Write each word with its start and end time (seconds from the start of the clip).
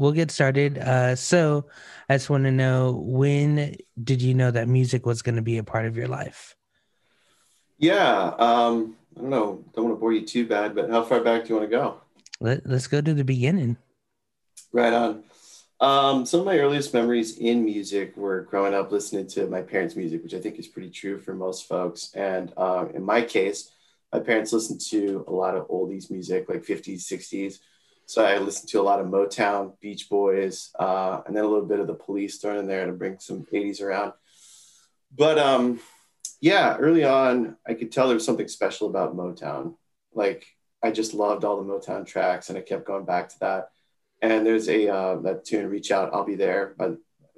we'll 0.00 0.12
get 0.12 0.30
started. 0.30 0.78
Uh, 0.78 1.14
so 1.14 1.66
I 2.08 2.14
just 2.14 2.30
want 2.30 2.44
to 2.44 2.50
know 2.50 3.00
when 3.04 3.76
did 4.02 4.22
you 4.22 4.34
know 4.34 4.50
that 4.50 4.66
music 4.66 5.04
was 5.04 5.22
going 5.22 5.36
to 5.36 5.42
be 5.42 5.58
a 5.58 5.62
part 5.62 5.84
of 5.84 5.96
your 5.96 6.08
life? 6.08 6.56
Yeah, 7.78 8.34
um, 8.38 8.96
I 9.16 9.20
don't 9.20 9.30
know. 9.30 9.64
Don't 9.74 9.84
want 9.84 9.96
to 9.96 10.00
bore 10.00 10.12
you 10.12 10.26
too 10.26 10.46
bad, 10.46 10.74
but 10.74 10.90
how 10.90 11.02
far 11.02 11.20
back 11.20 11.44
do 11.44 11.50
you 11.50 11.56
want 11.56 11.70
to 11.70 11.76
go? 11.76 12.00
Let, 12.40 12.66
let's 12.66 12.86
go 12.86 13.00
to 13.00 13.14
the 13.14 13.24
beginning. 13.24 13.76
Right 14.72 14.92
on. 14.92 15.22
Um, 15.80 16.26
some 16.26 16.40
of 16.40 16.46
my 16.46 16.58
earliest 16.58 16.92
memories 16.92 17.38
in 17.38 17.64
music 17.64 18.16
were 18.16 18.42
growing 18.42 18.74
up 18.74 18.92
listening 18.92 19.26
to 19.28 19.46
my 19.46 19.62
parents' 19.62 19.96
music, 19.96 20.22
which 20.22 20.34
I 20.34 20.40
think 20.40 20.58
is 20.58 20.68
pretty 20.68 20.90
true 20.90 21.18
for 21.18 21.34
most 21.34 21.66
folks. 21.66 22.12
And 22.14 22.52
uh, 22.56 22.86
in 22.94 23.02
my 23.02 23.22
case, 23.22 23.70
my 24.12 24.20
parents 24.20 24.52
listened 24.52 24.80
to 24.90 25.24
a 25.26 25.32
lot 25.32 25.56
of 25.56 25.68
oldies 25.68 26.10
music, 26.10 26.48
like 26.48 26.64
50s, 26.64 27.00
60s. 27.00 27.60
So 28.10 28.24
I 28.24 28.38
listened 28.38 28.68
to 28.70 28.80
a 28.80 28.82
lot 28.82 28.98
of 28.98 29.06
Motown, 29.06 29.78
Beach 29.78 30.08
Boys, 30.10 30.72
uh, 30.76 31.20
and 31.24 31.36
then 31.36 31.44
a 31.44 31.46
little 31.46 31.64
bit 31.64 31.78
of 31.78 31.86
the 31.86 31.94
Police 31.94 32.38
thrown 32.38 32.56
in 32.56 32.66
there 32.66 32.84
to 32.84 32.90
bring 32.90 33.20
some 33.20 33.46
80s 33.52 33.80
around. 33.80 34.14
But 35.16 35.38
um, 35.38 35.78
yeah, 36.40 36.76
early 36.76 37.04
on, 37.04 37.56
I 37.64 37.74
could 37.74 37.92
tell 37.92 38.08
there 38.08 38.16
was 38.16 38.24
something 38.24 38.48
special 38.48 38.88
about 38.88 39.16
Motown. 39.16 39.76
Like 40.12 40.44
I 40.82 40.90
just 40.90 41.14
loved 41.14 41.44
all 41.44 41.62
the 41.62 41.72
Motown 41.72 42.04
tracks, 42.04 42.48
and 42.48 42.58
I 42.58 42.62
kept 42.62 42.84
going 42.84 43.04
back 43.04 43.28
to 43.28 43.38
that. 43.42 43.70
And 44.20 44.44
there's 44.44 44.68
a 44.68 44.88
uh, 44.88 45.16
that 45.20 45.44
tune, 45.44 45.70
"Reach 45.70 45.92
Out, 45.92 46.12
I'll 46.12 46.24
Be 46.24 46.34
There," 46.34 46.74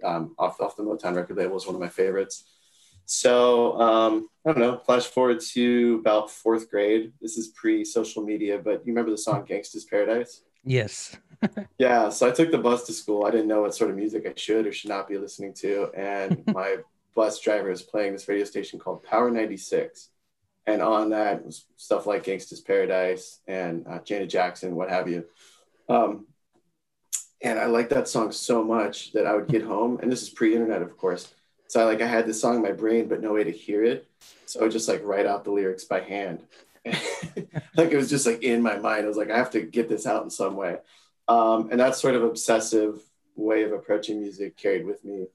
um, 0.02 0.34
off 0.38 0.58
off 0.58 0.78
the 0.78 0.84
Motown 0.84 1.16
record 1.16 1.36
label 1.36 1.58
is 1.58 1.66
one 1.66 1.74
of 1.74 1.82
my 1.82 1.90
favorites. 1.90 2.44
So 3.04 3.78
um, 3.78 4.30
I 4.46 4.52
don't 4.52 4.60
know. 4.60 4.78
Flash 4.78 5.04
forward 5.04 5.40
to 5.52 5.98
about 6.00 6.30
fourth 6.30 6.70
grade. 6.70 7.12
This 7.20 7.36
is 7.36 7.48
pre-social 7.48 8.24
media, 8.24 8.58
but 8.58 8.86
you 8.86 8.94
remember 8.94 9.10
the 9.10 9.18
song 9.18 9.44
"Gangsta's 9.44 9.84
Paradise"? 9.84 10.44
Yes. 10.64 11.16
yeah. 11.78 12.08
So 12.08 12.28
I 12.28 12.30
took 12.30 12.50
the 12.50 12.58
bus 12.58 12.86
to 12.86 12.92
school. 12.92 13.24
I 13.26 13.30
didn't 13.30 13.48
know 13.48 13.62
what 13.62 13.74
sort 13.74 13.90
of 13.90 13.96
music 13.96 14.26
I 14.26 14.32
should 14.36 14.66
or 14.66 14.72
should 14.72 14.90
not 14.90 15.08
be 15.08 15.18
listening 15.18 15.54
to, 15.54 15.90
and 15.94 16.42
my 16.54 16.78
bus 17.14 17.40
driver 17.40 17.70
was 17.70 17.82
playing 17.82 18.12
this 18.12 18.28
radio 18.28 18.44
station 18.44 18.78
called 18.78 19.02
Power 19.02 19.30
96. 19.30 20.08
And 20.66 20.80
on 20.80 21.10
that 21.10 21.44
was 21.44 21.64
stuff 21.76 22.06
like 22.06 22.24
Gangsta's 22.24 22.60
Paradise 22.60 23.40
and 23.48 23.84
uh, 23.86 23.98
Janet 23.98 24.30
Jackson, 24.30 24.76
what 24.76 24.90
have 24.90 25.08
you. 25.08 25.24
Um, 25.88 26.26
and 27.42 27.58
I 27.58 27.66
liked 27.66 27.90
that 27.90 28.06
song 28.06 28.30
so 28.30 28.62
much 28.62 29.12
that 29.12 29.26
I 29.26 29.34
would 29.34 29.48
get 29.48 29.62
home, 29.62 29.98
and 30.00 30.10
this 30.10 30.22
is 30.22 30.30
pre-internet, 30.30 30.80
of 30.80 30.96
course. 30.96 31.34
So 31.66 31.80
I 31.80 31.84
like 31.84 32.00
I 32.00 32.06
had 32.06 32.26
this 32.26 32.40
song 32.40 32.56
in 32.56 32.62
my 32.62 32.70
brain, 32.70 33.08
but 33.08 33.20
no 33.20 33.32
way 33.32 33.44
to 33.44 33.50
hear 33.50 33.82
it. 33.82 34.06
So 34.46 34.60
I 34.60 34.62
would 34.64 34.72
just 34.72 34.88
like 34.88 35.02
write 35.02 35.26
out 35.26 35.42
the 35.42 35.50
lyrics 35.50 35.84
by 35.84 36.00
hand. 36.00 36.42
like 37.76 37.90
it 37.90 37.96
was 37.96 38.10
just 38.10 38.26
like 38.26 38.42
in 38.42 38.62
my 38.62 38.78
mind. 38.78 39.04
I 39.04 39.08
was 39.08 39.16
like, 39.16 39.30
I 39.30 39.36
have 39.36 39.50
to 39.50 39.62
get 39.62 39.88
this 39.88 40.06
out 40.06 40.24
in 40.24 40.30
some 40.30 40.56
way. 40.56 40.78
Um, 41.28 41.68
and 41.70 41.80
that 41.80 41.96
sort 41.96 42.14
of 42.14 42.24
obsessive 42.24 43.02
way 43.36 43.62
of 43.62 43.72
approaching 43.72 44.20
music 44.20 44.56
carried 44.56 44.84
with 44.84 45.04
me 45.04 45.26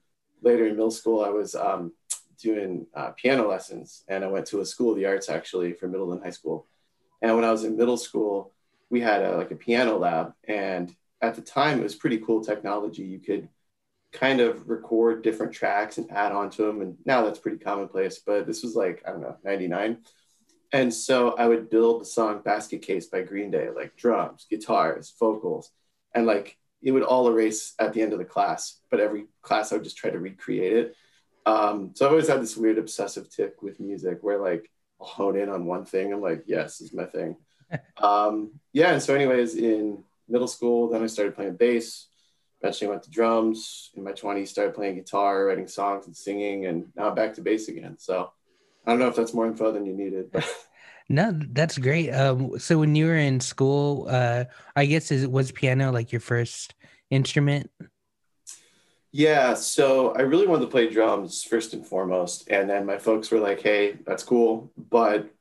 later 0.42 0.66
in 0.68 0.76
middle 0.76 0.92
school, 0.92 1.24
I 1.24 1.30
was 1.30 1.56
um, 1.56 1.94
doing 2.40 2.88
uh, 2.94 3.12
piano 3.12 3.48
lessons, 3.48 4.04
and 4.08 4.24
I 4.24 4.28
went 4.28 4.46
to 4.48 4.62
a 4.62 4.66
school 4.66 4.92
of 4.92 4.98
the 4.98 5.06
arts 5.06 5.30
actually 5.30 5.74
for 5.74 5.88
middle 5.88 6.12
and 6.14 6.22
high 6.22 6.32
school. 6.32 6.68
And 7.22 7.36
when 7.36 7.46
I 7.46 7.52
was 7.52 7.64
in 7.64 7.78
middle 7.78 7.98
school, 7.98 8.54
we 8.90 9.02
had 9.02 9.24
a, 9.24 9.38
like 9.38 9.52
a 9.52 9.56
piano 9.56 9.98
lab, 9.98 10.34
and 10.48 10.96
at 11.22 11.36
the 11.36 11.42
time 11.42 11.80
it 11.80 11.84
was 11.84 11.96
pretty 11.96 12.20
cool 12.20 12.44
technology. 12.44 13.04
You 13.04 13.20
could 13.20 13.50
kind 14.12 14.40
of 14.40 14.70
record 14.70 15.24
different 15.24 15.52
tracks 15.52 15.98
and 15.98 16.12
add 16.12 16.32
on 16.32 16.50
to 16.52 16.64
them, 16.64 16.82
and 16.82 16.98
now 17.06 17.24
that's 17.24 17.40
pretty 17.40 17.58
commonplace. 17.58 18.20
But 18.20 18.46
this 18.46 18.64
was 18.64 18.76
like 18.76 19.04
I 19.06 19.12
don't 19.12 19.22
know 19.22 19.38
'99, 19.44 19.98
and 20.72 20.94
so 20.94 21.36
I 21.36 21.48
would 21.48 21.70
build 21.70 22.02
the 22.02 22.06
song 22.06 22.42
"Basket 22.44 22.82
Case" 22.82 23.08
by 23.08 23.22
Green 23.22 23.52
Day, 23.52 23.70
like 23.70 23.96
drums, 23.96 24.46
guitars, 24.50 25.14
vocals, 25.20 25.72
and 26.14 26.26
like 26.26 26.58
it 26.82 26.92
would 26.92 27.04
all 27.04 27.28
erase 27.28 27.74
at 27.80 27.94
the 27.94 28.02
end 28.02 28.14
of 28.14 28.20
the 28.20 28.26
class, 28.26 28.80
but 28.92 29.00
every 29.00 29.26
class 29.42 29.72
I 29.72 29.76
would 29.76 29.84
just 29.84 29.98
try 29.98 30.10
to 30.10 30.20
recreate 30.20 30.74
it. 30.74 30.96
Um, 31.46 31.92
so 31.96 32.06
I've 32.06 32.12
always 32.12 32.28
had 32.28 32.42
this 32.42 32.58
weird 32.58 32.78
obsessive 32.78 33.30
tic 33.30 33.62
with 33.62 33.80
music 33.80 34.20
where 34.22 34.38
like 34.38 34.70
I'll 35.00 35.08
hone 35.08 35.38
in 35.38 35.50
on 35.50 35.66
one 35.66 35.86
thing. 35.86 36.12
I'm 36.12 36.22
like, 36.22 36.44
yes, 36.46 36.78
this 36.78 36.90
is 36.90 36.94
my 36.94 37.06
thing. 37.06 37.38
um, 37.98 38.52
yeah. 38.74 38.92
And 38.92 39.02
so, 39.02 39.16
anyways, 39.16 39.56
in 39.56 40.04
middle 40.28 40.48
school, 40.48 40.90
then 40.90 41.04
I 41.04 41.08
started 41.08 41.36
playing 41.36 41.56
bass. 41.56 42.08
Eventually 42.62 42.90
went 42.90 43.04
to 43.04 43.12
drums. 43.12 43.92
In 43.96 44.04
my 44.04 44.14
20s, 44.14 44.48
started 44.48 44.74
playing 44.76 44.96
guitar, 44.96 45.46
writing 45.46 45.68
songs 45.68 46.08
and 46.08 46.16
singing, 46.16 46.66
and 46.66 46.88
now 46.96 47.10
I'm 47.10 47.16
back 47.16 47.36
to 47.36 47.42
bass 47.42 47.68
again. 47.68 47.98
So 48.00 48.32
I 48.86 48.92
don't 48.92 49.00
know 49.00 49.08
if 49.08 49.16
that's 49.16 49.34
more 49.34 49.48
info 49.48 49.72
than 49.72 49.86
you 49.86 49.94
needed, 49.94 50.32
but 50.32 50.50
No, 51.10 51.32
that's 51.32 51.78
great. 51.78 52.12
Um, 52.12 52.60
so 52.60 52.80
when 52.80 52.96
you 52.96 53.06
were 53.06 53.16
in 53.16 53.40
school, 53.40 54.08
uh, 54.10 54.46
I 54.76 54.86
guess 54.86 55.12
is 55.12 55.26
was 55.26 55.52
piano 55.52 55.92
like 55.92 56.12
your 56.12 56.20
first 56.20 56.76
instrument? 57.10 57.72
Yeah, 59.14 59.54
so 59.54 60.14
I 60.14 60.22
really 60.22 60.48
wanted 60.48 60.66
to 60.66 60.72
play 60.72 60.90
drums 60.90 61.44
first 61.44 61.74
and 61.74 61.86
foremost, 61.86 62.50
and 62.50 62.70
then 62.70 62.86
my 62.86 62.98
folks 62.98 63.32
were 63.32 63.40
like, 63.40 63.62
"Hey, 63.62 63.98
that's 64.06 64.24
cool, 64.24 64.70
but 64.78 65.32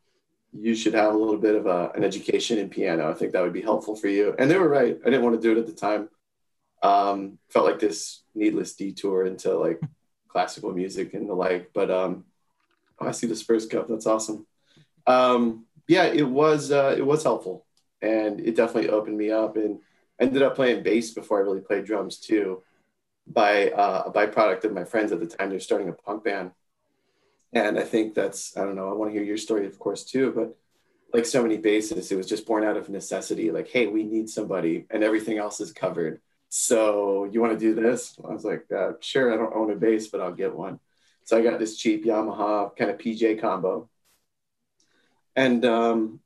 you 0.52 0.74
should 0.76 0.94
have 0.94 1.12
a 1.12 1.18
little 1.18 1.36
bit 1.36 1.56
of 1.56 1.66
a, 1.66 1.90
an 1.96 2.04
education 2.04 2.58
in 2.58 2.68
piano. 2.68 3.10
I 3.10 3.14
think 3.14 3.32
that 3.32 3.42
would 3.42 3.52
be 3.52 3.60
helpful 3.60 3.96
for 3.96 4.08
you." 4.08 4.36
And 4.38 4.48
they 4.48 4.58
were 4.58 4.68
right. 4.68 4.96
I 5.02 5.10
didn't 5.10 5.24
want 5.24 5.34
to 5.34 5.42
do 5.42 5.52
it 5.52 5.58
at 5.58 5.66
the 5.66 5.72
time. 5.72 6.08
Um, 6.82 7.38
felt 7.48 7.66
like 7.66 7.80
this 7.80 8.22
needless 8.36 8.76
detour 8.76 9.26
into 9.26 9.58
like 9.58 9.80
classical 10.28 10.72
music 10.72 11.14
and 11.14 11.28
the 11.28 11.34
like, 11.34 11.70
but 11.74 11.90
um, 11.90 12.24
oh, 13.00 13.08
I 13.08 13.10
see 13.10 13.26
the 13.26 13.34
Spurs 13.34 13.66
Cup. 13.66 13.88
That's 13.88 14.06
awesome 14.06 14.46
um, 15.06 15.66
yeah, 15.88 16.04
it 16.04 16.28
was 16.28 16.72
uh, 16.72 16.94
it 16.96 17.04
was 17.06 17.22
helpful, 17.22 17.64
and 18.02 18.40
it 18.40 18.56
definitely 18.56 18.90
opened 18.90 19.16
me 19.16 19.30
up. 19.30 19.56
And 19.56 19.78
I 20.20 20.24
ended 20.24 20.42
up 20.42 20.56
playing 20.56 20.82
bass 20.82 21.12
before 21.12 21.38
I 21.38 21.42
really 21.42 21.60
played 21.60 21.84
drums 21.84 22.18
too, 22.18 22.62
by 23.26 23.70
uh, 23.70 24.04
a 24.06 24.12
byproduct 24.12 24.64
of 24.64 24.72
my 24.72 24.84
friends 24.84 25.12
at 25.12 25.20
the 25.20 25.26
time. 25.26 25.50
They're 25.50 25.60
starting 25.60 25.88
a 25.88 25.92
punk 25.92 26.24
band, 26.24 26.52
and 27.52 27.78
I 27.78 27.82
think 27.82 28.14
that's 28.14 28.56
I 28.56 28.64
don't 28.64 28.76
know. 28.76 28.90
I 28.90 28.94
want 28.94 29.10
to 29.10 29.14
hear 29.14 29.24
your 29.24 29.36
story, 29.36 29.66
of 29.66 29.78
course, 29.78 30.04
too. 30.04 30.32
But 30.34 30.56
like 31.14 31.26
so 31.26 31.42
many 31.42 31.56
bases, 31.56 32.10
it 32.10 32.16
was 32.16 32.26
just 32.26 32.46
born 32.46 32.64
out 32.64 32.76
of 32.76 32.88
necessity. 32.88 33.50
Like, 33.52 33.68
hey, 33.68 33.86
we 33.86 34.02
need 34.02 34.28
somebody, 34.28 34.86
and 34.90 35.04
everything 35.04 35.38
else 35.38 35.60
is 35.60 35.72
covered. 35.72 36.20
So 36.48 37.24
you 37.24 37.40
want 37.40 37.52
to 37.52 37.58
do 37.58 37.74
this? 37.74 38.16
I 38.24 38.32
was 38.32 38.44
like, 38.44 38.66
uh, 38.72 38.92
sure. 39.00 39.32
I 39.32 39.36
don't 39.36 39.54
own 39.54 39.70
a 39.70 39.76
bass, 39.76 40.08
but 40.08 40.20
I'll 40.20 40.32
get 40.32 40.54
one. 40.54 40.80
So 41.24 41.36
I 41.36 41.42
got 41.42 41.58
this 41.58 41.76
cheap 41.76 42.04
Yamaha 42.04 42.76
kind 42.76 42.90
of 42.90 42.98
PJ 42.98 43.40
combo 43.40 43.88
and 45.36 45.64
um, 45.64 46.20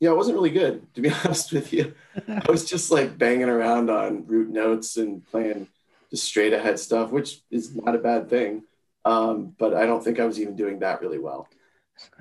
yeah, 0.00 0.10
it 0.10 0.16
wasn't 0.16 0.36
really 0.36 0.50
good 0.50 0.92
to 0.94 1.00
be 1.00 1.10
honest 1.24 1.52
with 1.52 1.72
you. 1.72 1.94
I 2.26 2.50
was 2.50 2.64
just 2.64 2.90
like 2.90 3.18
banging 3.18 3.48
around 3.48 3.90
on 3.90 4.26
root 4.26 4.48
notes 4.48 4.96
and 4.96 5.24
playing 5.26 5.68
just 6.10 6.24
straight 6.24 6.52
ahead 6.52 6.78
stuff, 6.80 7.10
which 7.10 7.42
is 7.50 7.76
not 7.76 7.94
a 7.94 7.98
bad 7.98 8.30
thing. 8.30 8.62
Um, 9.04 9.54
but 9.58 9.74
I 9.74 9.86
don't 9.86 10.02
think 10.02 10.18
I 10.18 10.24
was 10.24 10.40
even 10.40 10.56
doing 10.56 10.80
that 10.80 11.00
really 11.00 11.18
well. 11.18 11.48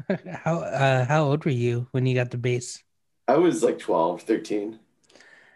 how 0.30 0.60
uh, 0.60 1.06
how 1.06 1.26
old 1.26 1.46
were 1.46 1.52
you 1.52 1.88
when 1.92 2.06
you 2.06 2.16
got 2.16 2.32
the 2.32 2.38
bass? 2.38 2.84
I 3.28 3.38
was 3.38 3.62
like 3.64 3.78
12, 3.78 4.22
13. 4.22 4.80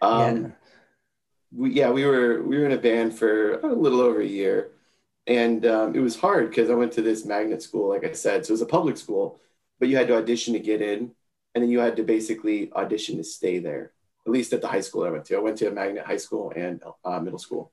Um, 0.02 0.20
yeah. 0.20 0.50
We, 1.54 1.70
yeah, 1.72 1.90
we 1.90 2.04
were 2.04 2.42
we 2.42 2.58
were 2.58 2.66
in 2.66 2.72
a 2.72 2.78
band 2.78 3.18
for 3.18 3.58
a 3.60 3.66
little 3.66 4.00
over 4.00 4.20
a 4.20 4.26
year, 4.26 4.70
and 5.26 5.64
um, 5.66 5.94
it 5.94 6.00
was 6.00 6.16
hard 6.16 6.48
because 6.48 6.70
I 6.70 6.74
went 6.74 6.92
to 6.92 7.02
this 7.02 7.24
magnet 7.24 7.62
school, 7.62 7.88
like 7.88 8.04
I 8.04 8.12
said, 8.12 8.44
so 8.44 8.50
it 8.50 8.54
was 8.54 8.62
a 8.62 8.66
public 8.66 8.96
school 8.96 9.38
but 9.82 9.88
you 9.88 9.96
had 9.96 10.06
to 10.06 10.16
audition 10.16 10.52
to 10.52 10.60
get 10.60 10.80
in, 10.80 11.10
and 11.56 11.64
then 11.64 11.68
you 11.68 11.80
had 11.80 11.96
to 11.96 12.04
basically 12.04 12.72
audition 12.72 13.16
to 13.16 13.24
stay 13.24 13.58
there. 13.58 13.90
At 14.24 14.30
least 14.30 14.52
at 14.52 14.60
the 14.60 14.68
high 14.68 14.80
school 14.80 15.02
I 15.02 15.10
went 15.10 15.24
to. 15.24 15.34
I 15.34 15.40
went 15.40 15.58
to 15.58 15.66
a 15.66 15.72
magnet 15.72 16.06
high 16.06 16.18
school 16.18 16.52
and 16.54 16.80
uh, 17.04 17.18
middle 17.18 17.40
school. 17.40 17.72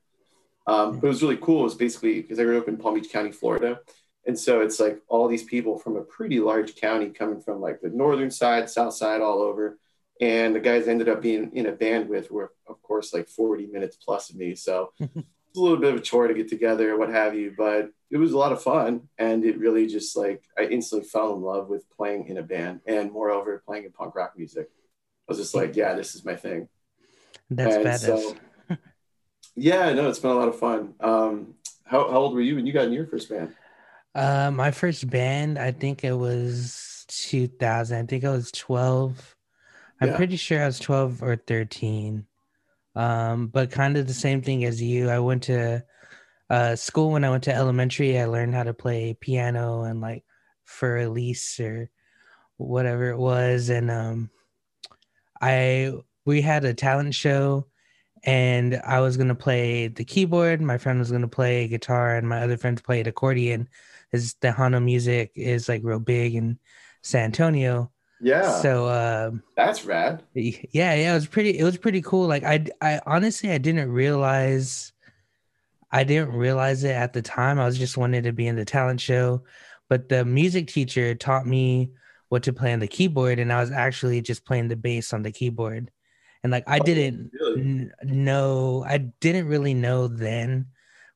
Um, 0.66 0.98
but 0.98 1.06
it 1.06 1.10
was 1.10 1.22
really 1.22 1.36
cool. 1.36 1.60
It 1.60 1.64
was 1.70 1.74
basically 1.76 2.20
because 2.20 2.40
I 2.40 2.42
grew 2.42 2.58
up 2.58 2.66
in 2.66 2.78
Palm 2.78 2.96
Beach 2.96 3.12
County, 3.12 3.30
Florida. 3.30 3.78
And 4.26 4.36
so 4.36 4.60
it's 4.60 4.80
like 4.80 5.00
all 5.06 5.28
these 5.28 5.44
people 5.44 5.78
from 5.78 5.94
a 5.94 6.02
pretty 6.02 6.40
large 6.40 6.74
county 6.74 7.10
coming 7.10 7.40
from 7.40 7.60
like 7.60 7.80
the 7.80 7.90
northern 7.90 8.32
side, 8.32 8.68
south 8.68 8.94
side, 8.94 9.20
all 9.20 9.40
over. 9.40 9.78
And 10.20 10.56
the 10.56 10.58
guys 10.58 10.88
ended 10.88 11.08
up 11.08 11.22
being 11.22 11.52
in 11.54 11.66
a 11.66 11.72
band 11.72 12.08
with 12.08 12.32
were, 12.32 12.52
of 12.66 12.82
course, 12.82 13.14
like 13.14 13.28
40 13.28 13.66
minutes 13.66 13.96
plus 14.04 14.30
of 14.30 14.34
me. 14.34 14.56
So 14.56 14.92
it's 15.50 15.58
a 15.58 15.62
little 15.62 15.78
bit 15.78 15.92
of 15.92 16.00
a 16.00 16.02
chore 16.02 16.28
to 16.28 16.34
get 16.34 16.48
together, 16.48 16.96
what 16.96 17.10
have 17.10 17.34
you, 17.34 17.52
but 17.58 17.90
it 18.08 18.18
was 18.18 18.32
a 18.32 18.38
lot 18.38 18.52
of 18.52 18.62
fun. 18.62 19.08
And 19.18 19.44
it 19.44 19.58
really 19.58 19.88
just 19.88 20.16
like, 20.16 20.44
I 20.56 20.62
instantly 20.62 21.08
fell 21.08 21.34
in 21.34 21.42
love 21.42 21.68
with 21.68 21.90
playing 21.90 22.28
in 22.28 22.38
a 22.38 22.42
band 22.42 22.80
and 22.86 23.10
moreover, 23.10 23.60
playing 23.66 23.84
in 23.84 23.90
punk 23.90 24.14
rock 24.14 24.34
music. 24.36 24.68
I 24.70 25.32
was 25.32 25.38
just 25.38 25.54
like, 25.54 25.74
yeah, 25.74 25.94
this 25.94 26.14
is 26.14 26.24
my 26.24 26.36
thing. 26.36 26.68
That's 27.50 27.74
and 27.74 27.84
badass. 27.84 27.98
So, 27.98 28.36
yeah, 29.56 29.92
no, 29.92 30.08
it's 30.08 30.20
been 30.20 30.30
a 30.30 30.34
lot 30.34 30.46
of 30.46 30.56
fun. 30.56 30.94
Um, 31.00 31.54
how, 31.84 32.08
how 32.08 32.18
old 32.18 32.34
were 32.34 32.40
you 32.40 32.54
when 32.54 32.66
you 32.66 32.72
got 32.72 32.84
in 32.84 32.92
your 32.92 33.06
first 33.06 33.28
band? 33.28 33.52
Uh, 34.14 34.52
my 34.52 34.70
first 34.70 35.10
band, 35.10 35.58
I 35.58 35.72
think 35.72 36.04
it 36.04 36.12
was 36.12 37.04
2000. 37.08 37.98
I 37.98 38.06
think 38.06 38.24
I 38.24 38.30
was 38.30 38.52
12. 38.52 39.36
I'm 40.00 40.08
yeah. 40.10 40.16
pretty 40.16 40.36
sure 40.36 40.62
I 40.62 40.66
was 40.66 40.78
12 40.78 41.24
or 41.24 41.34
13 41.34 42.24
um, 42.94 43.48
but 43.48 43.70
kind 43.70 43.96
of 43.96 44.06
the 44.06 44.14
same 44.14 44.42
thing 44.42 44.64
as 44.64 44.82
you. 44.82 45.08
I 45.08 45.18
went 45.18 45.44
to 45.44 45.84
uh, 46.48 46.76
school 46.76 47.12
when 47.12 47.24
I 47.24 47.30
went 47.30 47.44
to 47.44 47.54
elementary. 47.54 48.18
I 48.18 48.24
learned 48.26 48.54
how 48.54 48.64
to 48.64 48.74
play 48.74 49.16
piano 49.18 49.82
and 49.82 50.00
like 50.00 50.24
for 50.64 50.98
Elise 50.98 51.60
or 51.60 51.90
whatever 52.56 53.10
it 53.10 53.18
was, 53.18 53.70
and 53.70 53.90
um, 53.90 54.30
I 55.40 55.92
we 56.26 56.42
had 56.42 56.64
a 56.64 56.74
talent 56.74 57.14
show, 57.14 57.66
and 58.24 58.80
I 58.84 59.00
was 59.00 59.16
gonna 59.16 59.34
play 59.34 59.88
the 59.88 60.04
keyboard. 60.04 60.60
My 60.60 60.78
friend 60.78 60.98
was 60.98 61.12
gonna 61.12 61.28
play 61.28 61.68
guitar, 61.68 62.16
and 62.16 62.28
my 62.28 62.42
other 62.42 62.56
friends 62.56 62.82
played 62.82 63.06
accordion. 63.06 63.68
Is 64.12 64.34
Tejano 64.34 64.82
music 64.82 65.30
is 65.36 65.68
like 65.68 65.82
real 65.84 66.00
big 66.00 66.34
in 66.34 66.58
San 67.02 67.26
Antonio. 67.26 67.92
Yeah. 68.20 68.60
So 68.60 68.86
uh, 68.86 69.30
that's 69.56 69.84
rad. 69.84 70.22
Yeah, 70.34 70.94
yeah, 70.94 71.10
it 71.10 71.14
was 71.14 71.26
pretty. 71.26 71.58
It 71.58 71.64
was 71.64 71.78
pretty 71.78 72.02
cool. 72.02 72.26
Like 72.26 72.44
I, 72.44 72.66
I 72.80 73.00
honestly, 73.06 73.50
I 73.50 73.58
didn't 73.58 73.90
realize. 73.90 74.92
I 75.92 76.04
didn't 76.04 76.32
realize 76.32 76.84
it 76.84 76.92
at 76.92 77.12
the 77.12 77.22
time. 77.22 77.58
I 77.58 77.66
was 77.66 77.76
just 77.78 77.96
wanted 77.96 78.24
to 78.24 78.32
be 78.32 78.46
in 78.46 78.54
the 78.54 78.64
talent 78.64 79.00
show, 79.00 79.42
but 79.88 80.08
the 80.08 80.24
music 80.24 80.68
teacher 80.68 81.14
taught 81.16 81.46
me 81.46 81.90
what 82.28 82.44
to 82.44 82.52
play 82.52 82.72
on 82.72 82.78
the 82.78 82.86
keyboard, 82.86 83.40
and 83.40 83.52
I 83.52 83.60
was 83.60 83.72
actually 83.72 84.20
just 84.20 84.44
playing 84.44 84.68
the 84.68 84.76
bass 84.76 85.12
on 85.12 85.22
the 85.22 85.32
keyboard 85.32 85.90
and 86.42 86.50
like 86.50 86.64
I 86.66 86.78
oh, 86.78 86.84
didn't 86.84 87.32
really? 87.38 87.90
know 88.02 88.84
I 88.86 88.98
didn't 88.98 89.48
really 89.48 89.74
know 89.74 90.08
then 90.08 90.66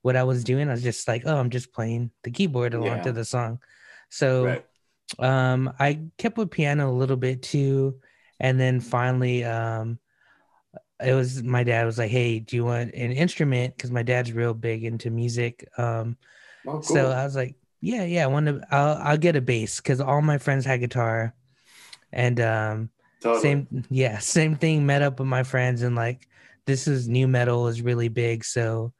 what 0.02 0.16
I 0.16 0.24
was 0.24 0.44
doing. 0.44 0.68
I 0.68 0.72
was 0.72 0.82
just 0.82 1.08
like, 1.08 1.22
oh, 1.24 1.36
I'm 1.36 1.50
just 1.50 1.72
playing 1.72 2.10
the 2.24 2.30
keyboard 2.30 2.74
along 2.74 2.98
yeah. 2.98 3.02
to 3.04 3.12
the 3.12 3.24
song. 3.24 3.60
So 4.10 4.44
right. 4.44 4.66
Um 5.18 5.72
I 5.78 6.00
kept 6.18 6.38
with 6.38 6.50
piano 6.50 6.90
a 6.90 6.92
little 6.92 7.16
bit 7.16 7.42
too. 7.42 8.00
And 8.40 8.58
then 8.58 8.80
finally 8.80 9.44
um 9.44 9.98
it 11.04 11.12
was 11.12 11.42
my 11.42 11.64
dad 11.64 11.86
was 11.86 11.98
like, 11.98 12.10
Hey, 12.10 12.38
do 12.38 12.56
you 12.56 12.64
want 12.64 12.94
an 12.94 13.12
instrument? 13.12 13.76
Because 13.76 13.90
my 13.90 14.02
dad's 14.02 14.32
real 14.32 14.54
big 14.54 14.84
into 14.84 15.10
music. 15.10 15.68
Um 15.76 16.16
oh, 16.66 16.72
cool. 16.72 16.82
so 16.82 17.10
I 17.10 17.24
was 17.24 17.36
like, 17.36 17.56
Yeah, 17.80 18.04
yeah, 18.04 18.24
I 18.24 18.28
want 18.28 18.46
to 18.46 18.60
I'll 18.70 18.96
I'll 19.02 19.18
get 19.18 19.36
a 19.36 19.40
bass 19.40 19.78
because 19.78 20.00
all 20.00 20.22
my 20.22 20.38
friends 20.38 20.64
had 20.64 20.80
guitar. 20.80 21.34
And 22.12 22.40
um 22.40 22.90
Totally. 23.20 23.40
Same, 23.40 23.84
yeah, 23.88 24.18
same 24.36 24.54
thing. 24.56 24.84
Met 24.84 25.00
up 25.00 25.18
with 25.18 25.28
my 25.28 25.44
friends 25.44 25.80
and 25.80 25.96
like 25.96 26.28
this 26.66 26.86
is 26.86 27.08
nu 27.08 27.26
metal 27.26 27.68
is 27.68 27.82
really 27.82 28.08
big. 28.08 28.44
So 28.44 28.92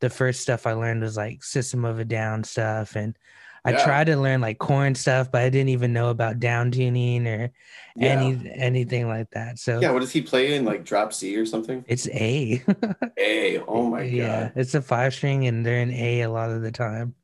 the 0.00 0.10
first 0.10 0.40
stuff 0.40 0.66
I 0.66 0.72
learned 0.72 1.02
was 1.02 1.16
like 1.16 1.42
System 1.42 1.84
of 1.84 1.98
a 1.98 2.04
Down 2.04 2.44
stuff, 2.44 2.96
and 2.96 3.16
I 3.64 3.72
yeah. 3.72 3.84
tried 3.84 4.04
to 4.04 4.16
learn 4.16 4.40
like 4.40 4.58
Korn 4.58 4.94
stuff, 4.94 5.30
but 5.30 5.42
I 5.42 5.50
didn't 5.50 5.70
even 5.70 5.92
know 5.92 6.10
about 6.10 6.40
down 6.40 6.70
tuning 6.70 7.26
or 7.26 7.52
yeah. 7.96 8.08
any 8.08 8.50
anything 8.54 9.08
like 9.08 9.30
that. 9.30 9.58
So 9.58 9.80
yeah, 9.80 9.90
what 9.90 10.00
does 10.00 10.12
he 10.12 10.22
play 10.22 10.54
in 10.54 10.64
like 10.64 10.84
drop 10.84 11.12
C 11.12 11.36
or 11.36 11.44
something? 11.46 11.84
It's 11.86 12.08
A. 12.08 12.62
a. 13.18 13.58
Oh 13.66 13.88
my 13.88 14.02
god. 14.02 14.10
Yeah, 14.10 14.50
it's 14.54 14.74
a 14.74 14.82
five 14.82 15.12
string, 15.12 15.46
and 15.46 15.64
they're 15.64 15.80
in 15.80 15.92
A 15.92 16.22
a 16.22 16.30
lot 16.30 16.50
of 16.50 16.62
the 16.62 16.72
time. 16.72 17.14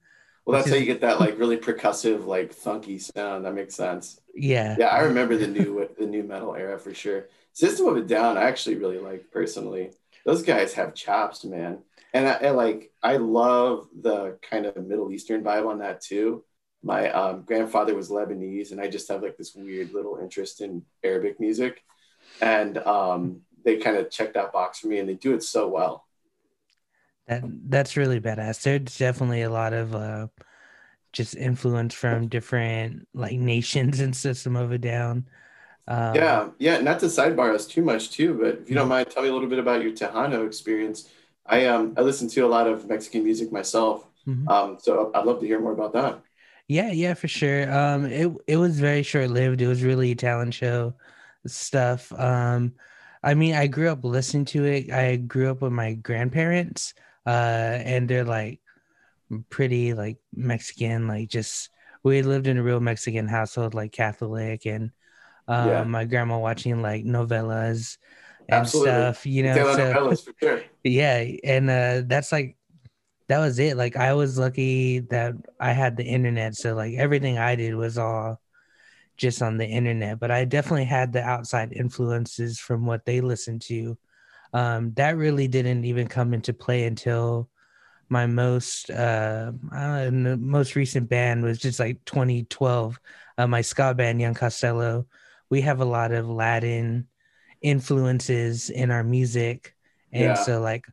Well, 0.45 0.57
that's 0.57 0.71
how 0.71 0.77
you 0.77 0.87
get 0.87 1.01
that 1.01 1.19
like 1.19 1.39
really 1.39 1.57
percussive, 1.57 2.25
like 2.25 2.53
funky 2.53 2.99
sound. 2.99 3.45
That 3.45 3.55
makes 3.55 3.75
sense. 3.75 4.21
Yeah. 4.33 4.77
Yeah, 4.79 4.87
I 4.87 5.01
remember 5.01 5.37
the 5.37 5.49
new 5.49 5.89
the 5.99 6.07
nu 6.07 6.23
metal 6.23 6.55
era 6.55 6.79
for 6.79 6.95
sure. 6.95 7.27
System 7.53 7.89
of 7.89 7.97
a 7.97 8.03
Down, 8.03 8.37
I 8.37 8.43
actually 8.43 8.77
really 8.77 8.99
like 8.99 9.31
personally. 9.33 9.91
Those 10.25 10.43
guys 10.43 10.75
have 10.75 10.95
chops, 10.95 11.45
man. 11.45 11.79
And 12.17 12.27
I, 12.27 12.33
and 12.33 12.57
like 12.57 12.91
I 13.03 13.19
love 13.19 13.89
the 14.01 14.39
kind 14.41 14.65
of 14.65 14.75
Middle 14.77 15.13
Eastern 15.13 15.45
vibe 15.45 15.69
on 15.69 15.81
that 15.81 16.01
too. 16.01 16.45
My 16.83 17.11
um, 17.11 17.43
grandfather 17.43 17.95
was 17.95 18.09
Lebanese, 18.09 18.73
and 18.73 18.81
I 18.81 18.89
just 18.89 19.09
have 19.09 19.23
like 19.23 19.37
this 19.37 19.55
weird 19.55 19.93
little 19.93 20.17
interest 20.17 20.63
in 20.63 20.83
Arabic 21.05 21.39
music, 21.39 21.85
and 22.41 22.79
um, 22.79 23.43
they 23.67 23.77
kind 23.77 23.99
of 23.99 24.11
check 24.11 24.33
that 24.33 24.51
box 24.51 24.79
for 24.79 24.87
me, 24.87 24.99
and 24.99 25.07
they 25.07 25.13
do 25.13 25.35
it 25.35 25.43
so 25.43 25.69
well. 25.69 26.07
That 27.27 27.43
that's 27.69 27.99
really 27.99 28.19
badass. 28.19 28.63
There's 28.63 28.97
definitely 28.97 29.43
a 29.43 29.51
lot 29.51 29.75
of 29.75 29.95
uh, 29.95 30.29
just 31.13 31.37
influence 31.37 31.93
from 31.93 32.29
different 32.29 33.09
like 33.13 33.39
nations 33.39 34.01
and 34.01 34.17
System 34.17 34.57
of 34.57 34.73
a 34.73 34.79
Down. 34.79 35.29
Um, 35.87 36.15
yeah, 36.15 36.49
yeah. 36.59 36.79
Not 36.79 36.99
to 37.01 37.07
sidebar 37.07 37.55
us 37.55 37.67
too 37.67 37.83
much 37.83 38.11
too, 38.11 38.39
but 38.41 38.63
if 38.63 38.71
you 38.71 38.75
don't 38.75 38.89
mind, 38.89 39.11
tell 39.11 39.23
me 39.23 39.29
a 39.29 39.35
little 39.35 39.51
bit 39.51 39.59
about 39.59 39.83
your 39.83 39.93
Tejano 39.93 40.47
experience. 40.47 41.11
I 41.49 41.67
um 41.67 41.95
I 41.97 42.03
listen 42.03 42.29
to 42.31 42.41
a 42.41 42.49
lot 42.49 42.67
of 42.67 42.89
Mexican 42.89 43.25
music 43.25 43.53
myself, 43.53 44.07
mm-hmm. 44.27 44.49
um, 44.49 44.79
so 44.81 45.11
I'd 45.15 45.27
love 45.27 45.41
to 45.41 45.47
hear 45.47 45.61
more 45.61 45.73
about 45.73 45.93
that. 45.95 46.21
Yeah, 46.69 46.91
yeah, 46.91 47.15
for 47.15 47.29
sure. 47.29 47.73
Um, 47.73 48.07
it 48.07 48.33
it 48.47 48.57
was 48.57 48.79
very 48.79 49.03
short 49.03 49.31
lived. 49.31 49.61
It 49.61 49.69
was 49.69 49.83
really 49.83 50.15
talent 50.15 50.55
show 50.55 50.95
stuff. 51.47 52.13
Um, 52.13 52.73
I 53.23 53.35
mean, 53.35 53.55
I 53.55 53.67
grew 53.67 53.89
up 53.89 54.05
listening 54.05 54.45
to 54.47 54.65
it. 54.65 54.91
I 54.91 55.17
grew 55.17 55.51
up 55.51 55.63
with 55.63 55.73
my 55.73 55.95
grandparents 55.95 56.95
uh, 57.27 57.79
and 57.85 58.09
they're 58.09 58.25
like 58.25 58.61
pretty 59.51 59.95
like 59.95 60.19
Mexican, 60.35 61.09
like 61.09 61.29
just 61.29 61.71
we 62.03 62.23
lived 62.23 62.47
in 62.47 62.59
a 62.59 62.63
real 62.63 62.81
Mexican 62.81 63.27
household, 63.27 63.75
like 63.75 63.93
Catholic, 63.93 64.65
and 64.65 64.93
um, 65.49 65.69
yeah. 65.69 65.85
my 65.85 66.05
grandma 66.05 66.39
watching 66.39 66.81
like 66.83 67.05
novelas 67.05 67.99
and 68.49 68.61
Absolutely. 68.61 68.91
stuff, 68.91 69.27
you 69.27 69.43
know. 69.43 70.15
So, 70.15 70.33
sure. 70.41 70.63
Yeah, 70.85 71.27
and 71.43 71.69
uh, 71.69 72.03
that's 72.07 72.31
like 72.31 72.57
that 73.29 73.41
was 73.41 73.59
it. 73.59 73.77
Like 73.77 73.97
I 73.97 74.15
was 74.15 74.39
lucky 74.39 75.01
that 75.01 75.35
I 75.59 75.73
had 75.73 75.97
the 75.97 76.05
internet, 76.05 76.55
so 76.55 76.75
like 76.75 76.95
everything 76.95 77.39
I 77.39 77.57
did 77.57 77.75
was 77.75 77.99
all 77.99 78.41
just 79.17 79.43
on 79.43 79.57
the 79.57 79.67
internet. 79.67 80.21
But 80.21 80.31
I 80.31 80.45
definitely 80.45 80.85
had 80.85 81.13
the 81.13 81.23
outside 81.23 81.73
influences 81.73 82.61
from 82.61 82.87
what 82.87 83.05
they 83.05 83.21
listened 83.21 83.63
to 83.63 83.99
um, 84.53 84.93
that 84.95 85.17
really 85.17 85.49
didn't 85.49 85.85
even 85.85 86.07
come 86.07 86.33
into 86.33 86.55
play 86.55 86.85
until 86.85 87.51
my 88.09 88.27
most 88.27 88.91
uh, 88.91 89.53
know, 89.71 90.37
most 90.39 90.77
recent 90.77 91.09
band 91.09 91.43
was 91.43 91.59
just 91.59 91.79
like 91.79 92.03
2012. 92.05 92.99
Uh, 93.37 93.47
my 93.47 93.61
ska 93.61 93.93
band, 93.93 94.21
Young 94.21 94.33
Costello. 94.33 95.07
We 95.51 95.61
have 95.61 95.81
a 95.81 95.85
lot 95.85 96.13
of 96.13 96.29
Latin 96.29 97.07
influences 97.67 98.71
in 98.71 98.93
our 98.93 99.03
music, 99.03 99.75
and 100.13 100.23
yeah. 100.23 100.35
so 100.35 100.61
like 100.61 100.87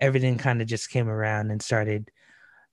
everything 0.00 0.36
kind 0.36 0.60
of 0.60 0.66
just 0.66 0.90
came 0.90 1.08
around 1.08 1.50
and 1.52 1.62
started 1.62 2.10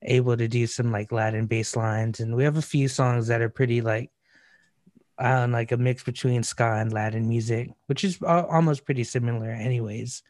able 0.02 0.36
to 0.36 0.48
do 0.48 0.66
some 0.66 0.92
like 0.92 1.12
Latin 1.12 1.46
bass 1.46 1.76
lines, 1.76 2.20
and 2.20 2.36
we 2.36 2.44
have 2.44 2.58
a 2.58 2.62
few 2.62 2.88
songs 2.88 3.28
that 3.28 3.42
are 3.42 3.50
pretty 3.50 3.82
like 3.82 4.10
uh, 5.20 5.48
like 5.50 5.72
a 5.72 5.78
mix 5.78 6.04
between 6.04 6.42
ska 6.42 6.78
and 6.80 6.92
Latin 6.92 7.30
music, 7.30 7.70
which 7.86 8.04
is 8.04 8.20
almost 8.24 8.86
pretty 8.86 9.04
similar, 9.04 9.50
anyways. 9.50 10.24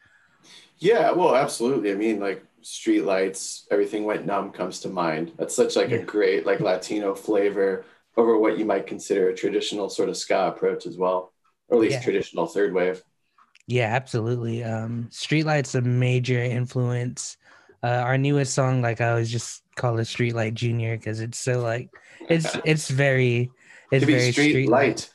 Yeah, 0.77 1.11
well, 1.11 1.35
absolutely. 1.35 1.93
I 1.93 1.95
mean, 1.95 2.19
like 2.19 2.43
Streetlight's, 2.61 3.67
everything 3.71 4.03
went 4.03 4.25
numb 4.25 4.51
comes 4.51 4.81
to 4.81 4.89
mind. 4.89 5.31
That's 5.37 5.55
such 5.55 5.77
like 5.77 5.91
yeah. 5.91 5.97
a 5.97 6.03
great 6.03 6.45
like 6.45 6.59
Latino 6.59 7.15
flavor 7.15 7.85
over 8.17 8.37
what 8.37 8.57
you 8.57 8.65
might 8.65 8.85
consider 8.85 9.29
a 9.29 9.35
traditional 9.35 9.89
sort 9.89 10.09
of 10.09 10.17
ska 10.17 10.47
approach 10.47 10.85
as 10.85 10.97
well, 10.97 11.31
or 11.69 11.77
at 11.77 11.81
least 11.81 11.93
yeah. 11.93 12.03
traditional 12.03 12.45
third 12.45 12.73
wave. 12.73 13.01
Yeah, 13.67 13.93
absolutely. 13.95 14.63
Um, 14.63 15.07
Streetlight's 15.11 15.75
a 15.75 15.81
major 15.81 16.41
influence. 16.41 17.37
Uh, 17.81 17.87
our 17.87 18.17
newest 18.17 18.53
song, 18.53 18.81
like 18.81 19.01
I 19.01 19.09
always 19.09 19.31
just 19.31 19.63
call 19.75 19.97
it 19.99 20.03
Streetlight 20.03 20.53
Junior 20.53 20.97
because 20.97 21.19
it's 21.19 21.37
so 21.37 21.59
like 21.61 21.89
it's 22.29 22.57
it's 22.65 22.89
very 22.89 23.51
it's 23.91 24.05
very 24.05 24.31
street, 24.31 24.49
street 24.49 24.69
light. 24.69 25.09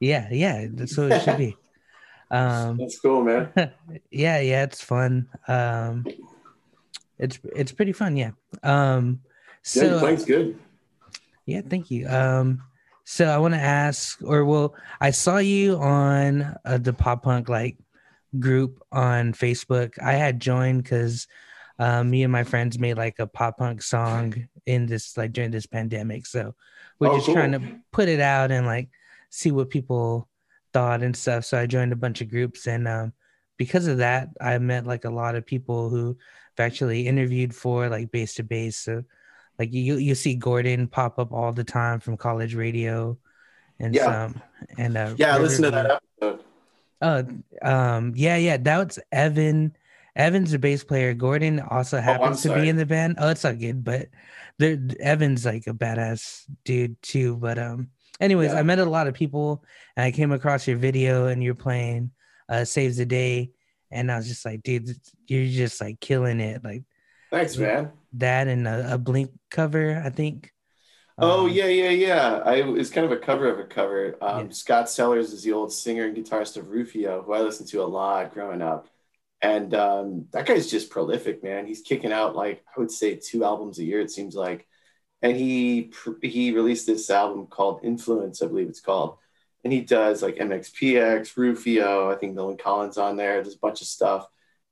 Yeah, 0.00 0.28
yeah, 0.30 0.66
that's 0.70 0.96
what 0.96 1.12
it 1.12 1.22
should 1.22 1.38
be. 1.38 1.56
Um, 2.28 2.78
that's 2.78 2.98
cool, 2.98 3.22
man. 3.22 3.52
yeah, 4.10 4.40
yeah, 4.40 4.64
it's 4.64 4.82
fun. 4.82 5.28
Um, 5.46 6.04
it's 7.20 7.38
it's 7.54 7.70
pretty 7.70 7.92
fun, 7.92 8.16
yeah. 8.16 8.32
Um, 8.64 9.20
so 9.62 9.84
yeah, 9.84 10.00
playing's 10.00 10.24
good. 10.24 10.58
Yeah, 11.44 11.60
thank 11.60 11.88
you. 11.88 12.08
Um, 12.08 12.62
so 13.04 13.26
I 13.26 13.38
want 13.38 13.54
to 13.54 13.60
ask, 13.60 14.20
or 14.24 14.44
well, 14.44 14.74
I 15.00 15.12
saw 15.12 15.38
you 15.38 15.76
on 15.76 16.56
uh, 16.64 16.78
the 16.78 16.92
pop 16.92 17.22
punk 17.22 17.48
like 17.48 17.76
group 18.40 18.82
on 18.92 19.32
Facebook. 19.32 19.98
I 20.02 20.12
had 20.12 20.40
joined 20.40 20.82
because 20.82 21.26
um, 21.78 22.10
me 22.10 22.22
and 22.22 22.32
my 22.32 22.44
friends 22.44 22.78
made 22.78 22.96
like 22.96 23.18
a 23.18 23.26
pop 23.26 23.58
punk 23.58 23.82
song 23.82 24.48
in 24.64 24.86
this 24.86 25.16
like 25.16 25.32
during 25.32 25.50
this 25.50 25.66
pandemic. 25.66 26.26
So 26.26 26.54
we're 26.98 27.08
oh, 27.08 27.16
just 27.16 27.26
cool. 27.26 27.34
trying 27.34 27.52
to 27.52 27.80
put 27.92 28.08
it 28.08 28.20
out 28.20 28.50
and 28.50 28.66
like 28.66 28.88
see 29.30 29.50
what 29.50 29.70
people 29.70 30.28
thought 30.72 31.02
and 31.02 31.16
stuff. 31.16 31.44
So 31.44 31.58
I 31.58 31.66
joined 31.66 31.92
a 31.92 31.96
bunch 31.96 32.20
of 32.20 32.30
groups, 32.30 32.66
and 32.66 32.88
um, 32.88 33.12
because 33.56 33.86
of 33.86 33.98
that, 33.98 34.28
I 34.40 34.58
met 34.58 34.86
like 34.86 35.04
a 35.04 35.10
lot 35.10 35.34
of 35.34 35.46
people 35.46 35.90
who 35.90 36.16
have 36.56 36.66
actually 36.66 37.06
interviewed 37.06 37.54
for 37.54 37.88
like 37.88 38.10
base 38.10 38.34
to 38.34 38.42
Base. 38.42 38.78
So 38.78 39.04
like 39.58 39.72
you 39.72 39.96
you 39.96 40.14
see 40.14 40.34
Gordon 40.34 40.86
pop 40.86 41.18
up 41.18 41.32
all 41.32 41.52
the 41.52 41.64
time 41.64 42.00
from 42.00 42.16
college 42.16 42.54
radio, 42.54 43.18
and 43.78 43.94
yeah, 43.94 44.04
some, 44.04 44.42
and 44.78 44.96
uh, 44.96 45.14
yeah, 45.18 45.34
I 45.34 45.38
listened 45.38 45.64
to 45.64 45.70
that 45.72 46.00
episode. 46.20 46.44
Oh, 47.02 47.24
um, 47.62 48.12
yeah, 48.16 48.36
yeah, 48.36 48.56
that's 48.56 48.98
Evan. 49.12 49.76
Evan's 50.14 50.54
a 50.54 50.58
bass 50.58 50.82
player. 50.82 51.12
Gordon 51.12 51.60
also 51.60 51.98
oh, 51.98 52.00
happens 52.00 52.44
oh, 52.46 52.54
to 52.54 52.60
be 52.60 52.68
in 52.68 52.76
the 52.76 52.86
band. 52.86 53.16
Oh, 53.18 53.28
it's 53.28 53.44
not 53.44 53.58
good, 53.58 53.84
but 53.84 54.08
Evan's 54.60 55.44
like 55.44 55.66
a 55.66 55.74
badass 55.74 56.44
dude 56.64 57.00
too. 57.02 57.36
But 57.36 57.58
um, 57.58 57.90
anyways, 58.20 58.52
yeah. 58.52 58.58
I 58.58 58.62
met 58.62 58.78
a 58.78 58.84
lot 58.84 59.06
of 59.06 59.14
people 59.14 59.62
and 59.96 60.04
I 60.04 60.12
came 60.12 60.32
across 60.32 60.66
your 60.66 60.78
video 60.78 61.26
and 61.26 61.42
you're 61.42 61.54
playing 61.54 62.12
uh 62.48 62.64
Saves 62.64 62.96
the 62.96 63.06
Day. 63.06 63.50
And 63.90 64.10
I 64.10 64.16
was 64.16 64.26
just 64.26 64.44
like, 64.44 64.62
dude, 64.62 64.88
you're 65.26 65.46
just 65.46 65.80
like 65.80 66.00
killing 66.00 66.40
it. 66.40 66.64
Like, 66.64 66.82
thanks, 67.30 67.56
man. 67.56 67.92
That 68.14 68.48
and 68.48 68.66
a, 68.66 68.94
a 68.94 68.98
Blink 68.98 69.30
cover, 69.50 70.02
I 70.04 70.10
think. 70.10 70.50
Oh 71.18 71.46
um, 71.46 71.52
yeah, 71.52 71.66
yeah, 71.66 71.90
yeah. 71.90 72.38
I 72.44 72.56
it's 72.76 72.90
kind 72.90 73.06
of 73.06 73.12
a 73.12 73.16
cover 73.16 73.48
of 73.48 73.58
a 73.58 73.64
cover. 73.64 74.16
Um, 74.20 74.46
yeah. 74.46 74.52
Scott 74.52 74.90
Sellers 74.90 75.32
is 75.32 75.42
the 75.42 75.52
old 75.52 75.72
singer 75.72 76.04
and 76.04 76.16
guitarist 76.16 76.56
of 76.58 76.68
Rufio, 76.68 77.22
who 77.22 77.32
I 77.32 77.40
listened 77.40 77.68
to 77.70 77.82
a 77.82 77.86
lot 77.86 78.34
growing 78.34 78.60
up. 78.62 78.88
And 79.42 79.74
um, 79.74 80.26
that 80.32 80.46
guy's 80.46 80.70
just 80.70 80.90
prolific, 80.90 81.42
man. 81.42 81.66
He's 81.66 81.80
kicking 81.82 82.12
out 82.12 82.36
like 82.36 82.64
I 82.76 82.80
would 82.80 82.90
say 82.90 83.16
two 83.16 83.44
albums 83.44 83.78
a 83.78 83.84
year. 83.84 84.00
It 84.00 84.10
seems 84.10 84.34
like, 84.34 84.66
and 85.22 85.36
he 85.36 85.92
he 86.22 86.52
released 86.52 86.86
this 86.86 87.08
album 87.10 87.46
called 87.46 87.80
Influence, 87.84 88.42
I 88.42 88.46
believe 88.48 88.68
it's 88.68 88.80
called, 88.80 89.18
and 89.64 89.72
he 89.72 89.80
does 89.82 90.22
like 90.22 90.36
MXPX, 90.36 91.36
Rufio. 91.36 92.10
I 92.10 92.16
think 92.16 92.36
Millencolin 92.36 92.96
on 92.98 93.16
there. 93.16 93.42
There's 93.42 93.56
a 93.56 93.58
bunch 93.58 93.80
of 93.80 93.86
stuff, 93.86 94.26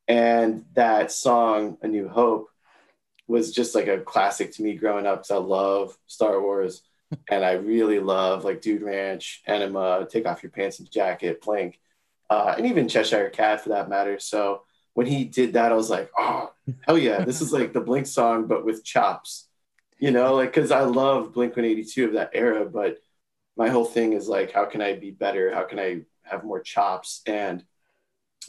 and 0.08 0.64
that 0.74 1.12
song 1.12 1.78
A 1.82 1.88
New 1.88 2.08
Hope 2.08 2.50
was 3.26 3.52
just 3.52 3.74
like 3.74 3.88
a 3.88 4.00
classic 4.00 4.52
to 4.52 4.62
me 4.62 4.74
growing 4.74 5.06
up 5.06 5.20
because 5.20 5.30
I 5.30 5.36
love 5.36 5.96
Star 6.06 6.40
Wars 6.40 6.82
and 7.30 7.44
I 7.44 7.52
really 7.52 8.00
love 8.00 8.44
like 8.44 8.60
Dude 8.60 8.82
Ranch, 8.82 9.42
Enema, 9.46 10.06
Take 10.10 10.26
Off 10.26 10.42
Your 10.42 10.50
Pants 10.50 10.78
and 10.78 10.90
Jacket, 10.90 11.42
Blink, 11.42 11.80
uh, 12.30 12.54
and 12.56 12.66
even 12.66 12.88
Cheshire 12.88 13.30
Cat 13.30 13.62
for 13.62 13.70
that 13.70 13.88
matter. 13.88 14.18
So 14.18 14.62
when 14.94 15.06
he 15.06 15.24
did 15.24 15.54
that, 15.54 15.72
I 15.72 15.74
was 15.74 15.90
like, 15.90 16.10
oh, 16.18 16.52
hell 16.82 16.98
yeah, 16.98 17.24
this 17.24 17.40
is 17.40 17.52
like 17.52 17.72
the 17.72 17.80
Blink 17.80 18.06
song, 18.06 18.46
but 18.46 18.64
with 18.64 18.84
chops, 18.84 19.48
you 19.98 20.10
know, 20.10 20.34
like 20.34 20.52
because 20.54 20.70
I 20.70 20.82
love 20.82 21.32
Blink 21.32 21.56
182 21.56 22.06
of 22.06 22.12
that 22.14 22.30
era, 22.32 22.64
but 22.64 22.98
my 23.56 23.68
whole 23.68 23.84
thing 23.84 24.12
is 24.12 24.28
like, 24.28 24.52
how 24.52 24.64
can 24.64 24.80
I 24.82 24.94
be 24.94 25.10
better? 25.10 25.54
How 25.54 25.64
can 25.64 25.78
I 25.78 26.02
have 26.22 26.44
more 26.44 26.60
chops? 26.60 27.22
And 27.26 27.64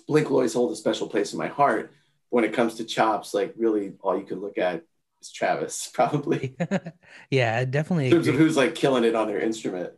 Blink 0.08 0.30
will 0.30 0.38
always 0.38 0.54
hold 0.54 0.72
a 0.72 0.76
special 0.76 1.08
place 1.08 1.34
in 1.34 1.40
my 1.40 1.48
heart. 1.48 1.92
When 2.36 2.44
it 2.44 2.52
comes 2.52 2.76
to 2.76 2.84
chops, 2.84 3.34
like 3.34 3.54
really 3.56 3.94
all 4.02 4.20
you 4.20 4.26
can 4.26 4.42
look 4.42 4.58
at 4.58 4.84
is 5.22 5.32
Travis, 5.32 5.90
probably. 5.94 6.58
yeah, 7.32 7.64
definitely. 7.64 8.08
In 8.08 8.12
terms 8.12 8.28
agree. 8.28 8.42
of 8.42 8.46
who's 8.46 8.58
like 8.58 8.76
killing 8.76 9.06
it 9.06 9.16
on 9.16 9.30
their 9.30 9.40
instrument. 9.40 9.94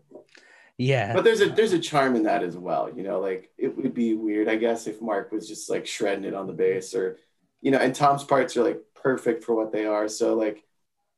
Yeah. 0.77 1.13
But 1.13 1.24
there's 1.24 1.41
a 1.41 1.50
there's 1.50 1.74
a 1.74 1.79
charm 1.79 2.15
in 2.15 2.24
that 2.24 2.44
as 2.44 2.56
well. 2.56 2.91
You 2.96 3.01
know, 3.01 3.20
like 3.20 3.50
it 3.58 3.75
would 3.75 3.96
be 3.96 4.13
weird, 4.13 4.48
I 4.48 4.56
guess, 4.58 4.86
if 4.86 5.01
Mark 5.01 5.32
was 5.32 5.48
just 5.48 5.67
like 5.67 5.88
shredding 5.88 6.25
it 6.25 6.36
on 6.36 6.46
the 6.46 6.53
bass 6.53 6.94
or 6.94 7.17
you 7.62 7.72
know, 7.72 7.79
and 7.79 7.96
Tom's 7.96 8.24
parts 8.24 8.56
are 8.56 8.63
like 8.63 8.82
perfect 8.94 9.44
for 9.44 9.56
what 9.56 9.72
they 9.72 9.88
are. 9.88 10.08
So 10.08 10.36
like 10.36 10.63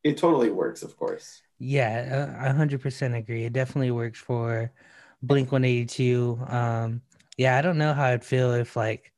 it 0.05 0.15
totally 0.15 0.51
works, 0.51 0.83
of 0.83 0.95
course. 0.95 1.41
Yeah, 1.59 2.33
I 2.39 2.47
100% 2.47 3.17
agree. 3.17 3.43
It 3.43 3.51
definitely 3.51 3.91
works 3.91 4.19
for 4.19 4.71
Blink 5.21 5.51
182. 5.51 6.39
Um 6.47 7.01
yeah, 7.37 7.57
I 7.57 7.61
don't 7.61 7.77
know 7.77 7.93
how 7.93 8.05
I'd 8.05 8.23
feel 8.23 8.53
if 8.53 8.77
like 8.77 9.11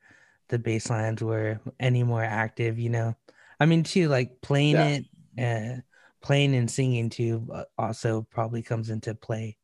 the 0.51 0.60
bass 0.60 0.89
lines 0.89 1.24
were 1.24 1.60
any 1.79 2.03
more 2.03 2.24
active, 2.24 2.77
you 2.77 2.89
know. 2.89 3.15
I 3.60 3.65
mean, 3.65 3.81
too, 3.84 4.08
like 4.08 4.41
playing 4.41 4.75
yeah. 4.75 5.00
it, 5.38 5.77
uh, 5.77 5.81
playing 6.22 6.53
and 6.55 6.70
singing 6.70 7.10
too, 7.10 7.48
uh, 7.51 7.63
also 7.77 8.27
probably 8.29 8.62
comes 8.62 8.91
into 8.91 9.15
play 9.15 9.58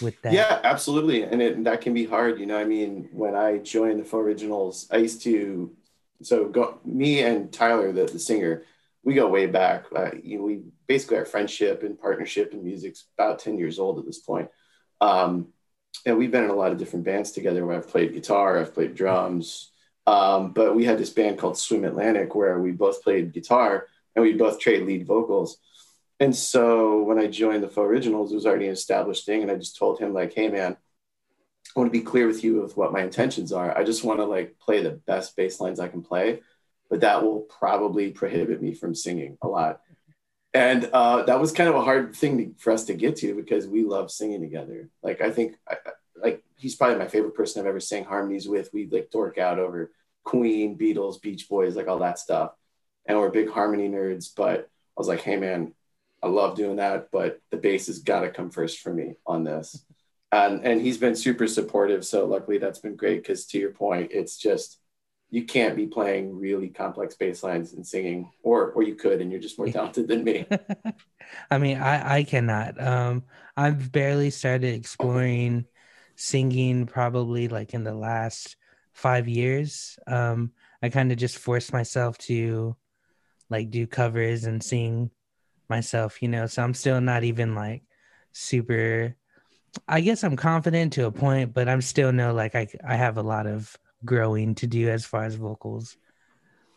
with 0.00 0.20
that. 0.22 0.32
Yeah, 0.32 0.60
absolutely, 0.62 1.24
and 1.24 1.42
it 1.42 1.64
that 1.64 1.80
can 1.80 1.94
be 1.94 2.04
hard. 2.04 2.38
You 2.38 2.46
know, 2.46 2.58
I 2.58 2.64
mean, 2.64 3.08
when 3.12 3.34
I 3.34 3.58
joined 3.58 4.00
the 4.00 4.04
Faux 4.04 4.24
Originals, 4.24 4.86
I 4.90 4.98
used 4.98 5.22
to, 5.22 5.74
so 6.22 6.48
go 6.48 6.78
me 6.84 7.22
and 7.22 7.52
Tyler, 7.52 7.92
the, 7.92 8.04
the 8.04 8.18
singer, 8.18 8.64
we 9.02 9.14
go 9.14 9.28
way 9.28 9.46
back. 9.46 9.86
Uh, 9.94 10.10
you 10.22 10.38
know, 10.38 10.44
we 10.44 10.60
basically 10.86 11.16
our 11.16 11.24
friendship 11.24 11.82
and 11.82 11.98
partnership 11.98 12.52
in 12.52 12.62
music's 12.62 13.06
about 13.18 13.40
ten 13.40 13.58
years 13.58 13.78
old 13.78 13.98
at 13.98 14.06
this 14.06 14.20
point. 14.20 14.48
Um, 15.00 15.48
and 16.06 16.16
we've 16.16 16.30
been 16.30 16.44
in 16.44 16.50
a 16.50 16.54
lot 16.54 16.72
of 16.72 16.78
different 16.78 17.04
bands 17.04 17.32
together 17.32 17.66
where 17.66 17.76
I've 17.76 17.88
played 17.88 18.14
guitar, 18.14 18.58
I've 18.58 18.74
played 18.74 18.94
drums. 18.94 19.71
Um, 20.06 20.52
but 20.52 20.74
we 20.74 20.84
had 20.84 20.98
this 20.98 21.10
band 21.10 21.38
called 21.38 21.58
Swim 21.58 21.84
Atlantic 21.84 22.34
where 22.34 22.58
we 22.58 22.72
both 22.72 23.02
played 23.02 23.32
guitar 23.32 23.86
and 24.14 24.22
we 24.24 24.32
both 24.32 24.58
trade 24.58 24.82
lead 24.82 25.06
vocals. 25.06 25.58
And 26.20 26.34
so 26.34 27.02
when 27.02 27.18
I 27.18 27.26
joined 27.26 27.62
the 27.62 27.68
Faux 27.68 27.86
Originals, 27.86 28.30
it 28.30 28.36
was 28.36 28.46
already 28.46 28.66
an 28.66 28.72
established 28.72 29.26
thing. 29.26 29.42
And 29.42 29.50
I 29.50 29.56
just 29.56 29.76
told 29.76 29.98
him, 29.98 30.12
like, 30.12 30.34
hey, 30.34 30.48
man, 30.48 30.76
I 31.74 31.80
want 31.80 31.92
to 31.92 31.98
be 31.98 32.04
clear 32.04 32.26
with 32.26 32.44
you 32.44 32.60
with 32.60 32.76
what 32.76 32.92
my 32.92 33.02
intentions 33.02 33.52
are. 33.52 33.76
I 33.76 33.84
just 33.84 34.04
want 34.04 34.20
to 34.20 34.24
like 34.24 34.58
play 34.58 34.82
the 34.82 34.90
best 34.90 35.34
bass 35.36 35.60
lines 35.60 35.80
I 35.80 35.88
can 35.88 36.02
play, 36.02 36.40
but 36.90 37.00
that 37.00 37.22
will 37.22 37.40
probably 37.40 38.10
prohibit 38.10 38.60
me 38.60 38.74
from 38.74 38.94
singing 38.94 39.38
a 39.42 39.48
lot. 39.48 39.80
And 40.54 40.84
uh, 40.92 41.22
that 41.22 41.40
was 41.40 41.50
kind 41.50 41.70
of 41.70 41.76
a 41.76 41.82
hard 41.82 42.14
thing 42.14 42.38
to, 42.38 42.62
for 42.62 42.72
us 42.72 42.84
to 42.84 42.94
get 42.94 43.16
to 43.16 43.34
because 43.34 43.66
we 43.66 43.84
love 43.84 44.10
singing 44.10 44.42
together. 44.42 44.90
Like 45.02 45.22
I 45.22 45.30
think 45.30 45.56
I, 45.66 45.76
like 46.22 46.42
he's 46.56 46.74
probably 46.74 46.98
my 46.98 47.08
favorite 47.08 47.34
person 47.34 47.60
I've 47.60 47.68
ever 47.68 47.80
sang 47.80 48.04
harmonies 48.04 48.48
with. 48.48 48.70
We 48.72 48.88
like 48.88 49.10
dork 49.10 49.38
out 49.38 49.58
over 49.58 49.90
Queen, 50.24 50.78
Beatles, 50.78 51.20
Beach 51.20 51.48
Boys, 51.48 51.76
like 51.76 51.88
all 51.88 51.98
that 51.98 52.18
stuff. 52.18 52.52
And 53.06 53.18
we're 53.18 53.30
big 53.30 53.50
harmony 53.50 53.88
nerds. 53.88 54.30
But 54.34 54.60
I 54.60 55.00
was 55.00 55.08
like, 55.08 55.22
hey 55.22 55.36
man, 55.36 55.74
I 56.22 56.28
love 56.28 56.56
doing 56.56 56.76
that, 56.76 57.08
but 57.10 57.40
the 57.50 57.56
bass 57.56 57.88
has 57.88 57.98
got 57.98 58.20
to 58.20 58.30
come 58.30 58.50
first 58.50 58.78
for 58.80 58.94
me 58.94 59.14
on 59.26 59.44
this. 59.44 59.84
And 60.30 60.64
and 60.64 60.80
he's 60.80 60.98
been 60.98 61.16
super 61.16 61.46
supportive. 61.46 62.06
So 62.06 62.24
luckily 62.26 62.58
that's 62.58 62.78
been 62.78 62.96
great 62.96 63.22
because 63.22 63.46
to 63.46 63.58
your 63.58 63.72
point, 63.72 64.12
it's 64.12 64.36
just 64.36 64.78
you 65.30 65.44
can't 65.44 65.76
be 65.76 65.86
playing 65.86 66.38
really 66.38 66.68
complex 66.68 67.16
bass 67.16 67.42
lines 67.42 67.72
and 67.72 67.86
singing, 67.86 68.30
or 68.42 68.70
or 68.72 68.82
you 68.82 68.94
could, 68.94 69.20
and 69.20 69.30
you're 69.30 69.40
just 69.40 69.58
more 69.58 69.66
talented 69.72 70.08
than 70.08 70.24
me. 70.24 70.46
I 71.50 71.58
mean, 71.58 71.78
I 71.78 72.18
I 72.18 72.22
cannot. 72.22 72.80
Um, 72.80 73.24
I've 73.56 73.90
barely 73.90 74.30
started 74.30 74.74
exploring 74.74 75.66
singing 76.22 76.86
probably 76.86 77.48
like 77.48 77.74
in 77.74 77.82
the 77.82 77.94
last 77.94 78.56
five 78.92 79.26
years. 79.26 79.98
Um, 80.06 80.52
I 80.82 80.88
kind 80.88 81.10
of 81.10 81.18
just 81.18 81.38
forced 81.38 81.72
myself 81.72 82.16
to 82.18 82.76
like 83.50 83.70
do 83.70 83.86
covers 83.86 84.44
and 84.44 84.62
sing 84.62 85.10
myself, 85.68 86.22
you 86.22 86.28
know. 86.28 86.46
So 86.46 86.62
I'm 86.62 86.74
still 86.74 87.00
not 87.00 87.24
even 87.24 87.54
like 87.54 87.82
super. 88.32 89.16
I 89.88 90.00
guess 90.00 90.22
I'm 90.22 90.36
confident 90.36 90.92
to 90.94 91.06
a 91.06 91.12
point, 91.12 91.52
but 91.52 91.68
I'm 91.68 91.80
still 91.80 92.12
no 92.12 92.32
like 92.32 92.54
I 92.54 92.68
I 92.86 92.94
have 92.94 93.16
a 93.18 93.22
lot 93.22 93.46
of 93.46 93.76
growing 94.04 94.54
to 94.56 94.66
do 94.66 94.88
as 94.90 95.04
far 95.04 95.24
as 95.24 95.34
vocals. 95.34 95.96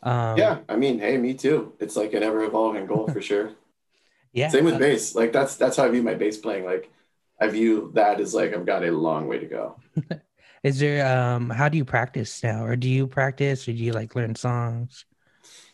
Um, 0.01 0.37
yeah, 0.37 0.59
I 0.69 0.75
mean, 0.75 0.99
hey, 0.99 1.17
me 1.17 1.33
too. 1.33 1.73
It's 1.79 1.95
like 1.95 2.13
an 2.13 2.23
ever 2.23 2.43
evolving 2.43 2.87
goal 2.87 3.07
for 3.07 3.21
sure. 3.21 3.51
yeah. 4.33 4.49
Same 4.49 4.65
with 4.65 4.75
uh, 4.75 4.79
bass. 4.79 5.13
Like 5.13 5.31
that's 5.31 5.55
that's 5.55 5.77
how 5.77 5.85
I 5.85 5.89
view 5.89 6.01
my 6.03 6.15
bass 6.15 6.37
playing. 6.37 6.65
Like 6.65 6.89
I 7.39 7.47
view 7.47 7.91
that 7.95 8.19
as 8.19 8.33
like 8.33 8.53
I've 8.53 8.65
got 8.65 8.83
a 8.83 8.91
long 8.91 9.27
way 9.27 9.39
to 9.39 9.45
go. 9.45 9.79
Is 10.63 10.79
there 10.79 11.05
um 11.05 11.49
how 11.49 11.69
do 11.69 11.77
you 11.77 11.85
practice 11.85 12.41
now? 12.43 12.63
Or 12.63 12.75
do 12.75 12.89
you 12.89 13.07
practice 13.07 13.67
or 13.67 13.73
do 13.73 13.83
you 13.83 13.93
like 13.93 14.15
learn 14.15 14.35
songs? 14.35 15.05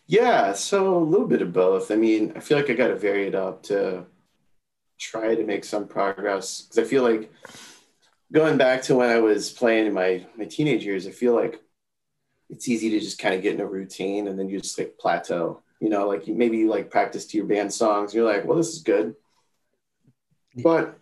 Yeah, 0.08 0.54
so 0.54 0.98
a 0.98 1.00
little 1.00 1.28
bit 1.28 1.42
of 1.42 1.54
both. 1.54 1.92
I 1.92 1.96
mean, 1.96 2.34
I 2.36 2.40
feel 2.42 2.58
like 2.58 2.70
I 2.70 2.74
gotta 2.74 2.96
vary 2.96 3.28
it 3.28 3.36
up 3.36 3.64
to 3.64 4.06
try 5.00 5.36
to 5.36 5.44
make 5.44 5.64
some 5.64 5.88
progress. 5.88 6.68
Cause 6.68 6.80
I 6.80 6.84
feel 6.84 7.04
like 7.04 7.32
going 8.32 8.58
back 8.58 8.82
to 8.84 8.96
when 8.96 9.10
I 9.10 9.20
was 9.20 9.52
playing 9.52 9.88
in 9.88 9.94
my 9.94 10.26
my 10.38 10.46
teenage 10.46 10.84
years, 10.84 11.08
I 11.08 11.12
feel 11.12 11.36
like 11.36 11.62
it's 12.50 12.68
easy 12.68 12.90
to 12.90 13.00
just 13.00 13.20
kind 13.20 13.34
of 13.34 13.42
get 13.42 13.56
in 13.56 13.62
a 13.62 13.66
routine 13.66 14.28
and 14.28 14.38
then 14.38 14.50
you 14.50 14.60
just 14.60 14.78
like 14.78 14.98
plateau. 15.00 15.62
You 15.80 15.90
know, 15.90 16.08
like 16.08 16.28
you, 16.28 16.36
maybe 16.36 16.58
you 16.58 16.70
like 16.70 16.92
practice 16.92 17.26
to 17.28 17.38
your 17.38 17.48
band 17.48 17.74
songs. 17.74 18.14
you're 18.14 18.26
like, 18.26 18.46
well, 18.46 18.58
this 18.58 18.70
is 18.70 18.84
good. 18.84 19.16
But 20.62 21.00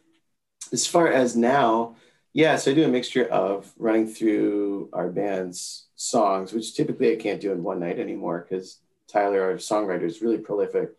as 0.72 0.86
far 0.86 1.08
as 1.08 1.36
now, 1.36 1.96
yes, 2.34 2.68
I 2.68 2.74
do 2.74 2.84
a 2.84 2.90
mixture 2.90 3.26
of 3.26 3.72
running 3.78 4.08
through 4.08 4.90
our 4.94 5.10
band's 5.10 5.88
songs, 5.96 6.54
which 6.54 6.76
typically 6.76 7.12
I 7.12 7.16
can't 7.16 7.42
do 7.42 7.52
in 7.52 7.64
one 7.64 7.80
night 7.80 8.00
anymore 8.00 8.46
because 8.48 8.80
Tyler, 9.08 9.42
our 9.42 9.54
songwriter, 9.56 10.04
is 10.04 10.22
really 10.22 10.38
prolific, 10.38 10.92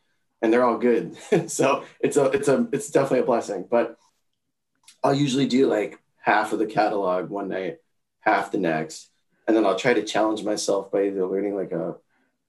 and 0.42 0.52
they're 0.52 0.64
all 0.64 0.78
good. 0.78 1.16
so 1.50 1.84
it's 2.00 2.16
a 2.16 2.24
it's 2.26 2.48
a 2.48 2.68
it's 2.72 2.90
definitely 2.90 3.20
a 3.20 3.24
blessing. 3.24 3.66
But 3.70 3.96
I'll 5.04 5.14
usually 5.14 5.46
do 5.46 5.66
like 5.66 5.98
half 6.18 6.52
of 6.52 6.58
the 6.58 6.66
catalog 6.66 7.30
one 7.30 7.48
night, 7.48 7.78
half 8.20 8.52
the 8.52 8.58
next, 8.58 9.10
and 9.46 9.56
then 9.56 9.64
I'll 9.64 9.78
try 9.78 9.94
to 9.94 10.02
challenge 10.02 10.42
myself 10.42 10.90
by 10.90 11.06
either 11.06 11.26
learning 11.26 11.56
like 11.56 11.72
a 11.72 11.96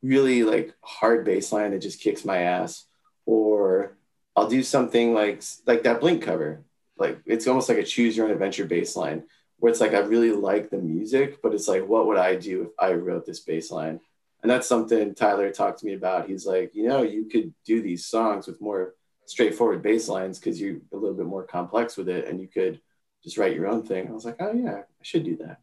really 0.02 0.44
like 0.44 0.74
hard 0.82 1.26
bass 1.26 1.52
line 1.52 1.72
that 1.72 1.80
just 1.80 2.02
kicks 2.02 2.26
my 2.26 2.38
ass, 2.38 2.86
or 3.26 3.98
I'll 4.36 4.50
do 4.50 4.64
something 4.64 5.14
like 5.14 5.44
like 5.68 5.84
that 5.84 6.02
Blink 6.02 6.24
cover 6.24 6.64
like 7.02 7.20
it's 7.26 7.48
almost 7.48 7.68
like 7.68 7.80
a 7.80 7.84
choose 7.84 8.16
your 8.16 8.28
own 8.28 8.32
adventure 8.32 8.66
bass 8.66 8.96
line 8.96 9.24
where 9.58 9.72
it's 9.72 9.82
like 9.82 9.94
I 9.94 10.00
really 10.00 10.32
like 10.32 10.70
the 10.70 10.78
music, 10.78 11.42
but 11.44 11.54
it's 11.54 11.68
like, 11.68 11.88
what 11.88 12.08
would 12.08 12.18
I 12.18 12.36
do 12.36 12.64
if 12.64 12.70
I 12.80 12.94
wrote 12.94 13.26
this 13.26 13.42
bass 13.42 13.70
line? 13.70 14.00
And 14.42 14.50
that's 14.50 14.68
something 14.68 15.14
Tyler 15.14 15.52
talked 15.52 15.80
to 15.80 15.86
me 15.86 15.94
about. 15.94 16.28
He's 16.28 16.48
like, 16.48 16.74
you 16.74 16.88
know, 16.88 17.04
you 17.04 17.26
could 17.26 17.54
do 17.64 17.82
these 17.82 18.06
songs 18.06 18.48
with 18.48 18.60
more 18.60 18.96
straightforward 19.28 19.84
bass 19.84 20.10
lines 20.10 20.40
because 20.40 20.60
you're 20.60 20.78
a 20.92 20.98
little 20.98 21.16
bit 21.16 21.28
more 21.28 21.44
complex 21.44 21.96
with 21.96 22.10
it 22.10 22.28
and 22.28 22.42
you 22.42 22.48
could 22.48 22.82
just 23.24 23.38
write 23.38 23.56
your 23.56 23.68
own 23.68 23.84
thing. 23.84 24.08
I 24.08 24.12
was 24.12 24.26
like, 24.26 24.38
oh 24.40 24.54
yeah, 24.54 24.80
I 24.80 25.04
should 25.04 25.26
do 25.26 25.38
that. 25.38 25.60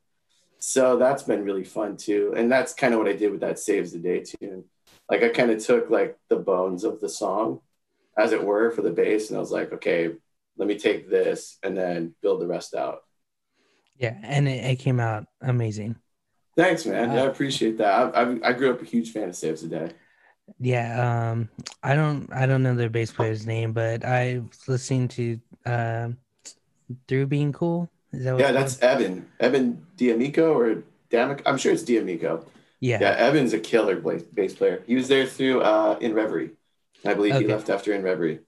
So 0.60 0.96
that's 0.96 1.24
been 1.24 1.44
really 1.44 1.64
fun 1.64 1.96
too. 1.96 2.34
And 2.36 2.50
that's 2.50 2.74
kind 2.74 2.94
of 2.94 3.00
what 3.00 3.08
I 3.08 3.14
did 3.14 3.32
with 3.32 3.40
that 3.40 3.58
Saves 3.58 3.92
the 3.92 3.98
Day 3.98 4.22
tune. 4.22 4.64
Like 5.10 5.24
I 5.24 5.28
kind 5.30 5.50
of 5.50 5.64
took 5.64 5.90
like 5.90 6.16
the 6.28 6.36
bones 6.36 6.84
of 6.84 7.00
the 7.00 7.08
song, 7.08 7.60
as 8.16 8.32
it 8.32 8.44
were, 8.44 8.70
for 8.70 8.82
the 8.82 8.90
bass, 8.90 9.28
and 9.28 9.36
I 9.36 9.40
was 9.40 9.52
like, 9.52 9.72
okay, 9.72 10.10
let 10.58 10.68
me 10.68 10.78
take 10.78 11.08
this 11.08 11.58
and 11.62 11.76
then 11.76 12.14
build 12.20 12.40
the 12.40 12.46
rest 12.46 12.74
out. 12.74 13.00
Yeah, 13.96 14.16
and 14.22 14.48
it, 14.48 14.64
it 14.64 14.76
came 14.76 15.00
out 15.00 15.26
amazing. 15.40 15.96
Thanks, 16.56 16.84
man. 16.84 17.12
Yeah, 17.12 17.22
I 17.22 17.26
uh, 17.26 17.30
appreciate 17.30 17.78
that. 17.78 18.14
I, 18.14 18.22
I, 18.22 18.38
I, 18.48 18.52
grew 18.52 18.70
up 18.72 18.82
a 18.82 18.84
huge 18.84 19.12
fan 19.12 19.28
of 19.28 19.36
Saves 19.36 19.62
the 19.62 19.68
Day. 19.68 19.90
Yeah, 20.58 21.30
um, 21.30 21.48
I 21.82 21.94
don't 21.94 22.32
I 22.32 22.46
don't 22.46 22.62
know 22.62 22.74
their 22.74 22.90
bass 22.90 23.12
player's 23.12 23.46
name, 23.46 23.72
but 23.72 24.04
I 24.04 24.40
was 24.48 24.68
listening 24.68 25.08
to 25.08 25.40
uh, 25.66 26.08
Through 27.06 27.26
Being 27.26 27.52
Cool. 27.52 27.88
Is 28.12 28.24
that 28.24 28.38
yeah, 28.38 28.52
that's 28.52 28.82
Eben 28.82 29.28
Eben 29.38 29.86
D'Amico 29.96 30.54
or 30.54 30.82
D'Amico. 31.10 31.42
I'm 31.46 31.58
sure 31.58 31.72
it's 31.72 31.84
D'Amico. 31.84 32.46
Yeah. 32.80 32.98
Yeah, 33.00 33.14
Eben's 33.18 33.52
a 33.52 33.58
killer 33.58 33.96
bass 33.96 34.54
player. 34.54 34.82
He 34.86 34.94
was 34.94 35.08
there 35.08 35.26
through 35.26 35.60
uh, 35.62 35.98
In 36.00 36.14
Reverie. 36.14 36.50
I 37.04 37.14
believe 37.14 37.34
okay. 37.34 37.44
he 37.44 37.52
left 37.52 37.70
after 37.70 37.92
In 37.92 38.02
Reverie. 38.02 38.40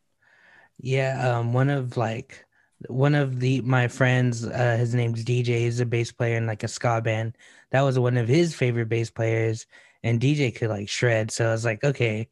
Yeah, 0.82 1.38
um, 1.38 1.52
one 1.52 1.70
of 1.70 1.96
like 1.96 2.44
one 2.88 3.14
of 3.14 3.40
the 3.40 3.60
my 3.62 3.88
friends, 3.88 4.46
uh, 4.46 4.76
his 4.78 4.94
name's 4.94 5.24
DJ. 5.24 5.60
He's 5.60 5.80
a 5.80 5.86
bass 5.86 6.12
player 6.12 6.36
in 6.36 6.46
like 6.46 6.62
a 6.62 6.68
ska 6.68 7.00
band. 7.02 7.36
That 7.70 7.82
was 7.82 7.98
one 7.98 8.16
of 8.16 8.28
his 8.28 8.54
favorite 8.54 8.88
bass 8.88 9.10
players, 9.10 9.66
and 10.02 10.20
DJ 10.20 10.54
could 10.54 10.70
like 10.70 10.88
shred. 10.88 11.30
So 11.30 11.48
I 11.48 11.52
was 11.52 11.64
like, 11.64 11.84
okay, 11.84 12.28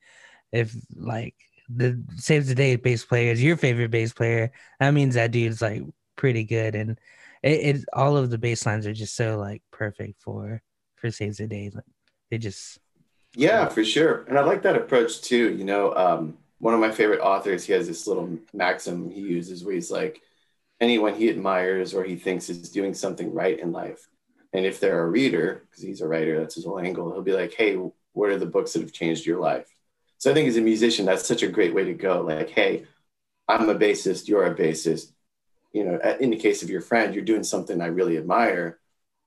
if 0.52 0.74
like 0.96 1.34
the 1.68 2.02
Saves 2.16 2.48
the 2.48 2.54
Day 2.54 2.76
bass 2.76 3.04
player 3.04 3.32
is 3.32 3.42
your 3.42 3.56
favorite 3.56 3.90
bass 3.90 4.12
player, 4.12 4.50
that 4.80 4.92
means 4.92 5.14
that 5.14 5.30
dude's 5.30 5.60
like 5.60 5.82
pretty 6.16 6.44
good. 6.44 6.74
And 6.74 6.98
it, 7.42 7.76
it 7.76 7.84
all 7.92 8.16
of 8.16 8.30
the 8.30 8.38
bass 8.38 8.64
lines 8.64 8.86
are 8.86 8.94
just 8.94 9.14
so 9.14 9.38
like 9.38 9.62
perfect 9.70 10.20
for 10.22 10.62
for 10.96 11.10
Saves 11.10 11.38
the 11.38 11.46
Day. 11.46 11.70
Like 11.74 11.84
they 12.30 12.38
just 12.38 12.78
yeah, 13.34 13.68
for 13.68 13.84
sure. 13.84 14.24
And 14.28 14.38
I 14.38 14.42
like 14.42 14.62
that 14.62 14.76
approach 14.76 15.20
too. 15.20 15.54
You 15.54 15.64
know, 15.64 15.94
um, 15.94 16.38
one 16.58 16.74
of 16.74 16.80
my 16.80 16.90
favorite 16.90 17.20
authors, 17.20 17.64
he 17.64 17.72
has 17.72 17.86
this 17.86 18.06
little 18.06 18.38
maxim 18.52 19.10
he 19.10 19.20
uses 19.20 19.64
where 19.64 19.74
he's 19.74 19.90
like, 19.90 20.20
anyone 20.80 21.14
he 21.14 21.28
admires 21.28 21.94
or 21.94 22.04
he 22.04 22.16
thinks 22.16 22.48
is 22.48 22.70
doing 22.70 22.94
something 22.94 23.32
right 23.32 23.58
in 23.58 23.72
life. 23.72 24.08
And 24.52 24.64
if 24.64 24.80
they're 24.80 25.02
a 25.02 25.10
reader, 25.10 25.66
because 25.68 25.82
he's 25.82 26.00
a 26.00 26.08
writer, 26.08 26.38
that's 26.38 26.54
his 26.54 26.64
whole 26.64 26.80
angle, 26.80 27.12
he'll 27.12 27.22
be 27.22 27.32
like, 27.32 27.54
hey, 27.54 27.78
what 28.12 28.30
are 28.30 28.38
the 28.38 28.46
books 28.46 28.72
that 28.72 28.82
have 28.82 28.92
changed 28.92 29.26
your 29.26 29.40
life? 29.40 29.66
So 30.18 30.30
I 30.30 30.34
think 30.34 30.48
as 30.48 30.56
a 30.56 30.60
musician, 30.60 31.06
that's 31.06 31.26
such 31.26 31.42
a 31.42 31.48
great 31.48 31.74
way 31.74 31.84
to 31.84 31.94
go. 31.94 32.22
Like, 32.22 32.50
hey, 32.50 32.86
I'm 33.46 33.68
a 33.68 33.74
bassist, 33.74 34.26
you're 34.26 34.46
a 34.46 34.54
bassist. 34.54 35.12
You 35.72 35.84
know, 35.84 36.16
in 36.18 36.30
the 36.30 36.36
case 36.36 36.62
of 36.62 36.70
your 36.70 36.80
friend, 36.80 37.14
you're 37.14 37.24
doing 37.24 37.44
something 37.44 37.80
I 37.80 37.86
really 37.86 38.16
admire. 38.16 38.78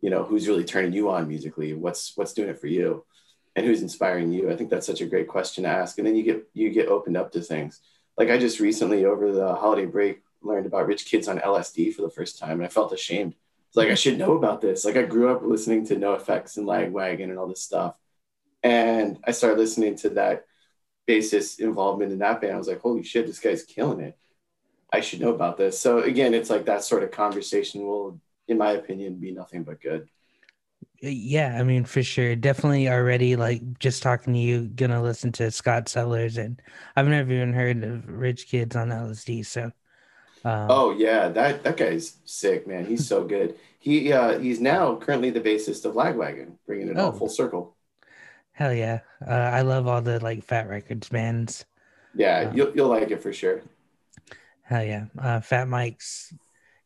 You 0.01 0.09
know, 0.09 0.23
who's 0.23 0.47
really 0.47 0.65
turning 0.65 0.91
you 0.91 1.09
on 1.11 1.27
musically? 1.27 1.73
What's 1.73 2.17
what's 2.17 2.33
doing 2.33 2.49
it 2.49 2.59
for 2.59 2.67
you? 2.67 3.05
And 3.55 3.65
who's 3.65 3.81
inspiring 3.81 4.31
you? 4.31 4.49
I 4.49 4.55
think 4.55 4.69
that's 4.69 4.87
such 4.87 5.01
a 5.01 5.05
great 5.05 5.27
question 5.27 5.63
to 5.63 5.69
ask. 5.69 5.97
And 5.97 6.07
then 6.07 6.15
you 6.15 6.23
get 6.23 6.47
you 6.53 6.69
get 6.69 6.87
opened 6.87 7.17
up 7.17 7.31
to 7.33 7.41
things. 7.41 7.81
Like 8.17 8.29
I 8.29 8.37
just 8.37 8.59
recently 8.59 9.05
over 9.05 9.31
the 9.31 9.55
holiday 9.55 9.85
break 9.85 10.21
learned 10.41 10.65
about 10.65 10.87
rich 10.87 11.05
kids 11.05 11.27
on 11.27 11.39
LSD 11.39 11.93
for 11.93 12.01
the 12.01 12.09
first 12.09 12.39
time 12.39 12.59
and 12.59 12.63
I 12.63 12.67
felt 12.67 12.93
ashamed. 12.93 13.35
It's 13.67 13.77
like 13.77 13.89
I 13.89 13.95
should 13.95 14.17
know 14.17 14.35
about 14.35 14.61
this. 14.61 14.83
Like 14.83 14.97
I 14.97 15.03
grew 15.03 15.29
up 15.29 15.43
listening 15.43 15.85
to 15.87 15.95
NOFX 15.95 16.57
and 16.57 16.67
Lagwagon 16.67 17.25
and 17.25 17.37
all 17.37 17.47
this 17.47 17.61
stuff. 17.61 17.95
And 18.63 19.19
I 19.23 19.31
started 19.31 19.59
listening 19.59 19.95
to 19.97 20.09
that 20.11 20.45
bassist 21.07 21.59
involvement 21.59 22.11
in 22.11 22.19
that 22.19 22.41
band. 22.41 22.53
I 22.53 22.57
was 22.57 22.67
like, 22.67 22.81
holy 22.81 23.03
shit, 23.03 23.27
this 23.27 23.39
guy's 23.39 23.63
killing 23.63 24.01
it. 24.01 24.17
I 24.91 24.99
should 24.99 25.21
know 25.21 25.33
about 25.33 25.57
this. 25.57 25.79
So 25.79 25.99
again, 25.99 26.33
it's 26.33 26.49
like 26.49 26.65
that 26.65 26.83
sort 26.83 27.03
of 27.03 27.11
conversation 27.11 27.85
will, 27.85 28.19
in 28.47 28.57
my 28.57 28.71
opinion, 28.71 29.15
be 29.15 29.31
nothing 29.31 29.63
but 29.63 29.81
good. 29.81 30.09
Yeah, 31.01 31.57
I 31.59 31.63
mean, 31.63 31.83
for 31.83 32.03
sure. 32.03 32.35
Definitely 32.35 32.87
already 32.87 33.35
like 33.35 33.79
just 33.79 34.03
talking 34.03 34.33
to 34.33 34.39
you, 34.39 34.67
gonna 34.67 35.01
listen 35.01 35.31
to 35.33 35.49
Scott 35.49 35.89
Sellers 35.89 36.37
and 36.37 36.61
I've 36.95 37.07
never 37.07 37.31
even 37.31 37.53
heard 37.53 37.83
of 37.83 38.07
Rich 38.07 38.47
Kids 38.47 38.75
on 38.75 38.89
LSD. 38.89 39.45
So 39.45 39.71
um, 40.43 40.67
oh 40.69 40.91
yeah, 40.91 41.29
that 41.29 41.63
that 41.63 41.77
guy's 41.77 42.17
sick, 42.25 42.67
man. 42.67 42.85
He's 42.85 43.07
so 43.07 43.23
good. 43.23 43.55
He 43.79 44.11
uh, 44.11 44.39
he's 44.39 44.59
now 44.59 44.95
currently 44.95 45.29
the 45.29 45.41
bassist 45.41 45.85
of 45.85 45.93
Lagwagon, 45.93 46.53
bringing 46.65 46.89
it 46.89 46.97
oh, 46.97 47.05
all 47.05 47.11
full 47.11 47.29
circle. 47.29 47.75
Hell 48.53 48.73
yeah, 48.73 48.99
uh, 49.25 49.31
I 49.31 49.61
love 49.61 49.87
all 49.87 50.01
the 50.01 50.19
like 50.19 50.43
Fat 50.43 50.67
Wreck 50.67 50.87
Chords 50.87 51.09
bands. 51.09 51.65
Yeah, 52.15 52.49
um, 52.49 52.57
you'll 52.57 52.75
you'll 52.75 52.89
like 52.89 53.11
it 53.11 53.21
for 53.21 53.33
sure. 53.33 53.61
Hell 54.63 54.83
yeah, 54.83 55.05
uh, 55.19 55.41
Fat 55.41 55.67
Mike's 55.67 56.33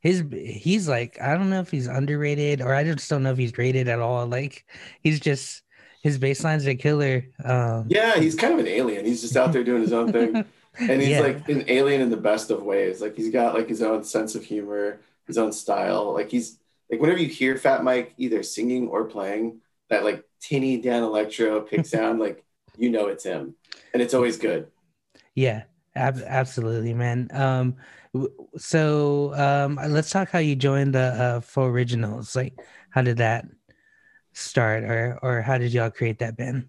his 0.05 0.23
he's 0.31 0.87
like 0.87 1.19
I 1.19 1.33
don't 1.33 1.49
know 1.49 1.61
if 1.61 1.71
he's 1.71 1.87
underrated 1.87 2.61
or 2.61 2.75
I 2.75 2.83
just 2.83 3.09
don't 3.09 3.23
know 3.23 3.31
if 3.31 3.39
he's 3.39 3.57
rated 3.57 3.87
at 3.87 3.99
all. 3.99 4.27
Like 4.27 4.63
he's 5.01 5.19
just 5.19 5.63
his 6.03 6.19
bass 6.19 6.45
a 6.45 6.75
killer. 6.75 7.25
Um, 7.43 7.87
yeah, 7.87 8.19
he's 8.19 8.35
kind 8.35 8.53
of 8.53 8.59
an 8.59 8.67
alien. 8.67 9.03
He's 9.03 9.21
just 9.21 9.35
out 9.35 9.51
there 9.51 9.63
doing 9.63 9.81
his 9.81 9.93
own 9.93 10.11
thing. 10.11 10.45
and 10.79 11.01
he's 11.01 11.09
yeah. 11.09 11.21
like 11.21 11.49
an 11.49 11.65
alien 11.67 12.01
in 12.01 12.11
the 12.11 12.17
best 12.17 12.51
of 12.51 12.61
ways. 12.61 13.01
Like 13.01 13.15
he's 13.15 13.31
got 13.31 13.55
like 13.55 13.67
his 13.67 13.81
own 13.81 14.03
sense 14.03 14.35
of 14.35 14.43
humor, 14.43 14.99
his 15.25 15.39
own 15.39 15.51
style. 15.51 16.13
Like 16.13 16.29
he's 16.29 16.59
like 16.91 17.01
whenever 17.01 17.19
you 17.19 17.27
hear 17.27 17.57
Fat 17.57 17.83
Mike 17.83 18.13
either 18.19 18.43
singing 18.43 18.87
or 18.89 19.05
playing, 19.05 19.61
that 19.89 20.03
like 20.03 20.23
tinny 20.39 20.79
Danelectro 20.79 21.67
pick 21.67 21.83
sound, 21.87 22.19
like 22.19 22.45
you 22.77 22.91
know 22.91 23.07
it's 23.07 23.23
him, 23.23 23.55
and 23.91 24.03
it's 24.03 24.13
always 24.13 24.37
good. 24.37 24.67
Yeah, 25.33 25.63
ab- 25.95 26.21
absolutely, 26.23 26.93
man. 26.93 27.29
Um, 27.33 27.77
so 28.57 29.33
um, 29.35 29.79
let's 29.91 30.09
talk 30.09 30.29
how 30.29 30.39
you 30.39 30.55
joined 30.55 30.95
the 30.95 30.99
uh, 30.99 31.41
Faux 31.41 31.67
Originals. 31.67 32.35
Like, 32.35 32.53
how 32.89 33.01
did 33.01 33.17
that 33.17 33.45
start, 34.33 34.83
or 34.83 35.19
or 35.21 35.41
how 35.41 35.57
did 35.57 35.73
y'all 35.73 35.89
create 35.89 36.19
that 36.19 36.37
band? 36.37 36.67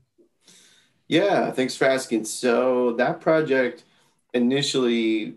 Yeah, 1.08 1.52
thanks 1.52 1.76
for 1.76 1.84
asking. 1.84 2.24
So 2.24 2.92
that 2.94 3.20
project 3.20 3.84
initially 4.34 5.36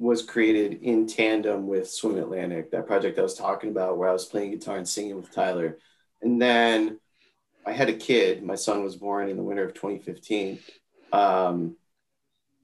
was 0.00 0.22
created 0.22 0.82
in 0.82 1.06
tandem 1.06 1.66
with 1.66 1.88
Swim 1.88 2.16
Atlantic, 2.16 2.70
that 2.70 2.86
project 2.86 3.18
I 3.18 3.22
was 3.22 3.34
talking 3.34 3.70
about 3.70 3.98
where 3.98 4.08
I 4.08 4.12
was 4.12 4.24
playing 4.24 4.50
guitar 4.50 4.78
and 4.78 4.88
singing 4.88 5.14
with 5.16 5.30
Tyler. 5.30 5.78
And 6.22 6.40
then 6.40 6.98
I 7.66 7.72
had 7.72 7.90
a 7.90 7.94
kid. 7.94 8.42
My 8.42 8.54
son 8.54 8.82
was 8.82 8.96
born 8.96 9.28
in 9.28 9.36
the 9.36 9.42
winter 9.42 9.62
of 9.62 9.74
2015. 9.74 10.58
Um, 11.12 11.76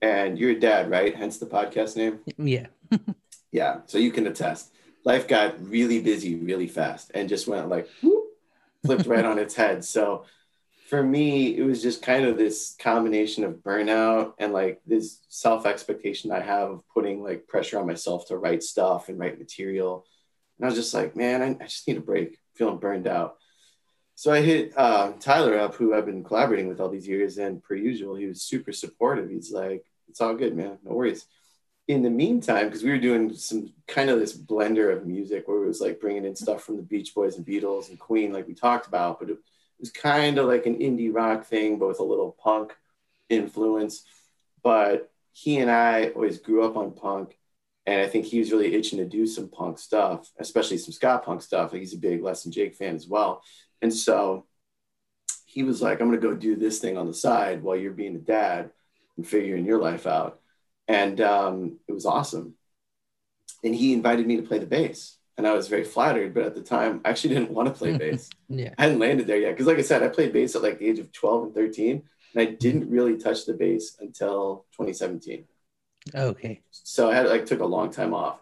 and 0.01 0.37
you're 0.37 0.51
a 0.51 0.59
dad, 0.59 0.89
right? 0.89 1.15
Hence 1.15 1.37
the 1.37 1.45
podcast 1.45 1.95
name. 1.95 2.19
Yeah. 2.37 2.67
yeah. 3.51 3.81
So 3.85 3.97
you 3.97 4.11
can 4.11 4.27
attest. 4.27 4.73
Life 5.05 5.27
got 5.27 5.63
really 5.63 6.01
busy 6.01 6.35
really 6.35 6.67
fast 6.67 7.11
and 7.13 7.29
just 7.29 7.47
went 7.47 7.69
like 7.69 7.87
whoop, 8.01 8.25
flipped 8.85 9.05
right 9.05 9.25
on 9.25 9.39
its 9.39 9.55
head. 9.55 9.85
So 9.85 10.25
for 10.87 11.03
me, 11.03 11.57
it 11.57 11.63
was 11.63 11.81
just 11.81 12.01
kind 12.01 12.25
of 12.25 12.37
this 12.37 12.75
combination 12.79 13.43
of 13.43 13.55
burnout 13.55 14.33
and 14.37 14.53
like 14.53 14.81
this 14.85 15.19
self 15.27 15.65
expectation 15.65 16.31
I 16.31 16.39
have 16.39 16.71
of 16.71 16.87
putting 16.93 17.21
like 17.21 17.47
pressure 17.47 17.77
on 17.77 17.87
myself 17.87 18.27
to 18.27 18.37
write 18.37 18.63
stuff 18.63 19.09
and 19.09 19.19
write 19.19 19.39
material. 19.39 20.05
And 20.57 20.65
I 20.65 20.69
was 20.69 20.77
just 20.77 20.93
like, 20.93 21.15
man, 21.15 21.41
I, 21.41 21.63
I 21.63 21.67
just 21.67 21.87
need 21.87 21.97
a 21.97 22.01
break, 22.01 22.37
feeling 22.55 22.77
burned 22.77 23.07
out. 23.07 23.37
So 24.15 24.31
I 24.31 24.41
hit 24.41 24.73
uh, 24.75 25.11
Tyler 25.19 25.59
up, 25.59 25.75
who 25.75 25.93
I've 25.93 26.05
been 26.05 26.23
collaborating 26.23 26.69
with 26.69 26.79
all 26.79 26.89
these 26.89 27.07
years. 27.07 27.37
And 27.37 27.61
per 27.61 27.75
usual, 27.75 28.15
he 28.15 28.25
was 28.25 28.41
super 28.41 28.71
supportive. 28.71 29.29
He's 29.29 29.51
like, 29.51 29.85
it's 30.07 30.21
all 30.21 30.35
good, 30.35 30.55
man. 30.55 30.79
No 30.83 30.93
worries. 30.93 31.25
In 31.87 32.01
the 32.01 32.09
meantime, 32.09 32.65
because 32.65 32.83
we 32.83 32.89
were 32.89 32.97
doing 32.97 33.33
some 33.33 33.71
kind 33.87 34.09
of 34.09 34.19
this 34.19 34.37
blender 34.37 34.91
of 34.91 35.05
music 35.05 35.47
where 35.47 35.63
it 35.63 35.67
was 35.67 35.79
like 35.79 36.01
bringing 36.01 36.25
in 36.25 36.35
stuff 36.35 36.63
from 36.63 36.75
the 36.75 36.83
Beach 36.83 37.15
Boys 37.15 37.37
and 37.37 37.45
Beatles 37.45 37.89
and 37.89 37.97
Queen, 37.97 38.33
like 38.33 38.47
we 38.47 38.53
talked 38.53 38.87
about, 38.87 39.19
but 39.19 39.29
it, 39.29 39.37
was 39.79 39.91
kind 39.91 40.37
of 40.37 40.47
like 40.47 40.65
an 40.65 40.79
indie 40.79 41.13
rock 41.13 41.45
thing, 41.45 41.77
but 41.77 41.87
with 41.87 41.99
a 41.99 42.03
little 42.03 42.35
punk 42.43 42.75
influence. 43.29 44.03
But 44.63 45.11
he 45.33 45.59
and 45.59 45.69
I 45.69 46.07
always 46.15 46.39
grew 46.39 46.63
up 46.63 46.77
on 46.77 46.91
punk. 46.93 47.37
And 47.85 48.01
I 48.01 48.07
think 48.07 48.25
he 48.25 48.39
was 48.39 48.51
really 48.51 48.73
itching 48.73 48.97
to 48.97 49.05
do 49.05 49.25
some 49.25 49.47
punk 49.47 49.79
stuff, 49.79 50.29
especially 50.39 50.77
some 50.77 50.91
ska 50.91 51.21
punk 51.23 51.41
stuff. 51.41 51.71
Like 51.71 51.81
he's 51.81 51.93
a 51.93 51.97
big 51.97 52.21
Less 52.21 52.43
Than 52.43 52.51
Jake 52.51 52.75
fan 52.75 52.95
as 52.95 53.07
well. 53.07 53.41
And 53.81 53.93
so 53.93 54.45
he 55.45 55.63
was 55.63 55.81
like, 55.81 56.01
I'm 56.01 56.11
to 56.11 56.17
go 56.17 56.33
do 56.33 56.55
this 56.55 56.79
thing 56.79 56.97
on 56.97 57.07
the 57.07 57.13
side 57.13 57.63
while 57.63 57.77
you're 57.77 57.93
being 57.93 58.15
a 58.15 58.19
dad 58.19 58.71
and 59.15 59.25
figuring 59.25 59.65
your 59.65 59.79
life 59.79 60.05
out. 60.05 60.41
And 60.87 61.19
um, 61.21 61.79
it 61.87 61.93
was 61.93 62.05
awesome. 62.05 62.55
And 63.63 63.75
he 63.75 63.93
invited 63.93 64.25
me 64.25 64.37
to 64.37 64.43
play 64.43 64.59
the 64.59 64.65
bass 64.65 65.17
and 65.37 65.47
I 65.47 65.53
was 65.53 65.67
very 65.67 65.83
flattered. 65.83 66.33
But 66.33 66.43
at 66.43 66.55
the 66.55 66.61
time, 66.61 67.01
I 67.05 67.09
actually 67.09 67.35
didn't 67.35 67.51
want 67.51 67.67
to 67.67 67.73
play 67.73 67.95
bass. 67.97 68.29
yeah, 68.49 68.73
I 68.77 68.83
hadn't 68.83 68.99
landed 68.99 69.27
there 69.27 69.37
yet 69.37 69.51
because, 69.51 69.67
like 69.67 69.77
I 69.77 69.83
said, 69.83 70.03
I 70.03 70.07
played 70.07 70.33
bass 70.33 70.55
at 70.55 70.63
like 70.63 70.79
the 70.79 70.87
age 70.87 70.99
of 70.99 71.11
twelve 71.11 71.43
and 71.43 71.53
thirteen, 71.53 72.03
and 72.33 72.41
I 72.41 72.51
didn't 72.51 72.89
really 72.89 73.17
touch 73.17 73.45
the 73.45 73.53
bass 73.53 73.97
until 73.99 74.65
2017. 74.73 75.45
Okay. 76.13 76.61
So 76.71 77.09
I 77.09 77.15
had 77.15 77.27
like 77.27 77.45
took 77.45 77.59
a 77.59 77.65
long 77.65 77.91
time 77.91 78.13
off. 78.13 78.39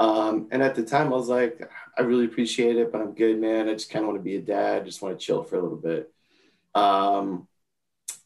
Um, 0.00 0.48
and 0.50 0.62
at 0.62 0.74
the 0.74 0.82
time, 0.82 1.08
I 1.08 1.16
was 1.16 1.28
like, 1.28 1.70
I 1.96 2.02
really 2.02 2.24
appreciate 2.24 2.76
it, 2.76 2.90
but 2.90 3.00
I'm 3.00 3.12
good, 3.12 3.38
man. 3.38 3.68
I 3.68 3.74
just 3.74 3.90
kind 3.90 4.04
of 4.04 4.08
want 4.08 4.18
to 4.18 4.24
be 4.24 4.36
a 4.36 4.40
dad. 4.40 4.84
Just 4.84 5.02
want 5.02 5.18
to 5.18 5.24
chill 5.24 5.44
for 5.44 5.56
a 5.56 5.62
little 5.62 5.76
bit. 5.76 6.12
Um, 6.74 7.46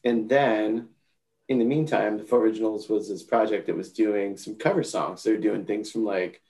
and 0.03 0.29
then 0.29 0.89
in 1.49 1.59
the 1.59 1.65
meantime, 1.65 2.17
the 2.17 2.23
Faux 2.23 2.41
Originals 2.41 2.89
was 2.89 3.07
this 3.07 3.23
project 3.23 3.67
that 3.67 3.77
was 3.77 3.93
doing 3.93 4.35
some 4.37 4.55
cover 4.55 4.83
songs. 4.83 5.23
They 5.23 5.31
were 5.31 5.37
doing 5.37 5.65
things 5.65 5.91
from 5.91 6.03
like 6.03 6.41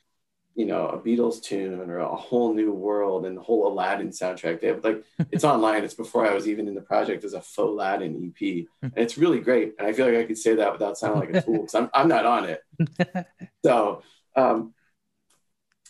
you 0.55 0.65
know 0.65 0.87
a 0.87 0.97
Beatles 0.97 1.41
tune 1.41 1.79
or 1.79 1.99
a 1.99 2.15
whole 2.15 2.51
new 2.53 2.71
world 2.71 3.27
and 3.27 3.37
the 3.37 3.41
whole 3.41 3.71
Aladdin 3.71 4.09
soundtrack. 4.09 4.59
They 4.59 4.67
have 4.67 4.83
like 4.83 5.03
it's 5.31 5.43
online. 5.43 5.83
It's 5.83 5.93
before 5.93 6.27
I 6.27 6.33
was 6.33 6.47
even 6.47 6.67
in 6.67 6.73
the 6.73 6.81
project 6.81 7.23
as 7.23 7.33
a 7.33 7.41
faux 7.41 7.69
Aladdin 7.69 8.33
EP, 8.41 8.65
and 8.81 8.91
it's 8.95 9.17
really 9.17 9.39
great. 9.39 9.75
And 9.77 9.87
I 9.87 9.93
feel 9.93 10.07
like 10.07 10.17
I 10.17 10.23
could 10.23 10.37
say 10.37 10.55
that 10.55 10.71
without 10.71 10.97
sounding 10.97 11.19
like 11.19 11.35
a 11.35 11.41
fool 11.41 11.59
because 11.59 11.75
I'm 11.75 11.89
I'm 11.93 12.07
not 12.07 12.25
on 12.25 12.45
it. 12.45 13.27
so 13.63 14.01
um, 14.35 14.73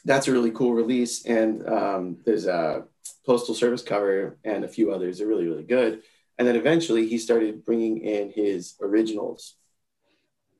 that's 0.03 0.27
a 0.27 0.33
really 0.33 0.51
cool 0.51 0.73
release, 0.73 1.25
and 1.25 1.67
um, 1.67 2.17
there's 2.25 2.45
a 2.45 2.83
Postal 3.25 3.55
Service 3.55 3.83
cover 3.83 4.37
and 4.43 4.65
a 4.65 4.69
few 4.69 4.91
others. 4.91 5.19
They're 5.19 5.27
really 5.27 5.47
really 5.47 5.63
good. 5.63 6.03
And 6.37 6.47
then 6.47 6.55
eventually 6.55 7.07
he 7.07 7.17
started 7.17 7.65
bringing 7.65 7.97
in 7.99 8.31
his 8.31 8.75
originals, 8.81 9.55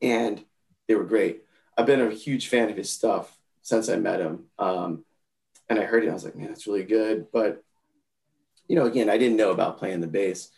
and 0.01 0.43
they 0.87 0.95
were 0.95 1.03
great. 1.03 1.43
I've 1.77 1.85
been 1.85 2.01
a 2.01 2.09
huge 2.09 2.47
fan 2.47 2.69
of 2.69 2.77
his 2.77 2.89
stuff 2.91 3.37
since 3.61 3.89
I 3.89 3.97
met 3.97 4.19
him. 4.19 4.45
Um, 4.57 5.05
and 5.69 5.79
I 5.79 5.83
heard 5.83 6.03
it, 6.03 6.09
I 6.09 6.13
was 6.13 6.23
like, 6.23 6.35
man, 6.35 6.47
that's 6.47 6.65
really 6.65 6.83
good. 6.83 7.27
But 7.31 7.63
you 8.67 8.75
know, 8.75 8.85
again, 8.85 9.09
I 9.09 9.17
didn't 9.17 9.37
know 9.37 9.51
about 9.51 9.77
playing 9.77 10.01
the 10.01 10.07
bass. 10.07 10.51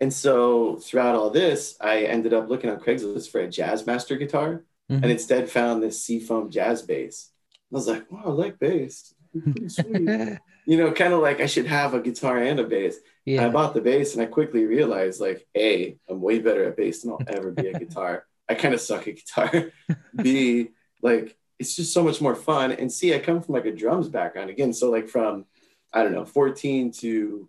And 0.00 0.12
so 0.12 0.76
throughout 0.76 1.14
all 1.14 1.30
this, 1.30 1.76
I 1.80 2.02
ended 2.02 2.34
up 2.34 2.48
looking 2.48 2.70
on 2.70 2.80
Craigslist 2.80 3.30
for 3.30 3.40
a 3.40 3.46
Jazzmaster 3.46 4.18
guitar 4.18 4.64
mm-hmm. 4.90 5.02
and 5.02 5.12
instead 5.12 5.48
found 5.48 5.82
this 5.82 6.02
Seafoam 6.02 6.50
jazz 6.50 6.82
bass. 6.82 7.30
I 7.72 7.76
was 7.76 7.86
like, 7.86 8.10
wow, 8.10 8.22
I 8.26 8.30
like 8.30 8.58
bass. 8.58 9.14
Pretty 9.32 9.68
sweet. 9.68 10.38
you 10.66 10.76
know, 10.76 10.92
kind 10.92 11.12
of 11.12 11.20
like 11.20 11.40
I 11.40 11.46
should 11.46 11.66
have 11.66 11.94
a 11.94 12.00
guitar 12.00 12.38
and 12.38 12.60
a 12.60 12.64
bass. 12.64 12.96
Yeah. 13.24 13.46
I 13.46 13.50
bought 13.50 13.74
the 13.74 13.80
bass 13.80 14.14
and 14.14 14.22
I 14.22 14.26
quickly 14.26 14.64
realized 14.64 15.20
like, 15.20 15.46
A, 15.56 15.96
I'm 16.08 16.20
way 16.20 16.38
better 16.38 16.64
at 16.64 16.76
bass 16.76 17.02
than 17.02 17.12
I'll 17.12 17.20
ever 17.26 17.50
be 17.50 17.68
at 17.68 17.80
guitar. 17.80 18.24
I 18.48 18.54
kind 18.54 18.74
of 18.74 18.80
suck 18.80 19.08
at 19.08 19.16
guitar. 19.16 19.72
B, 20.16 20.68
like 21.02 21.36
it's 21.58 21.76
just 21.76 21.92
so 21.92 22.02
much 22.02 22.20
more 22.20 22.34
fun. 22.34 22.72
And 22.72 22.92
C, 22.92 23.14
I 23.14 23.18
come 23.18 23.40
from 23.40 23.54
like 23.54 23.66
a 23.66 23.72
drums 23.72 24.08
background 24.08 24.50
again. 24.50 24.72
So 24.72 24.90
like 24.90 25.08
from 25.08 25.46
I 25.92 26.02
don't 26.02 26.12
know, 26.12 26.24
14 26.24 26.90
to 26.92 27.48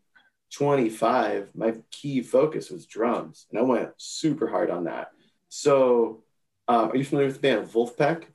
25, 0.54 1.50
my 1.56 1.76
key 1.92 2.22
focus 2.22 2.70
was 2.70 2.86
drums, 2.86 3.48
and 3.50 3.60
I 3.60 3.64
went 3.64 3.90
super 3.98 4.48
hard 4.48 4.70
on 4.70 4.84
that. 4.84 5.12
So, 5.50 6.24
um, 6.68 6.92
are 6.92 6.96
you 6.96 7.06
familiar 7.06 7.28
with 7.28 7.42
the 7.42 7.42
band 7.42 7.68
Vulfpeck? 7.68 8.26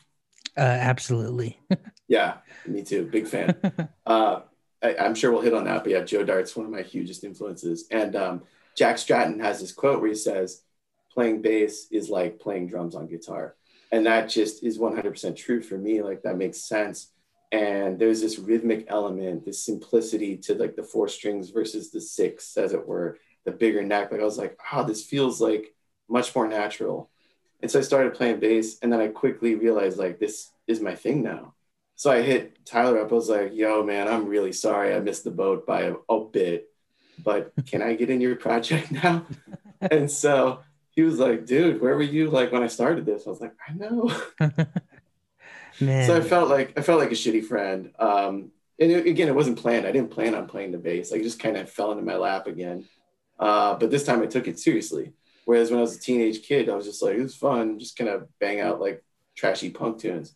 Uh, 0.56 0.60
absolutely. 0.60 1.60
yeah, 2.08 2.38
me 2.66 2.82
too. 2.82 3.06
Big 3.06 3.28
fan. 3.28 3.56
uh, 4.06 4.40
I, 4.82 5.06
am 5.06 5.14
sure 5.14 5.32
we'll 5.32 5.42
hit 5.42 5.54
on 5.54 5.64
that, 5.64 5.82
but 5.82 5.92
yeah, 5.92 6.02
Joe 6.02 6.24
Dart's 6.24 6.56
one 6.56 6.66
of 6.66 6.72
my 6.72 6.82
hugest 6.82 7.24
influences. 7.24 7.86
And 7.90 8.14
um, 8.14 8.42
Jack 8.76 8.98
Stratton 8.98 9.40
has 9.40 9.60
this 9.60 9.72
quote 9.72 10.00
where 10.00 10.10
he 10.10 10.14
says, 10.14 10.62
"Playing 11.12 11.42
bass 11.42 11.88
is 11.90 12.08
like 12.08 12.38
playing 12.38 12.68
drums 12.68 12.94
on 12.94 13.08
guitar," 13.08 13.56
and 13.90 14.06
that 14.06 14.28
just 14.28 14.62
is 14.62 14.78
100% 14.78 15.36
true 15.36 15.62
for 15.62 15.76
me. 15.78 16.02
Like 16.02 16.22
that 16.22 16.36
makes 16.36 16.58
sense 16.58 17.12
and 17.50 17.98
there's 17.98 18.20
this 18.20 18.38
rhythmic 18.38 18.86
element 18.88 19.44
this 19.44 19.62
simplicity 19.62 20.36
to 20.36 20.54
like 20.54 20.76
the 20.76 20.82
four 20.82 21.08
strings 21.08 21.50
versus 21.50 21.90
the 21.90 22.00
six 22.00 22.56
as 22.56 22.72
it 22.72 22.86
were 22.86 23.18
the 23.44 23.50
bigger 23.50 23.82
neck 23.82 24.12
like 24.12 24.20
i 24.20 24.24
was 24.24 24.38
like 24.38 24.58
oh 24.72 24.84
this 24.84 25.04
feels 25.04 25.40
like 25.40 25.74
much 26.08 26.34
more 26.34 26.46
natural 26.46 27.10
and 27.62 27.70
so 27.70 27.78
i 27.78 27.82
started 27.82 28.14
playing 28.14 28.38
bass 28.38 28.78
and 28.82 28.92
then 28.92 29.00
i 29.00 29.08
quickly 29.08 29.54
realized 29.54 29.98
like 29.98 30.18
this 30.18 30.50
is 30.66 30.80
my 30.80 30.94
thing 30.94 31.22
now 31.22 31.54
so 31.98 32.10
i 32.10 32.22
hit 32.22 32.64
tyler 32.64 32.98
up 32.98 33.12
i 33.12 33.14
was 33.14 33.28
like 33.28 33.52
yo 33.52 33.82
man 33.82 34.08
i'm 34.08 34.26
really 34.26 34.52
sorry 34.52 34.94
i 34.94 34.98
missed 34.98 35.24
the 35.24 35.30
boat 35.30 35.66
by 35.66 35.82
a, 35.82 35.94
a 36.08 36.24
bit 36.24 36.70
but 37.22 37.52
can 37.66 37.82
i 37.82 37.94
get 37.94 38.08
in 38.08 38.22
your 38.22 38.36
project 38.36 38.90
now 39.04 39.26
and 39.90 40.10
so 40.10 40.60
he 40.92 41.02
was 41.02 41.18
like 41.18 41.44
dude 41.44 41.82
where 41.82 41.94
were 41.94 42.02
you 42.02 42.30
like 42.30 42.50
when 42.50 42.62
i 42.62 42.66
started 42.66 43.04
this 43.04 43.26
i 43.26 43.30
was 43.30 43.40
like 43.42 43.52
i 43.68 43.72
know 43.74 44.10
Man. 45.80 46.06
So 46.06 46.16
I 46.16 46.20
felt 46.20 46.48
like 46.48 46.76
I 46.78 46.82
felt 46.82 46.98
like 46.98 47.10
a 47.10 47.14
shitty 47.14 47.44
friend. 47.44 47.92
Um, 47.98 48.50
and 48.80 48.92
it, 48.92 49.06
again, 49.06 49.28
it 49.28 49.34
wasn't 49.34 49.58
planned. 49.58 49.86
I 49.86 49.92
didn't 49.92 50.10
plan 50.10 50.34
on 50.34 50.46
playing 50.46 50.72
the 50.72 50.78
bass. 50.78 51.10
Like, 51.10 51.22
just 51.22 51.40
kind 51.40 51.56
of 51.56 51.70
fell 51.70 51.92
into 51.92 52.04
my 52.04 52.16
lap 52.16 52.46
again. 52.46 52.84
Uh, 53.38 53.74
but 53.74 53.90
this 53.90 54.04
time 54.04 54.22
I 54.22 54.26
took 54.26 54.48
it 54.48 54.58
seriously. 54.58 55.12
Whereas 55.44 55.70
when 55.70 55.78
I 55.78 55.82
was 55.82 55.96
a 55.96 56.00
teenage 56.00 56.42
kid, 56.42 56.68
I 56.68 56.74
was 56.74 56.84
just 56.84 57.02
like, 57.02 57.16
it 57.16 57.22
was 57.22 57.36
fun, 57.36 57.78
just 57.78 57.96
kind 57.96 58.10
of 58.10 58.28
bang 58.38 58.60
out 58.60 58.80
like 58.80 59.02
trashy 59.36 59.70
punk 59.70 59.98
tunes. 59.98 60.34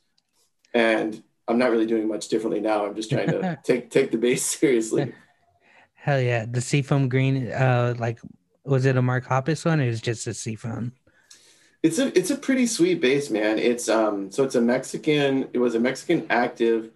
And 0.72 1.22
I'm 1.52 1.58
not 1.58 1.70
really 1.70 1.86
doing 1.86 2.08
much 2.08 2.28
differently 2.28 2.60
now. 2.60 2.86
I'm 2.86 2.94
just 2.94 3.10
trying 3.10 3.28
to 3.28 3.58
take 3.64 3.90
take 3.90 4.10
the 4.10 4.18
bass 4.18 4.44
seriously. 4.44 5.12
Hell 5.94 6.20
yeah, 6.20 6.46
the 6.50 6.60
Seafoam 6.60 7.08
Green. 7.08 7.52
Uh, 7.52 7.94
like, 7.98 8.18
was 8.64 8.86
it 8.86 8.96
a 8.96 9.02
Mark 9.02 9.24
Hoppus 9.26 9.64
one, 9.64 9.80
or 9.80 9.86
was 9.86 9.98
it 9.98 10.02
just 10.02 10.26
a 10.26 10.34
Seafoam? 10.34 10.92
It's 11.82 11.98
a 11.98 12.16
it's 12.18 12.30
a 12.30 12.36
pretty 12.36 12.66
sweet 12.66 13.00
bass, 13.00 13.30
man. 13.30 13.58
It's 13.58 13.88
um 13.88 14.30
so 14.30 14.42
it's 14.42 14.56
a 14.56 14.60
Mexican. 14.60 15.48
It 15.52 15.58
was 15.58 15.74
a 15.74 15.80
Mexican 15.80 16.26
active 16.30 16.90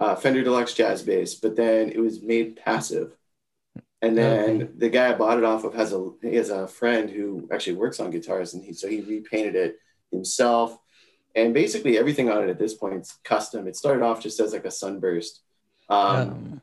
uh, 0.00 0.14
Fender 0.14 0.42
Deluxe 0.42 0.74
jazz 0.74 1.02
bass, 1.02 1.34
but 1.34 1.56
then 1.56 1.90
it 1.90 1.98
was 1.98 2.22
made 2.22 2.56
passive. 2.56 3.16
And 4.00 4.16
then 4.16 4.62
okay. 4.62 4.70
the 4.76 4.88
guy 4.90 5.10
I 5.10 5.14
bought 5.14 5.38
it 5.38 5.44
off 5.44 5.64
of 5.64 5.74
has 5.74 5.92
a 5.92 6.10
he 6.22 6.36
has 6.36 6.50
a 6.50 6.68
friend 6.68 7.10
who 7.10 7.48
actually 7.52 7.76
works 7.76 7.98
on 7.98 8.10
guitars, 8.10 8.54
and 8.54 8.64
he 8.64 8.72
so 8.72 8.88
he 8.88 9.00
repainted 9.00 9.56
it 9.56 9.78
himself. 10.12 10.78
And 11.34 11.54
basically 11.54 11.98
everything 11.98 12.30
on 12.30 12.42
it 12.42 12.50
at 12.50 12.58
this 12.58 12.74
point 12.74 13.02
is 13.02 13.18
custom. 13.22 13.66
It 13.68 13.76
started 13.76 14.02
off 14.02 14.22
just 14.22 14.40
as 14.40 14.52
like 14.52 14.64
a 14.64 14.70
sunburst, 14.70 15.42
um, 15.88 16.54
oh. 16.56 16.60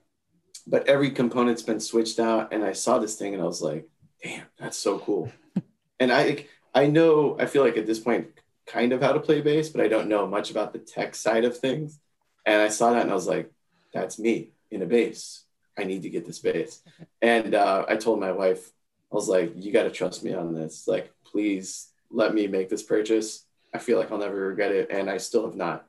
but 0.67 0.87
every 0.87 1.11
component's 1.11 1.61
been 1.61 1.79
switched 1.79 2.19
out. 2.19 2.51
And 2.53 2.63
I 2.63 2.73
saw 2.73 2.99
this 2.99 3.15
thing, 3.15 3.33
and 3.33 3.41
I 3.41 3.45
was 3.45 3.61
like, 3.61 3.87
"Damn, 4.23 4.45
that's 4.59 4.77
so 4.77 4.99
cool!" 4.99 5.31
and 5.99 6.11
I 6.11 6.45
I 6.75 6.87
know, 6.87 7.37
I 7.39 7.45
feel 7.45 7.63
like 7.63 7.77
at 7.77 7.85
this 7.85 7.99
point, 7.99 8.27
kind 8.67 8.91
of 8.91 9.01
how 9.01 9.13
to 9.13 9.19
play 9.19 9.39
bass, 9.41 9.69
but 9.69 9.79
I 9.79 9.87
don't 9.87 10.09
know 10.09 10.27
much 10.27 10.51
about 10.51 10.73
the 10.73 10.79
tech 10.79 11.15
side 11.15 11.45
of 11.45 11.57
things. 11.57 11.99
And 12.45 12.61
I 12.61 12.67
saw 12.67 12.91
that 12.91 13.03
and 13.03 13.11
I 13.11 13.15
was 13.15 13.27
like, 13.27 13.49
that's 13.93 14.19
me 14.19 14.51
in 14.69 14.81
a 14.81 14.85
bass. 14.85 15.43
I 15.77 15.85
need 15.85 16.01
to 16.01 16.09
get 16.09 16.25
this 16.25 16.39
bass. 16.39 16.81
And 17.21 17.55
uh, 17.55 17.85
I 17.87 17.95
told 17.95 18.19
my 18.19 18.33
wife, 18.33 18.71
I 19.11 19.15
was 19.15 19.29
like, 19.29 19.53
you 19.55 19.71
got 19.71 19.83
to 19.83 19.91
trust 19.91 20.23
me 20.23 20.33
on 20.33 20.53
this. 20.53 20.85
Like, 20.85 21.13
please 21.25 21.87
let 22.11 22.33
me 22.33 22.47
make 22.47 22.69
this 22.69 22.83
purchase. 22.83 23.44
I 23.75 23.77
feel 23.77 23.99
like 23.99 24.11
I'll 24.11 24.17
never 24.17 24.47
regret 24.47 24.71
it. 24.71 24.87
And 24.89 25.09
I 25.09 25.17
still 25.17 25.45
have 25.45 25.55
not. 25.55 25.85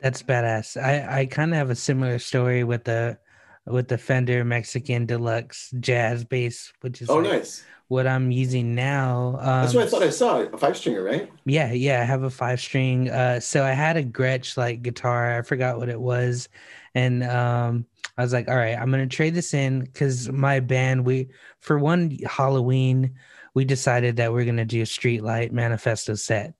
That's 0.00 0.22
badass. 0.22 0.80
I, 0.80 1.20
I 1.20 1.26
kind 1.26 1.52
of 1.52 1.58
have 1.58 1.70
a 1.70 1.74
similar 1.74 2.18
story 2.18 2.64
with 2.64 2.84
the 2.84 3.18
with 3.66 3.88
the 3.88 3.98
Fender 3.98 4.44
Mexican 4.44 5.06
Deluxe 5.06 5.72
Jazz 5.80 6.24
bass, 6.24 6.72
which 6.80 7.02
is 7.02 7.10
oh 7.10 7.16
like, 7.16 7.32
nice 7.32 7.64
what 7.88 8.06
I'm 8.06 8.30
using 8.30 8.74
now. 8.74 9.36
Um, 9.40 9.62
That's 9.62 9.74
what 9.74 9.84
I 9.84 9.88
thought 9.88 10.02
I 10.02 10.10
saw 10.10 10.40
a 10.40 10.58
five 10.58 10.76
stringer, 10.76 11.02
right? 11.02 11.30
Yeah, 11.44 11.72
yeah, 11.72 12.00
I 12.00 12.04
have 12.04 12.24
a 12.24 12.30
five 12.30 12.60
string. 12.60 13.10
Uh, 13.10 13.38
so 13.40 13.64
I 13.64 13.72
had 13.72 13.96
a 13.96 14.02
Gretsch 14.02 14.56
like 14.56 14.82
guitar. 14.82 15.38
I 15.38 15.42
forgot 15.42 15.78
what 15.78 15.88
it 15.88 16.00
was, 16.00 16.48
and 16.94 17.22
um, 17.22 17.86
I 18.18 18.22
was 18.22 18.32
like, 18.32 18.48
all 18.48 18.56
right, 18.56 18.76
I'm 18.76 18.90
gonna 18.90 19.06
trade 19.06 19.34
this 19.34 19.54
in 19.54 19.80
because 19.80 20.30
my 20.30 20.60
band 20.60 21.04
we 21.04 21.28
for 21.60 21.78
one 21.78 22.18
Halloween 22.26 23.14
we 23.54 23.64
decided 23.64 24.16
that 24.16 24.32
we're 24.32 24.44
gonna 24.44 24.64
do 24.64 24.82
a 24.82 24.84
Streetlight 24.84 25.52
Manifesto 25.52 26.14
set. 26.14 26.54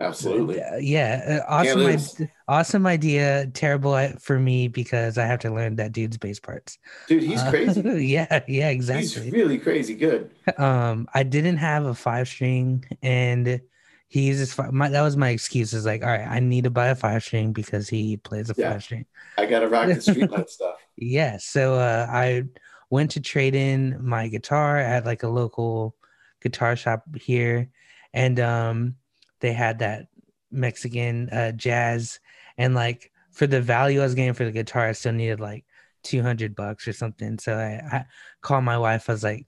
Absolutely. 0.00 0.60
Yeah. 0.80 1.42
Uh, 1.48 1.52
awesome. 1.52 2.28
awesome 2.46 2.86
idea. 2.86 3.46
Terrible 3.52 3.98
for 4.20 4.38
me 4.38 4.68
because 4.68 5.18
I 5.18 5.26
have 5.26 5.40
to 5.40 5.50
learn 5.50 5.76
that 5.76 5.92
dude's 5.92 6.16
bass 6.16 6.38
parts. 6.38 6.78
Dude, 7.08 7.22
he's 7.22 7.40
uh, 7.40 7.50
crazy. 7.50 7.80
yeah. 8.06 8.40
Yeah. 8.46 8.68
Exactly. 8.70 9.22
He's 9.24 9.32
really 9.32 9.58
crazy 9.58 9.94
good. 9.94 10.30
Um, 10.56 11.08
I 11.14 11.22
didn't 11.22 11.56
have 11.56 11.86
a 11.86 11.94
five 11.94 12.28
string 12.28 12.84
and 13.02 13.60
he 14.08 14.22
uses 14.22 14.54
five, 14.54 14.72
my, 14.72 14.88
that 14.88 15.02
was 15.02 15.16
my 15.16 15.30
excuse 15.30 15.74
is 15.74 15.84
like, 15.84 16.02
all 16.02 16.08
right, 16.08 16.26
I 16.26 16.40
need 16.40 16.64
to 16.64 16.70
buy 16.70 16.88
a 16.88 16.94
five 16.94 17.22
string 17.22 17.52
because 17.52 17.88
he 17.88 18.16
plays 18.16 18.50
a 18.50 18.54
yeah. 18.56 18.72
five 18.72 18.82
string. 18.82 19.04
I 19.36 19.46
got 19.46 19.60
to 19.60 19.68
rock 19.68 19.88
the 19.88 19.94
streetlight 19.94 20.48
stuff. 20.48 20.76
Yeah. 20.96 21.36
So 21.38 21.74
uh, 21.74 22.06
I 22.08 22.44
went 22.88 23.10
to 23.12 23.20
trade 23.20 23.54
in 23.54 23.98
my 24.02 24.28
guitar 24.28 24.78
at 24.78 25.04
like 25.04 25.24
a 25.24 25.28
local 25.28 25.94
guitar 26.40 26.74
shop 26.74 27.04
here. 27.16 27.68
And, 28.14 28.40
um, 28.40 28.94
they 29.40 29.52
had 29.52 29.80
that 29.80 30.06
Mexican 30.50 31.28
uh, 31.30 31.52
jazz, 31.52 32.20
and 32.56 32.74
like 32.74 33.12
for 33.32 33.46
the 33.46 33.60
value 33.60 34.00
I 34.00 34.04
was 34.04 34.14
getting 34.14 34.34
for 34.34 34.44
the 34.44 34.52
guitar, 34.52 34.88
I 34.88 34.92
still 34.92 35.12
needed 35.12 35.40
like 35.40 35.64
two 36.02 36.22
hundred 36.22 36.54
bucks 36.54 36.88
or 36.88 36.92
something. 36.92 37.38
So 37.38 37.54
I, 37.54 37.96
I 37.96 38.04
called 38.42 38.64
my 38.64 38.78
wife. 38.78 39.08
I 39.08 39.12
was 39.12 39.22
like, 39.22 39.46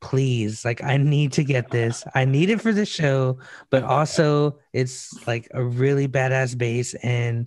"Please, 0.00 0.64
like 0.64 0.82
I 0.82 0.96
need 0.96 1.32
to 1.32 1.44
get 1.44 1.70
this. 1.70 2.04
I 2.14 2.24
need 2.24 2.50
it 2.50 2.60
for 2.60 2.72
the 2.72 2.86
show, 2.86 3.38
but 3.70 3.84
also 3.84 4.58
it's 4.72 5.26
like 5.26 5.48
a 5.52 5.62
really 5.64 6.08
badass 6.08 6.56
bass 6.56 6.94
and." 6.94 7.46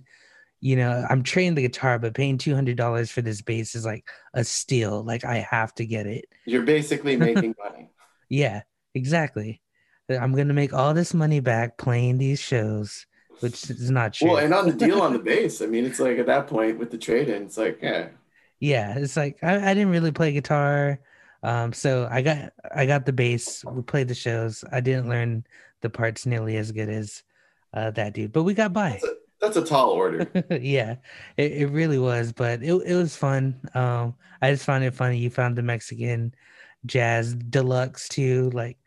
you 0.60 0.76
know, 0.76 1.04
I'm 1.10 1.22
trading 1.22 1.56
the 1.56 1.60
guitar, 1.60 1.98
but 1.98 2.14
paying 2.14 2.38
two 2.38 2.54
hundred 2.54 2.78
dollars 2.78 3.10
for 3.10 3.20
this 3.20 3.42
bass 3.42 3.74
is 3.74 3.84
like 3.84 4.08
a 4.32 4.42
steal. 4.42 5.04
Like 5.04 5.22
I 5.22 5.46
have 5.50 5.74
to 5.74 5.84
get 5.84 6.06
it. 6.06 6.24
You're 6.46 6.62
basically 6.62 7.16
making 7.18 7.54
money. 7.62 7.90
yeah, 8.30 8.62
exactly. 8.94 9.60
I'm 10.08 10.34
gonna 10.34 10.54
make 10.54 10.72
all 10.72 10.94
this 10.94 11.14
money 11.14 11.40
back 11.40 11.78
playing 11.78 12.18
these 12.18 12.40
shows, 12.40 13.06
which 13.40 13.70
is 13.70 13.90
not 13.90 14.14
true. 14.14 14.30
Well, 14.30 14.38
and 14.38 14.52
on 14.52 14.66
the 14.66 14.72
deal 14.86 15.00
on 15.00 15.12
the 15.12 15.18
bass, 15.18 15.62
I 15.62 15.66
mean, 15.66 15.84
it's 15.84 16.00
like 16.00 16.18
at 16.18 16.26
that 16.26 16.46
point 16.46 16.78
with 16.78 16.90
the 16.90 16.98
trade 16.98 17.28
in, 17.28 17.42
it's 17.42 17.56
like, 17.56 17.78
yeah, 17.82 18.08
yeah, 18.60 18.98
it's 18.98 19.16
like 19.16 19.38
I, 19.42 19.70
I 19.70 19.74
didn't 19.74 19.90
really 19.90 20.12
play 20.12 20.32
guitar, 20.32 21.00
um, 21.42 21.72
so 21.72 22.08
I 22.10 22.22
got 22.22 22.52
I 22.74 22.86
got 22.86 23.06
the 23.06 23.12
bass. 23.12 23.64
We 23.64 23.82
played 23.82 24.08
the 24.08 24.14
shows. 24.14 24.64
I 24.70 24.80
didn't 24.80 25.08
learn 25.08 25.46
the 25.80 25.90
parts 25.90 26.26
nearly 26.26 26.56
as 26.56 26.72
good 26.72 26.88
as 26.88 27.22
uh, 27.72 27.90
that 27.92 28.14
dude, 28.14 28.32
but 28.32 28.44
we 28.44 28.54
got 28.54 28.72
by. 28.72 28.90
That's 28.90 29.04
a, 29.04 29.14
that's 29.40 29.56
a 29.56 29.64
tall 29.64 29.90
order. 29.90 30.30
yeah, 30.60 30.96
it, 31.36 31.52
it 31.52 31.66
really 31.66 31.98
was, 31.98 32.32
but 32.32 32.62
it 32.62 32.72
it 32.72 32.94
was 32.94 33.16
fun. 33.16 33.60
Um, 33.74 34.14
I 34.42 34.50
just 34.50 34.64
found 34.64 34.84
it 34.84 34.94
funny. 34.94 35.18
You 35.18 35.30
found 35.30 35.56
the 35.56 35.62
Mexican 35.62 36.34
jazz 36.86 37.34
deluxe 37.34 38.08
too, 38.08 38.50
like 38.50 38.78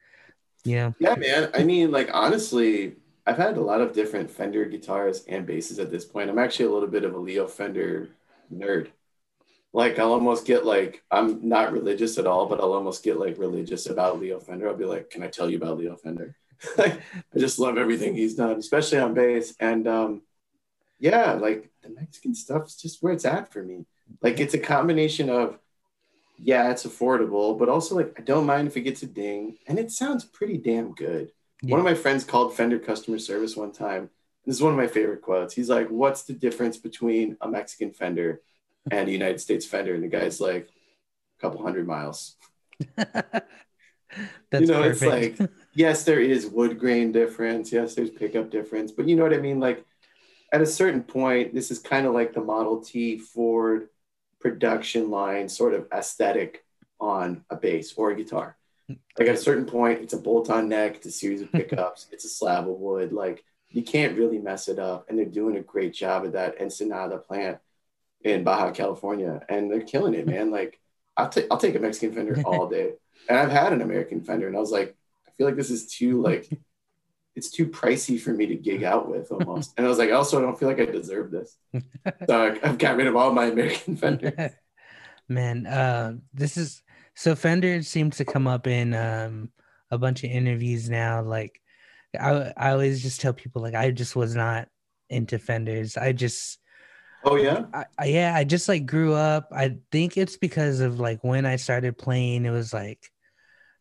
yeah. 0.63 0.91
Yeah, 0.99 1.15
man. 1.15 1.49
I 1.53 1.63
mean, 1.63 1.91
like 1.91 2.09
honestly, 2.13 2.95
I've 3.25 3.37
had 3.37 3.57
a 3.57 3.61
lot 3.61 3.81
of 3.81 3.93
different 3.93 4.31
Fender 4.31 4.65
guitars 4.65 5.23
and 5.27 5.45
basses 5.45 5.79
at 5.79 5.91
this 5.91 6.05
point. 6.05 6.29
I'm 6.29 6.39
actually 6.39 6.65
a 6.65 6.71
little 6.71 6.87
bit 6.87 7.03
of 7.03 7.13
a 7.13 7.17
Leo 7.17 7.47
Fender 7.47 8.09
nerd. 8.53 8.87
Like 9.73 9.99
I'll 9.99 10.13
almost 10.13 10.45
get 10.45 10.65
like 10.65 11.03
I'm 11.11 11.47
not 11.47 11.73
religious 11.73 12.17
at 12.17 12.25
all, 12.25 12.47
but 12.47 12.59
I'll 12.59 12.73
almost 12.73 13.03
get 13.03 13.19
like 13.19 13.37
religious 13.37 13.87
about 13.87 14.19
Leo 14.19 14.39
Fender. 14.39 14.67
I'll 14.67 14.75
be 14.77 14.85
like, 14.85 15.09
"Can 15.09 15.23
I 15.23 15.27
tell 15.27 15.49
you 15.49 15.57
about 15.57 15.77
Leo 15.77 15.95
Fender?" 15.95 16.35
I 16.77 16.99
just 17.37 17.59
love 17.59 17.77
everything 17.77 18.15
he's 18.15 18.35
done, 18.35 18.57
especially 18.57 18.99
on 18.99 19.13
bass. 19.13 19.53
And 19.59 19.87
um, 19.87 20.21
yeah, 20.99 21.33
like 21.33 21.69
the 21.83 21.89
Mexican 21.89 22.33
stuff 22.33 22.67
is 22.67 22.75
just 22.75 23.03
where 23.03 23.13
it's 23.13 23.25
at 23.25 23.51
for 23.51 23.61
me. 23.61 23.85
Like 24.21 24.39
it's 24.39 24.53
a 24.53 24.59
combination 24.59 25.29
of 25.29 25.59
yeah, 26.39 26.71
it's 26.71 26.85
affordable, 26.85 27.57
but 27.57 27.69
also 27.69 27.95
like 27.95 28.15
I 28.17 28.21
don't 28.21 28.45
mind 28.45 28.67
if 28.67 28.77
it 28.77 28.81
gets 28.81 29.03
a 29.03 29.07
ding, 29.07 29.57
and 29.67 29.79
it 29.79 29.91
sounds 29.91 30.23
pretty 30.23 30.57
damn 30.57 30.93
good. 30.93 31.31
Yeah. 31.61 31.71
One 31.71 31.79
of 31.79 31.85
my 31.85 31.95
friends 31.95 32.23
called 32.23 32.55
Fender 32.55 32.79
customer 32.79 33.19
service 33.19 33.55
one 33.55 33.71
time. 33.71 34.09
This 34.45 34.55
is 34.55 34.61
one 34.61 34.71
of 34.71 34.77
my 34.77 34.87
favorite 34.87 35.21
quotes. 35.21 35.53
He's 35.53 35.69
like, 35.69 35.89
"What's 35.89 36.23
the 36.23 36.33
difference 36.33 36.77
between 36.77 37.37
a 37.41 37.47
Mexican 37.47 37.91
Fender 37.91 38.41
and 38.91 39.09
a 39.09 39.11
United 39.11 39.41
States 39.41 39.65
Fender?" 39.65 39.95
And 39.95 40.03
the 40.03 40.07
guy's 40.07 40.39
like, 40.39 40.69
"A 41.37 41.41
couple 41.41 41.61
hundred 41.61 41.87
miles." 41.87 42.35
That's 44.49 44.61
you 44.61 44.67
know, 44.67 44.81
perfect. 44.83 45.01
it's 45.01 45.39
like, 45.39 45.49
yes, 45.73 46.03
there 46.03 46.19
is 46.19 46.47
wood 46.47 46.79
grain 46.79 47.11
difference. 47.11 47.71
Yes, 47.71 47.95
there's 47.95 48.09
pickup 48.09 48.49
difference, 48.49 48.91
but 48.91 49.07
you 49.07 49.15
know 49.15 49.23
what 49.23 49.33
I 49.33 49.37
mean. 49.37 49.59
Like, 49.59 49.85
at 50.53 50.61
a 50.61 50.65
certain 50.65 51.03
point, 51.03 51.53
this 51.53 51.71
is 51.71 51.79
kind 51.79 52.07
of 52.07 52.13
like 52.13 52.33
the 52.33 52.41
Model 52.41 52.81
T 52.81 53.17
Ford 53.17 53.89
production 54.39 55.09
line 55.09 55.49
sort 55.49 55.73
of 55.73 55.87
aesthetic 55.91 56.65
on 56.99 57.43
a 57.49 57.55
bass 57.55 57.93
or 57.95 58.11
a 58.11 58.15
guitar. 58.15 58.57
Like 58.89 59.27
at 59.27 59.35
a 59.35 59.37
certain 59.37 59.65
point, 59.65 60.01
it's 60.01 60.13
a 60.13 60.17
bolt-on 60.17 60.69
neck, 60.69 60.95
it's 60.95 61.05
a 61.07 61.11
series 61.11 61.41
of 61.41 61.51
pickups, 61.51 62.07
it's 62.11 62.25
a 62.25 62.29
slab 62.29 62.69
of 62.69 62.77
wood. 62.77 63.11
Like 63.11 63.43
you 63.69 63.83
can't 63.83 64.17
really 64.17 64.39
mess 64.39 64.67
it 64.67 64.79
up, 64.79 65.09
and 65.09 65.17
they're 65.17 65.25
doing 65.25 65.57
a 65.57 65.61
great 65.61 65.93
job 65.93 66.25
of 66.25 66.33
that. 66.33 66.61
Ensenada 66.61 67.17
plant 67.17 67.57
in 68.21 68.43
Baja 68.43 68.71
California, 68.71 69.41
and 69.49 69.69
they're 69.69 69.81
killing 69.81 70.13
it, 70.13 70.25
man. 70.25 70.51
Like 70.51 70.79
I'll 71.17 71.29
take 71.29 71.47
I'll 71.51 71.57
take 71.57 71.75
a 71.75 71.79
Mexican 71.79 72.15
Fender 72.15 72.41
all 72.45 72.67
day, 72.69 72.93
and 73.27 73.37
I've 73.37 73.51
had 73.51 73.73
an 73.73 73.81
American 73.81 74.21
Fender, 74.21 74.47
and 74.47 74.55
I 74.55 74.59
was 74.59 74.71
like, 74.71 74.95
I 75.27 75.31
feel 75.31 75.47
like 75.47 75.57
this 75.57 75.71
is 75.71 75.87
too 75.87 76.21
like 76.21 76.49
it's 77.37 77.51
too 77.51 77.67
pricey 77.67 78.19
for 78.19 78.31
me 78.31 78.47
to 78.47 78.55
gig 78.55 78.83
out 78.83 79.07
with 79.07 79.31
almost. 79.31 79.75
And 79.77 79.85
I 79.85 79.89
was 79.89 79.99
like, 79.99 80.11
also, 80.11 80.39
I 80.39 80.41
don't 80.41 80.57
feel 80.57 80.67
like 80.67 80.79
I 80.79 80.85
deserve 80.85 81.29
this. 81.29 81.55
So 82.27 82.57
I've 82.63 82.79
got 82.79 82.97
rid 82.97 83.05
of 83.05 83.15
all 83.15 83.31
my 83.31 83.45
American 83.45 83.95
Fenders. 83.95 84.53
Man, 85.29 85.67
uh, 85.67 86.13
this 86.33 86.57
is 86.57 86.81
so 87.15 87.35
Fender 87.35 87.83
seems 87.83 88.17
to 88.17 88.25
come 88.25 88.47
up 88.47 88.65
in 88.65 88.95
um, 88.95 89.51
a 89.91 89.99
bunch 89.99 90.23
of 90.23 90.31
interviews 90.31 90.89
now. 90.89 91.21
Like, 91.21 91.61
I, 92.19 92.53
I 92.57 92.71
always 92.71 93.03
just 93.03 93.21
tell 93.21 93.33
people, 93.33 93.61
like, 93.61 93.75
I 93.75 93.91
just 93.91 94.15
was 94.15 94.35
not 94.35 94.67
into 95.11 95.37
Fenders. 95.37 95.95
I 95.95 96.13
just, 96.13 96.57
oh, 97.23 97.35
yeah. 97.35 97.65
I, 97.71 97.85
I, 97.99 98.05
yeah, 98.05 98.33
I 98.35 98.45
just 98.45 98.67
like 98.67 98.87
grew 98.87 99.13
up. 99.13 99.49
I 99.51 99.77
think 99.91 100.17
it's 100.17 100.37
because 100.37 100.79
of 100.79 100.99
like 100.99 101.23
when 101.23 101.45
I 101.45 101.57
started 101.57 101.99
playing, 101.99 102.45
it 102.45 102.51
was 102.51 102.73
like, 102.73 103.11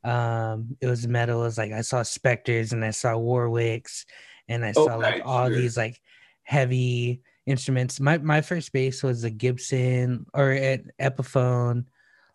um, 0.06 0.76
it 0.80 0.86
was 0.86 1.06
metal. 1.06 1.40
It 1.40 1.44
was 1.44 1.58
like 1.58 1.72
I 1.72 1.80
saw 1.80 2.02
Spectors 2.02 2.72
and 2.72 2.84
I 2.84 2.90
saw 2.90 3.14
Warwicks 3.14 4.04
and 4.48 4.64
I 4.64 4.72
saw 4.72 4.96
like 4.96 5.22
all 5.24 5.48
sure. 5.48 5.56
these 5.56 5.76
like 5.76 6.00
heavy 6.44 7.22
instruments. 7.46 7.98
My 7.98 8.18
my 8.18 8.40
first 8.40 8.72
bass 8.72 9.02
was 9.02 9.24
a 9.24 9.30
Gibson 9.30 10.26
or 10.32 10.52
an 10.52 10.90
Epiphone, 11.00 11.86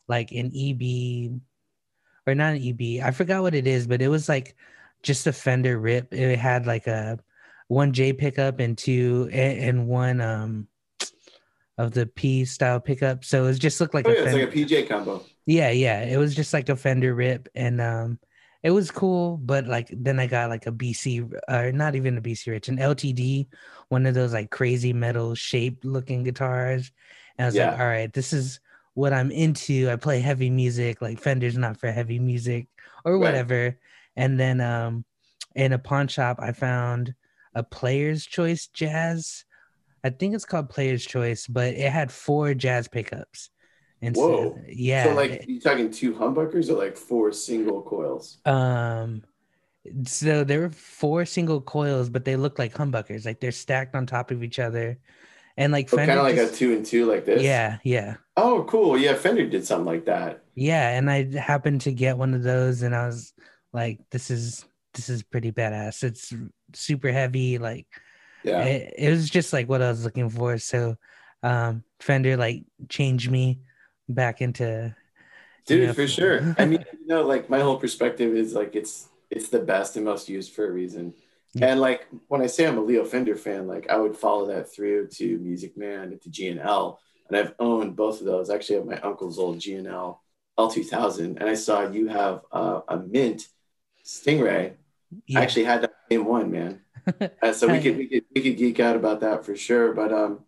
like 0.08 0.32
an 0.32 0.52
EB 0.56 1.40
or 2.28 2.36
not 2.36 2.56
an 2.56 2.62
EB. 2.62 3.04
I 3.04 3.12
forgot 3.12 3.42
what 3.42 3.56
it 3.56 3.68
is, 3.68 3.88
but 3.88 4.02
it 4.02 4.10
was 4.10 4.28
like 4.28 4.56
just 5.02 5.28
a 5.28 5.34
Fender 5.34 5.80
rip. 5.80 6.14
It 6.14 6.38
had 6.38 6.66
like 6.66 6.88
a 6.88 7.20
one 7.70 7.94
J 7.94 8.12
pickup 8.12 8.60
and 8.60 8.78
two 8.78 9.30
and, 9.32 9.88
one 9.88 10.20
um 10.20 10.68
of 11.78 11.92
the 11.92 12.06
P 12.06 12.46
style 12.46 12.80
pickup. 12.80 13.24
So 13.24 13.46
it 13.46 13.54
just 13.60 13.80
looked 13.82 13.94
like 13.94 14.08
oh, 14.08 14.12
a 14.12 14.16
yeah, 14.16 14.24
Fender. 14.24 14.40
it's 14.42 14.56
like 14.56 14.66
a 14.68 14.86
PJ 14.86 14.90
combo. 14.90 15.24
Yeah, 15.46 15.72
yeah. 15.72 16.04
It 16.04 16.18
was 16.18 16.36
just 16.36 16.54
like 16.54 16.70
a 16.70 16.76
Fender 16.76 17.14
rip 17.16 17.50
and 17.56 17.82
um 17.82 18.20
it 18.64 18.72
was 18.72 18.92
cool, 18.92 19.38
but 19.38 19.66
like 19.66 19.90
then 19.92 20.20
I 20.20 20.28
got 20.28 20.50
like 20.50 20.68
a 20.68 20.72
BC 20.72 21.34
or 21.50 21.68
uh, 21.68 21.72
not 21.72 21.96
even 21.96 22.18
a 22.18 22.22
BC 22.22 22.48
Rich, 22.48 22.70
an 22.70 22.78
LTD, 22.78 23.48
one 23.90 24.06
of 24.06 24.14
those 24.14 24.34
like 24.34 24.52
crazy 24.52 24.94
metal 24.94 25.34
shaped 25.34 25.84
looking 25.84 26.24
guitars. 26.24 26.92
And 27.38 27.46
I 27.46 27.48
was 27.48 27.56
yeah. 27.56 27.72
like, 27.72 27.80
all 27.80 27.88
right, 27.88 28.14
this 28.14 28.34
is 28.34 28.60
what 28.94 29.14
I'm 29.14 29.32
into. 29.32 29.90
I 29.90 29.96
play 29.96 30.20
heavy 30.20 30.52
music, 30.52 31.02
like 31.02 31.20
Fender's 31.20 31.58
not 31.58 31.78
for 31.78 31.92
heavy 31.92 32.20
music 32.20 32.68
or 33.04 33.18
whatever. 33.18 33.64
Right. 33.64 33.76
And 34.16 34.40
then 34.40 34.62
um 34.62 35.06
in 35.56 35.74
a 35.74 35.80
pawn 35.80 36.08
shop 36.08 36.38
I 36.40 36.52
found 36.52 37.16
a 37.56 37.64
player's 37.64 38.26
choice 38.26 38.68
jazz. 38.68 39.44
I 40.04 40.10
think 40.10 40.36
it's 40.36 40.46
called 40.46 40.70
player's 40.70 41.06
choice, 41.06 41.48
but 41.48 41.74
it 41.74 41.92
had 41.92 42.12
four 42.12 42.54
jazz 42.54 42.88
pickups. 42.88 43.50
And 44.02 44.16
Whoa. 44.16 44.56
So, 44.56 44.62
yeah. 44.68 45.06
So 45.06 45.14
like 45.14 45.46
you 45.48 45.60
talking 45.60 45.92
two 45.92 46.14
humbuckers 46.14 46.70
or 46.70 46.74
like 46.74 46.98
four 46.98 47.32
single 47.32 47.82
coils? 47.84 48.40
Um 48.46 49.24
so 50.06 50.44
there 50.44 50.60
were 50.60 50.70
four 50.70 51.26
single 51.26 51.62
coils, 51.62 52.10
but 52.10 52.26
they 52.26 52.36
look 52.36 52.60
like 52.60 52.74
humbuckers. 52.74 53.26
Like 53.26 53.40
they're 53.40 53.52
stacked 53.52 53.96
on 53.96 54.06
top 54.06 54.32
of 54.32 54.44
each 54.44 54.60
other. 54.60 55.00
And 55.58 55.72
like 55.74 55.94
oh, 55.94 55.98
kind 55.98 56.12
of 56.12 56.24
like 56.24 56.36
just, 56.36 56.54
a 56.54 56.58
two 56.58 56.74
and 56.74 56.86
two 56.86 57.06
like 57.06 57.26
this. 57.26 57.44
Yeah, 57.44 57.78
yeah. 57.84 58.16
Oh, 58.38 58.64
cool. 58.68 58.98
Yeah, 58.98 59.16
Fender 59.16 59.46
did 59.48 59.66
something 59.66 59.86
like 59.86 60.06
that. 60.06 60.44
Yeah, 60.56 60.90
and 60.98 61.10
I 61.10 61.36
happened 61.38 61.82
to 61.82 61.92
get 61.92 62.18
one 62.18 62.34
of 62.34 62.44
those 62.44 62.84
and 62.84 62.96
I 62.96 63.06
was 63.06 63.34
like, 63.74 64.00
this 64.12 64.32
is 64.32 64.66
this 64.94 65.10
is 65.10 65.24
pretty 65.24 65.52
badass. 65.52 66.04
It's 66.04 66.34
super 66.74 67.12
heavy, 67.12 67.58
like 67.58 67.88
yeah. 68.44 68.64
It, 68.64 68.94
it 68.98 69.10
was 69.10 69.30
just 69.30 69.54
like 69.54 69.70
what 69.70 69.82
I 69.82 69.90
was 69.90 70.04
looking 70.04 70.30
for. 70.30 70.58
So 70.58 70.96
um 71.44 71.84
Fender 72.00 72.38
like 72.38 72.64
changed 72.90 73.30
me 73.30 73.62
back 74.08 74.42
into 74.42 74.96
dude 75.66 75.88
know, 75.88 75.94
for 75.94 76.08
sure 76.08 76.56
i 76.58 76.66
mean 76.66 76.84
you 77.00 77.08
know 77.08 77.24
like 77.24 77.50
my 77.50 77.60
whole 77.60 77.78
perspective 77.78 78.36
is 78.36 78.54
like 78.54 78.76
it's 78.76 79.08
it's 79.30 79.50
the 79.50 79.60
best 79.60 79.96
and 79.96 80.06
most 80.06 80.28
used 80.28 80.54
for 80.54 80.68
a 80.68 80.72
reason 80.72 81.14
yeah. 81.54 81.68
and 81.68 81.80
like 81.80 82.08
when 82.28 82.42
i 82.42 82.48
say 82.48 82.66
i'm 82.66 82.78
a 82.78 82.82
leo 82.82 83.06
fender 83.06 83.36
fan 83.36 83.68
like 83.68 83.90
i 83.90 83.96
would 83.96 84.16
follow 84.16 84.48
that 84.48 84.72
through 84.74 85.08
to 85.08 85.38
music 85.40 85.78
man 85.78 86.18
to 86.20 86.30
g&l 86.30 87.00
and 87.28 87.38
i've 87.38 87.54
owned 87.60 87.96
both 87.96 88.20
of 88.20 88.26
those 88.26 88.50
I 88.50 88.56
actually 88.56 88.78
have 88.78 88.86
my 88.86 89.00
uncle's 89.02 89.40
old 89.40 89.60
g&l 89.60 90.22
l2000 90.58 91.20
and 91.20 91.44
i 91.44 91.54
saw 91.54 91.88
you 91.88 92.08
have 92.08 92.42
uh, 92.52 92.82
a 92.88 92.98
mint 92.98 93.48
stingray 94.04 94.74
yeah. 95.28 95.40
i 95.40 95.44
actually 95.44 95.66
had 95.66 95.84
that 95.84 95.94
same 96.10 96.26
one 96.26 96.52
man 96.52 96.82
uh, 97.42 97.54
so 97.54 97.68
we 97.68 97.80
could, 97.80 97.98
we 97.98 98.08
could 98.08 98.24
we 98.34 98.42
could 98.42 98.58
geek 98.58 98.80
out 98.80 98.96
about 98.96 99.20
that 99.22 99.46
for 99.46 99.56
sure 99.56 99.94
but 99.94 100.12
um 100.12 100.40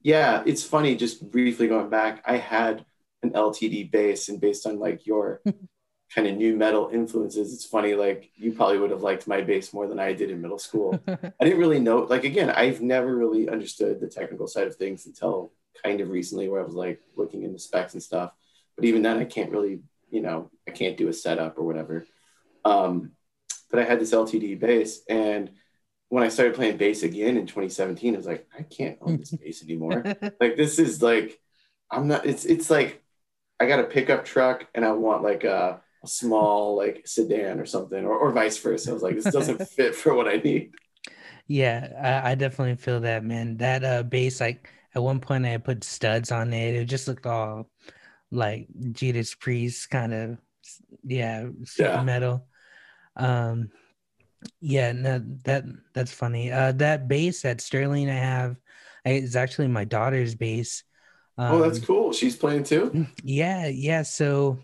yeah, 0.00 0.42
it's 0.46 0.62
funny. 0.62 0.96
Just 0.96 1.30
briefly 1.30 1.68
going 1.68 1.90
back, 1.90 2.22
I 2.24 2.36
had 2.36 2.84
an 3.22 3.30
LTD 3.30 3.90
bass, 3.90 4.28
and 4.28 4.40
based 4.40 4.66
on 4.66 4.78
like 4.78 5.06
your 5.06 5.42
kind 6.14 6.26
of 6.26 6.36
nu 6.36 6.56
metal 6.56 6.90
influences, 6.92 7.52
it's 7.52 7.64
funny. 7.64 7.94
Like 7.94 8.30
you 8.34 8.52
probably 8.52 8.78
would 8.78 8.90
have 8.90 9.02
liked 9.02 9.26
my 9.26 9.40
bass 9.40 9.72
more 9.72 9.86
than 9.86 9.98
I 9.98 10.12
did 10.12 10.30
in 10.30 10.40
middle 10.40 10.58
school. 10.58 10.98
I 11.08 11.44
didn't 11.44 11.58
really 11.58 11.80
know. 11.80 11.98
Like 11.98 12.24
again, 12.24 12.50
I've 12.50 12.80
never 12.80 13.14
really 13.14 13.48
understood 13.48 14.00
the 14.00 14.08
technical 14.08 14.46
side 14.46 14.66
of 14.66 14.76
things 14.76 15.06
until 15.06 15.52
kind 15.82 16.00
of 16.00 16.10
recently, 16.10 16.48
where 16.48 16.60
I 16.60 16.64
was 16.64 16.74
like 16.74 17.00
looking 17.16 17.42
into 17.42 17.58
specs 17.58 17.94
and 17.94 18.02
stuff. 18.02 18.32
But 18.76 18.84
even 18.84 19.02
then, 19.02 19.18
I 19.18 19.24
can't 19.24 19.50
really, 19.50 19.80
you 20.10 20.20
know, 20.20 20.50
I 20.66 20.70
can't 20.70 20.96
do 20.96 21.08
a 21.08 21.12
setup 21.12 21.58
or 21.58 21.64
whatever. 21.64 22.06
Um, 22.64 23.12
but 23.70 23.80
I 23.80 23.84
had 23.84 24.00
this 24.00 24.14
LTD 24.14 24.60
bass, 24.60 25.00
and 25.08 25.50
when 26.08 26.24
I 26.24 26.28
started 26.28 26.54
playing 26.54 26.78
bass 26.78 27.02
again 27.02 27.36
in 27.36 27.46
2017, 27.46 28.14
I 28.14 28.16
was 28.16 28.26
like, 28.26 28.46
I 28.58 28.62
can't 28.62 28.98
own 29.00 29.18
this 29.18 29.30
bass 29.42 29.62
anymore. 29.62 30.02
like 30.40 30.56
this 30.56 30.78
is 30.78 31.02
like, 31.02 31.38
I'm 31.90 32.08
not. 32.08 32.26
It's 32.26 32.44
it's 32.44 32.70
like 32.70 33.02
I 33.60 33.66
got 33.66 33.80
a 33.80 33.84
pickup 33.84 34.24
truck 34.24 34.66
and 34.74 34.84
I 34.84 34.92
want 34.92 35.22
like 35.22 35.44
a, 35.44 35.80
a 36.02 36.06
small 36.06 36.76
like 36.76 37.06
sedan 37.06 37.60
or 37.60 37.66
something, 37.66 38.04
or, 38.04 38.16
or 38.16 38.32
vice 38.32 38.58
versa. 38.58 38.90
I 38.90 38.94
was 38.94 39.02
like, 39.02 39.16
this 39.16 39.32
doesn't 39.32 39.66
fit 39.68 39.94
for 39.94 40.14
what 40.14 40.28
I 40.28 40.36
need. 40.36 40.72
Yeah, 41.46 42.20
I, 42.24 42.32
I 42.32 42.34
definitely 42.34 42.76
feel 42.76 43.00
that, 43.00 43.24
man. 43.24 43.56
That 43.58 43.84
uh 43.84 44.02
bass, 44.02 44.40
like 44.40 44.70
at 44.94 45.02
one 45.02 45.20
point 45.20 45.46
I 45.46 45.56
put 45.58 45.84
studs 45.84 46.30
on 46.30 46.52
it. 46.52 46.74
It 46.74 46.84
just 46.86 47.08
looked 47.08 47.26
all 47.26 47.70
like 48.30 48.68
Judas 48.92 49.34
Priest 49.34 49.88
kind 49.90 50.12
of, 50.12 50.38
yeah, 51.04 51.48
yeah. 51.78 52.02
metal. 52.02 52.46
Um, 53.16 53.70
yeah, 54.60 54.92
no, 54.92 55.22
that 55.44 55.64
that's 55.94 56.12
funny. 56.12 56.50
Uh, 56.52 56.72
that 56.72 57.08
bass 57.08 57.44
at 57.44 57.60
Sterling 57.60 58.08
I 58.10 58.14
have 58.14 58.56
is 59.04 59.36
actually 59.36 59.68
my 59.68 59.84
daughter's 59.84 60.34
bass. 60.34 60.84
Um, 61.36 61.54
oh, 61.54 61.62
that's 61.62 61.78
um, 61.78 61.84
cool. 61.84 62.12
She's 62.12 62.36
playing 62.36 62.64
too. 62.64 63.06
Yeah, 63.22 63.66
yeah. 63.66 64.02
So 64.02 64.58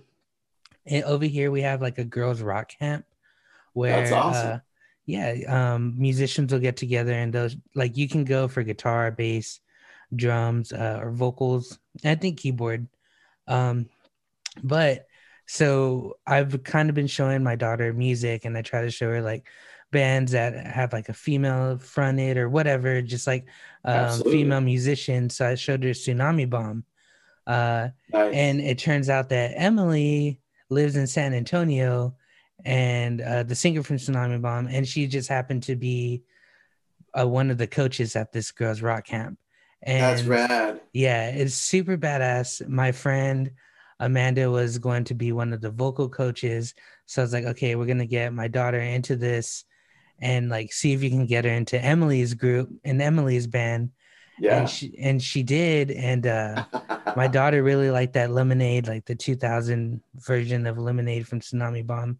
eh, 0.86 1.02
over 1.02 1.24
here 1.24 1.50
we 1.50 1.62
have 1.62 1.80
like 1.80 1.98
a 1.98 2.04
girls 2.04 2.40
rock 2.40 2.72
camp 2.78 3.04
where 3.72 4.00
that's 4.00 4.12
awesome. 4.12 4.52
Uh, 4.52 4.58
yeah, 5.06 5.34
um, 5.74 5.94
musicians 5.98 6.52
will 6.52 6.60
get 6.60 6.76
together 6.76 7.12
and 7.12 7.32
those 7.32 7.56
like 7.74 7.96
you 7.96 8.08
can 8.08 8.24
go 8.24 8.48
for 8.48 8.62
guitar, 8.62 9.10
bass, 9.10 9.60
drums, 10.14 10.72
uh, 10.72 10.98
or 11.02 11.10
vocals. 11.10 11.78
I 12.04 12.14
think 12.14 12.38
keyboard. 12.38 12.88
Um, 13.46 13.88
but 14.62 15.06
so 15.46 16.16
I've 16.26 16.62
kind 16.64 16.88
of 16.88 16.94
been 16.94 17.06
showing 17.06 17.42
my 17.42 17.56
daughter 17.56 17.92
music 17.92 18.44
and 18.44 18.56
I 18.56 18.62
try 18.62 18.82
to 18.82 18.90
show 18.90 19.10
her 19.10 19.22
like 19.22 19.46
bands 19.90 20.32
that 20.32 20.66
have 20.66 20.92
like 20.92 21.08
a 21.08 21.14
female 21.14 21.78
fronted 21.78 22.36
or 22.36 22.48
whatever, 22.48 23.00
just 23.02 23.26
like 23.26 23.46
um, 23.84 24.20
female 24.22 24.60
musicians. 24.60 25.36
So 25.36 25.46
I 25.46 25.54
showed 25.54 25.84
her 25.84 25.90
Tsunami 25.90 26.48
Bomb. 26.48 26.84
Uh, 27.46 27.88
nice. 28.12 28.34
And 28.34 28.60
it 28.60 28.78
turns 28.78 29.08
out 29.08 29.28
that 29.28 29.52
Emily 29.54 30.40
lives 30.70 30.96
in 30.96 31.06
San 31.06 31.34
Antonio 31.34 32.16
and 32.64 33.20
uh, 33.20 33.42
the 33.42 33.54
singer 33.54 33.82
from 33.82 33.96
Tsunami 33.96 34.40
Bomb, 34.40 34.68
and 34.68 34.86
she 34.86 35.06
just 35.06 35.28
happened 35.28 35.64
to 35.64 35.76
be 35.76 36.22
uh, 37.18 37.26
one 37.26 37.50
of 37.50 37.58
the 37.58 37.66
coaches 37.66 38.16
at 38.16 38.32
this 38.32 38.50
girls' 38.50 38.82
rock 38.82 39.06
camp. 39.06 39.38
And 39.82 40.02
That's 40.02 40.22
rad. 40.22 40.80
Yeah, 40.92 41.28
it's 41.28 41.54
super 41.54 41.98
badass. 41.98 42.66
My 42.66 42.92
friend 42.92 43.50
Amanda 44.00 44.50
was 44.50 44.78
going 44.78 45.04
to 45.04 45.14
be 45.14 45.32
one 45.32 45.52
of 45.52 45.60
the 45.60 45.70
vocal 45.70 46.08
coaches. 46.08 46.74
So 47.06 47.22
I 47.22 47.24
was 47.24 47.32
like, 47.32 47.44
okay, 47.44 47.74
we're 47.74 47.86
gonna 47.86 48.06
get 48.06 48.32
my 48.32 48.48
daughter 48.48 48.80
into 48.80 49.16
this 49.16 49.64
and 50.20 50.48
like 50.48 50.72
see 50.72 50.92
if 50.92 51.02
you 51.02 51.10
can 51.10 51.26
get 51.26 51.44
her 51.44 51.50
into 51.50 51.82
Emily's 51.82 52.34
group 52.34 52.70
and 52.84 53.00
Emily's 53.00 53.46
band. 53.46 53.90
Yeah. 54.38 54.60
And 54.60 54.70
she 54.70 54.94
and 54.98 55.22
she 55.22 55.42
did. 55.42 55.90
And 55.90 56.26
uh 56.26 56.64
my 57.16 57.28
daughter 57.28 57.62
really 57.62 57.90
liked 57.90 58.14
that 58.14 58.30
lemonade, 58.30 58.88
like 58.88 59.04
the 59.04 59.14
2000 59.14 60.00
version 60.16 60.66
of 60.66 60.78
lemonade 60.78 61.26
from 61.26 61.40
Tsunami 61.40 61.86
Bomb. 61.86 62.18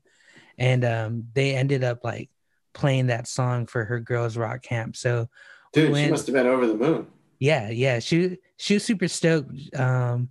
And 0.59 0.85
um 0.85 1.25
they 1.35 1.55
ended 1.55 1.83
up 1.83 2.05
like 2.05 2.31
playing 2.73 3.09
that 3.09 3.27
song 3.27 3.67
for 3.67 3.85
her 3.85 4.01
girls 4.01 4.37
rock 4.37 4.63
camp. 4.63 4.97
So 4.97 5.29
dude, 5.73 5.93
when, 5.93 6.05
she 6.05 6.11
must 6.11 6.27
have 6.27 6.35
been 6.35 6.47
over 6.47 6.67
the 6.67 6.75
moon. 6.75 7.07
Yeah, 7.39 7.71
yeah. 7.71 7.99
She 7.99 8.39
she 8.57 8.75
was 8.75 8.85
super 8.85 9.09
stoked. 9.09 9.53
Um 9.77 10.29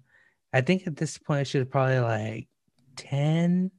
I 0.54 0.62
think 0.62 0.86
at 0.86 0.96
this 0.96 1.18
point 1.18 1.48
she 1.48 1.58
was 1.58 1.68
probably 1.68 2.00
like 2.00 2.48
10. 2.98 3.72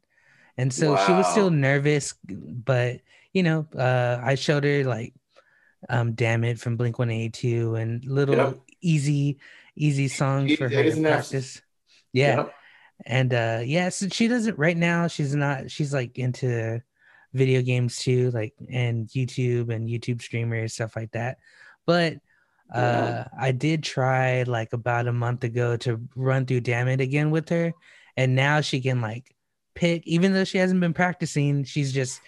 And 0.57 0.73
so 0.73 0.93
wow. 0.93 1.07
she 1.07 1.13
was 1.13 1.27
still 1.29 1.51
nervous, 1.51 2.15
but 2.25 3.01
you 3.33 3.43
know, 3.43 3.67
uh, 3.77 4.21
I 4.23 4.35
showed 4.35 4.65
her 4.65 4.85
like 4.85 5.15
um 5.89 6.13
Damn 6.13 6.45
It 6.45 6.59
from 6.59 6.77
Blink 6.77 6.99
182 6.99 7.75
and 7.77 8.05
little 8.05 8.37
yep. 8.37 8.59
easy, 8.81 9.39
easy 9.77 10.09
songs 10.09 10.55
for 10.57 10.69
her 10.69 10.83
to 10.83 11.01
practice. 11.01 11.63
Yeah. 12.13 12.37
Yep. 12.37 12.55
And 13.07 13.35
uh 13.35 13.61
yeah, 13.65 13.89
so 13.89 14.09
she 14.09 14.29
doesn't 14.29 14.59
right 14.59 14.77
now, 14.77 15.09
she's 15.09 15.35
not 15.35 15.71
she's 15.71 15.93
like 15.93 16.19
into 16.19 16.81
video 17.33 17.61
games 17.63 17.99
too, 17.99 18.31
like 18.31 18.55
and 18.71 19.09
YouTube 19.09 19.75
and 19.75 19.89
YouTube 19.89 20.23
streamers, 20.23 20.75
stuff 20.75 20.97
like 20.97 21.11
that. 21.13 21.39
But 21.87 22.19
uh, 22.73 23.25
I 23.39 23.53
did 23.53 23.83
try 23.83 24.43
like 24.45 24.73
about 24.73 25.07
a 25.07 25.13
month 25.13 25.45
ago 25.45 25.77
to 25.79 26.01
run 26.17 26.47
through 26.47 26.61
Damn 26.61 26.89
It 26.89 27.01
again 27.01 27.31
with 27.31 27.49
her, 27.51 27.73
and 28.17 28.35
now 28.35 28.61
she 28.61 28.81
can 28.81 29.01
like 29.01 29.35
pick, 29.75 30.07
even 30.07 30.33
though 30.33 30.45
she 30.45 30.59
hasn't 30.59 30.81
been 30.81 30.95
practicing, 30.95 31.65
she's 31.65 31.93
just 31.93 32.21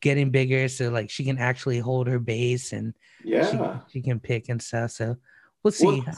getting 0.00 0.30
bigger, 0.30 0.68
so 0.68 0.90
like 0.90 1.10
she 1.10 1.24
can 1.24 1.38
actually 1.38 1.78
hold 1.78 2.06
her 2.06 2.18
bass 2.18 2.72
and 2.72 2.94
yeah, 3.24 3.80
she, 3.88 3.92
she 3.92 4.02
can 4.02 4.20
pick 4.20 4.48
and 4.48 4.60
stuff. 4.60 4.90
So 4.90 5.16
we'll 5.62 5.72
see. 5.72 6.02
Well, 6.02 6.16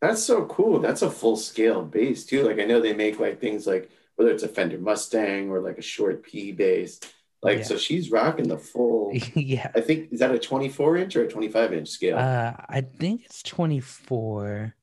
that's 0.00 0.22
so 0.22 0.46
cool. 0.46 0.80
That's 0.80 1.02
a 1.02 1.10
full 1.10 1.36
scale 1.36 1.82
bass 1.82 2.24
too. 2.24 2.42
Like 2.42 2.58
I 2.58 2.64
know 2.64 2.80
they 2.80 2.94
make 2.94 3.20
like 3.20 3.40
things 3.40 3.66
like 3.66 3.90
whether 4.16 4.30
it's 4.30 4.42
a 4.42 4.48
Fender 4.48 4.78
Mustang 4.78 5.50
or 5.50 5.60
like 5.60 5.78
a 5.78 5.82
short 5.82 6.22
P 6.22 6.52
bass 6.52 7.00
like 7.42 7.58
yeah. 7.58 7.64
so 7.64 7.76
she's 7.76 8.10
rocking 8.10 8.48
the 8.48 8.58
full 8.58 9.12
yeah. 9.34 9.70
I 9.74 9.80
think 9.80 10.12
is 10.12 10.20
that 10.20 10.30
a 10.30 10.38
24 10.38 10.96
inch 10.98 11.16
or 11.16 11.24
a 11.24 11.28
25 11.28 11.72
inch 11.72 11.88
scale? 11.88 12.18
Uh 12.18 12.52
I 12.68 12.82
think 12.82 13.24
it's 13.24 13.42
24. 13.42 14.74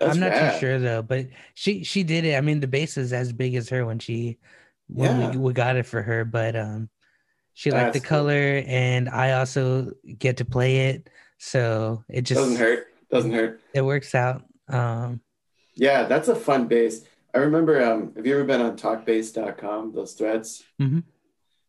That's 0.00 0.14
I'm 0.14 0.20
not 0.20 0.30
rad. 0.30 0.54
too 0.54 0.60
sure 0.60 0.78
though, 0.78 1.02
but 1.02 1.26
she 1.54 1.84
she 1.84 2.02
did 2.02 2.24
it. 2.24 2.36
I 2.36 2.40
mean 2.40 2.60
the 2.60 2.66
bass 2.66 2.96
is 2.96 3.12
as 3.12 3.32
big 3.32 3.54
as 3.54 3.68
her 3.68 3.84
when 3.84 3.98
she 3.98 4.38
when 4.88 5.20
yeah. 5.20 5.30
we, 5.30 5.36
we 5.38 5.52
got 5.52 5.76
it 5.76 5.86
for 5.86 6.02
her, 6.02 6.24
but 6.24 6.56
um 6.56 6.88
she 7.54 7.70
liked 7.70 7.94
the 7.94 8.00
color 8.00 8.60
cool. 8.60 8.70
and 8.70 9.08
I 9.08 9.32
also 9.32 9.90
get 10.18 10.38
to 10.38 10.44
play 10.44 10.88
it. 10.88 11.08
So 11.38 12.04
it 12.08 12.22
just 12.22 12.40
doesn't 12.40 12.56
hurt. 12.56 12.86
Doesn't 13.10 13.32
hurt. 13.32 13.60
It 13.74 13.82
works 13.82 14.14
out. 14.14 14.42
Um 14.68 15.20
yeah, 15.74 16.04
that's 16.04 16.28
a 16.28 16.34
fun 16.34 16.66
bass. 16.66 17.02
I 17.34 17.38
remember 17.38 17.84
um 17.84 18.14
have 18.16 18.26
you 18.26 18.34
ever 18.34 18.44
been 18.44 18.62
on 18.62 18.78
TalkBass.com? 18.78 19.92
those 19.92 20.14
threads? 20.14 20.64
Mm-hmm. 20.80 21.00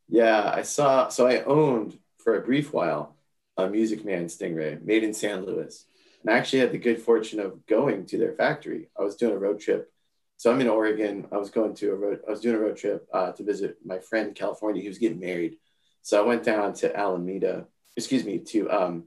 Yeah, 0.09 0.51
I 0.53 0.61
saw. 0.61 1.09
So 1.09 1.27
I 1.27 1.43
owned 1.43 1.97
for 2.19 2.37
a 2.37 2.41
brief 2.45 2.73
while 2.73 3.15
a 3.57 3.69
Music 3.69 4.05
Man 4.05 4.25
Stingray 4.25 4.81
made 4.83 5.03
in 5.03 5.13
San 5.13 5.45
Luis, 5.45 5.85
and 6.21 6.31
I 6.33 6.37
actually 6.37 6.59
had 6.59 6.71
the 6.71 6.77
good 6.77 7.01
fortune 7.01 7.39
of 7.39 7.65
going 7.65 8.05
to 8.07 8.17
their 8.17 8.33
factory. 8.33 8.89
I 8.97 9.03
was 9.03 9.15
doing 9.15 9.33
a 9.33 9.39
road 9.39 9.59
trip. 9.59 9.91
So 10.37 10.51
I'm 10.51 10.61
in 10.61 10.69
Oregon. 10.69 11.27
I 11.31 11.37
was 11.37 11.49
going 11.49 11.73
to 11.75 11.91
a 11.91 11.95
road. 11.95 12.19
I 12.27 12.31
was 12.31 12.41
doing 12.41 12.55
a 12.55 12.59
road 12.59 12.77
trip 12.77 13.07
uh, 13.11 13.31
to 13.31 13.43
visit 13.43 13.77
my 13.83 13.99
friend 13.99 14.29
in 14.29 14.33
California. 14.35 14.81
He 14.81 14.87
was 14.87 14.99
getting 14.99 15.19
married, 15.19 15.57
so 16.03 16.21
I 16.21 16.25
went 16.25 16.43
down 16.43 16.73
to 16.75 16.95
Alameda. 16.95 17.67
Excuse 17.95 18.23
me, 18.23 18.37
to 18.39 18.69
um, 18.69 19.03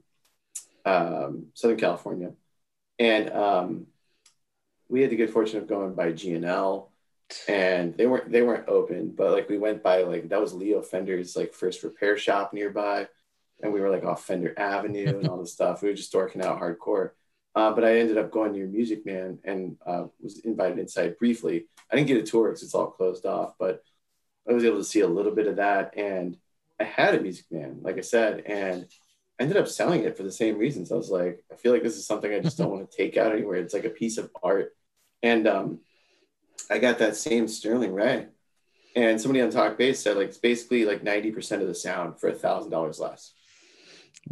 um, 0.85 1.47
Southern 1.53 1.77
California, 1.77 2.33
and 2.99 3.31
um, 3.31 3.87
we 4.89 5.01
had 5.01 5.09
the 5.09 5.15
good 5.15 5.31
fortune 5.31 5.59
of 5.59 5.67
going 5.67 5.93
by 5.93 6.11
G&L 6.11 6.90
and 7.47 7.95
they 7.97 8.05
weren't 8.05 8.31
they 8.31 8.41
weren't 8.41 8.67
open 8.67 9.13
but 9.15 9.31
like 9.31 9.49
we 9.49 9.57
went 9.57 9.83
by 9.83 10.03
like 10.03 10.29
that 10.29 10.41
was 10.41 10.53
leo 10.53 10.81
fender's 10.81 11.35
like 11.35 11.53
first 11.53 11.83
repair 11.83 12.17
shop 12.17 12.53
nearby. 12.53 13.07
And 13.63 13.71
we 13.71 13.79
were 13.79 13.91
like 13.91 14.03
off 14.03 14.25
fender 14.25 14.57
avenue 14.57 15.19
and 15.19 15.27
all 15.27 15.37
this 15.37 15.53
stuff. 15.53 15.83
We 15.83 15.89
were 15.89 15.93
just 15.93 16.11
dorking 16.11 16.41
out 16.41 16.59
hardcore. 16.59 17.11
Uh, 17.53 17.71
but 17.71 17.83
i 17.83 17.99
ended 17.99 18.17
up 18.17 18.31
going 18.31 18.53
near 18.53 18.65
music 18.65 19.05
man 19.05 19.37
and 19.43 19.75
uh, 19.85 20.05
was 20.21 20.39
invited 20.39 20.79
inside 20.79 21.17
briefly. 21.17 21.65
I 21.91 21.95
didn't 21.95 22.07
get 22.07 22.17
a 22.17 22.23
tour 22.23 22.47
because 22.47 22.63
it's 22.63 22.73
all 22.75 22.87
closed 22.87 23.25
off 23.25 23.55
but 23.59 23.83
i 24.49 24.53
was 24.53 24.65
able 24.65 24.77
to 24.77 24.83
see 24.83 25.01
a 25.01 25.07
little 25.07 25.33
bit 25.33 25.47
of 25.47 25.57
that. 25.57 25.93
And 25.97 26.37
i 26.79 26.83
had 26.83 27.15
a 27.15 27.21
music 27.21 27.45
man 27.51 27.79
like 27.81 27.97
i 27.97 28.01
said 28.01 28.43
and 28.45 28.87
I 29.39 29.43
ended 29.43 29.57
up 29.57 29.67
selling 29.67 30.03
it 30.03 30.15
for 30.15 30.23
the 30.23 30.31
same 30.31 30.57
reasons. 30.57 30.91
I 30.91 30.95
was 30.95 31.09
like 31.09 31.43
i 31.51 31.55
feel 31.55 31.73
like 31.73 31.83
this 31.83 31.97
is 31.97 32.07
something 32.07 32.33
i 32.33 32.39
just 32.39 32.57
don't 32.57 32.71
want 32.71 32.89
to 32.89 32.97
take 32.97 33.17
out 33.17 33.33
anywhere. 33.33 33.57
It's 33.57 33.73
like 33.73 33.85
a 33.85 33.89
piece 33.89 34.17
of 34.17 34.31
art. 34.41 34.73
And 35.23 35.47
um, 35.47 35.79
I 36.71 36.79
got 36.79 36.99
that 36.99 37.15
same 37.15 37.47
Sterling 37.47 37.93
Ray. 37.93 38.27
And 38.95 39.19
somebody 39.19 39.41
on 39.41 39.51
Talk 39.51 39.77
Bass 39.77 39.99
said 39.99 40.17
like 40.17 40.29
it's 40.29 40.37
basically 40.37 40.85
like 40.85 41.03
90% 41.03 41.61
of 41.61 41.67
the 41.67 41.75
sound 41.75 42.19
for 42.19 42.29
a 42.29 42.33
thousand 42.33 42.71
dollars 42.71 42.99
less. 42.99 43.33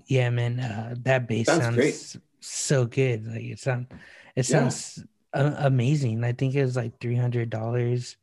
Yeah, 0.06 0.30
man. 0.30 0.60
Uh, 0.60 0.96
that 1.04 1.28
bass 1.28 1.48
sounds, 1.48 1.64
sounds 1.64 1.76
great. 1.76 2.18
so 2.40 2.86
good. 2.86 3.26
Like 3.26 3.44
it 3.44 3.60
sounds 3.60 3.88
it 4.36 4.46
sounds 4.46 5.04
yeah. 5.36 5.56
amazing. 5.66 6.24
I 6.24 6.34
think 6.34 6.56
it 6.56 6.64
was 6.64 6.76
like 6.76 7.00
three 7.00 7.16
hundred 7.16 7.50
dollars. 7.50 8.18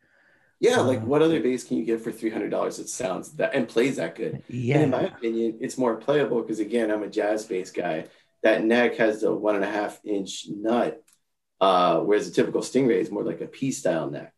Yeah, 0.61 0.77
um, 0.77 0.87
like 0.87 1.03
what 1.03 1.23
other 1.23 1.41
bass 1.41 1.65
can 1.65 1.77
you 1.77 1.85
get 1.85 2.01
for 2.01 2.13
three 2.13 2.31
hundred 2.31 2.51
dollars 2.51 2.77
that 2.79 2.89
sounds 2.89 3.33
that 3.33 3.55
and 3.55 3.69
plays 3.69 3.97
that 3.97 4.15
good? 4.15 4.43
Yeah. 4.49 4.77
And 4.77 4.85
in 4.85 4.91
my 4.91 5.03
opinion, 5.03 5.59
it's 5.61 5.79
more 5.79 5.97
playable 5.97 6.43
because 6.43 6.61
again, 6.61 6.91
I'm 6.91 7.03
a 7.03 7.09
jazz 7.09 7.45
bass 7.45 7.71
guy. 7.71 8.07
That 8.43 8.65
neck 8.65 8.97
has 8.97 9.23
the 9.23 9.35
one 9.35 9.57
and 9.57 9.65
a 9.65 9.71
half 9.71 10.01
inch 10.05 10.47
nut 10.49 11.03
uh, 11.61 12.01
whereas 12.01 12.29
a 12.29 12.33
typical 12.33 12.61
stingray 12.61 13.01
is 13.01 13.11
more 13.11 13.25
like 13.25 13.41
a 13.41 13.47
P 13.47 13.71
style 13.71 14.11
neck. 14.11 14.33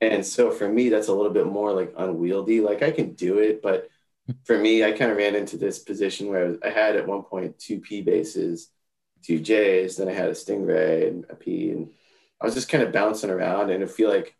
And 0.00 0.24
so 0.24 0.50
for 0.50 0.68
me, 0.68 0.88
that's 0.88 1.08
a 1.08 1.14
little 1.14 1.32
bit 1.32 1.46
more 1.46 1.72
like 1.72 1.92
unwieldy. 1.96 2.60
Like 2.60 2.82
I 2.82 2.90
can 2.90 3.12
do 3.12 3.38
it, 3.38 3.60
but 3.60 3.88
for 4.44 4.56
me, 4.56 4.84
I 4.84 4.92
kind 4.92 5.10
of 5.10 5.16
ran 5.16 5.34
into 5.34 5.56
this 5.56 5.78
position 5.78 6.28
where 6.28 6.56
I 6.64 6.70
had 6.70 6.96
at 6.96 7.06
one 7.06 7.22
point 7.22 7.58
two 7.58 7.80
P 7.80 8.00
basses, 8.00 8.68
two 9.22 9.40
J's, 9.40 9.96
then 9.96 10.08
I 10.08 10.12
had 10.12 10.28
a 10.28 10.32
stingray 10.32 11.08
and 11.08 11.26
a 11.28 11.34
P, 11.34 11.70
and 11.70 11.90
I 12.40 12.46
was 12.46 12.54
just 12.54 12.70
kind 12.70 12.82
of 12.82 12.92
bouncing 12.92 13.30
around, 13.30 13.70
and 13.70 13.84
I 13.84 13.86
feel 13.86 14.08
like 14.08 14.36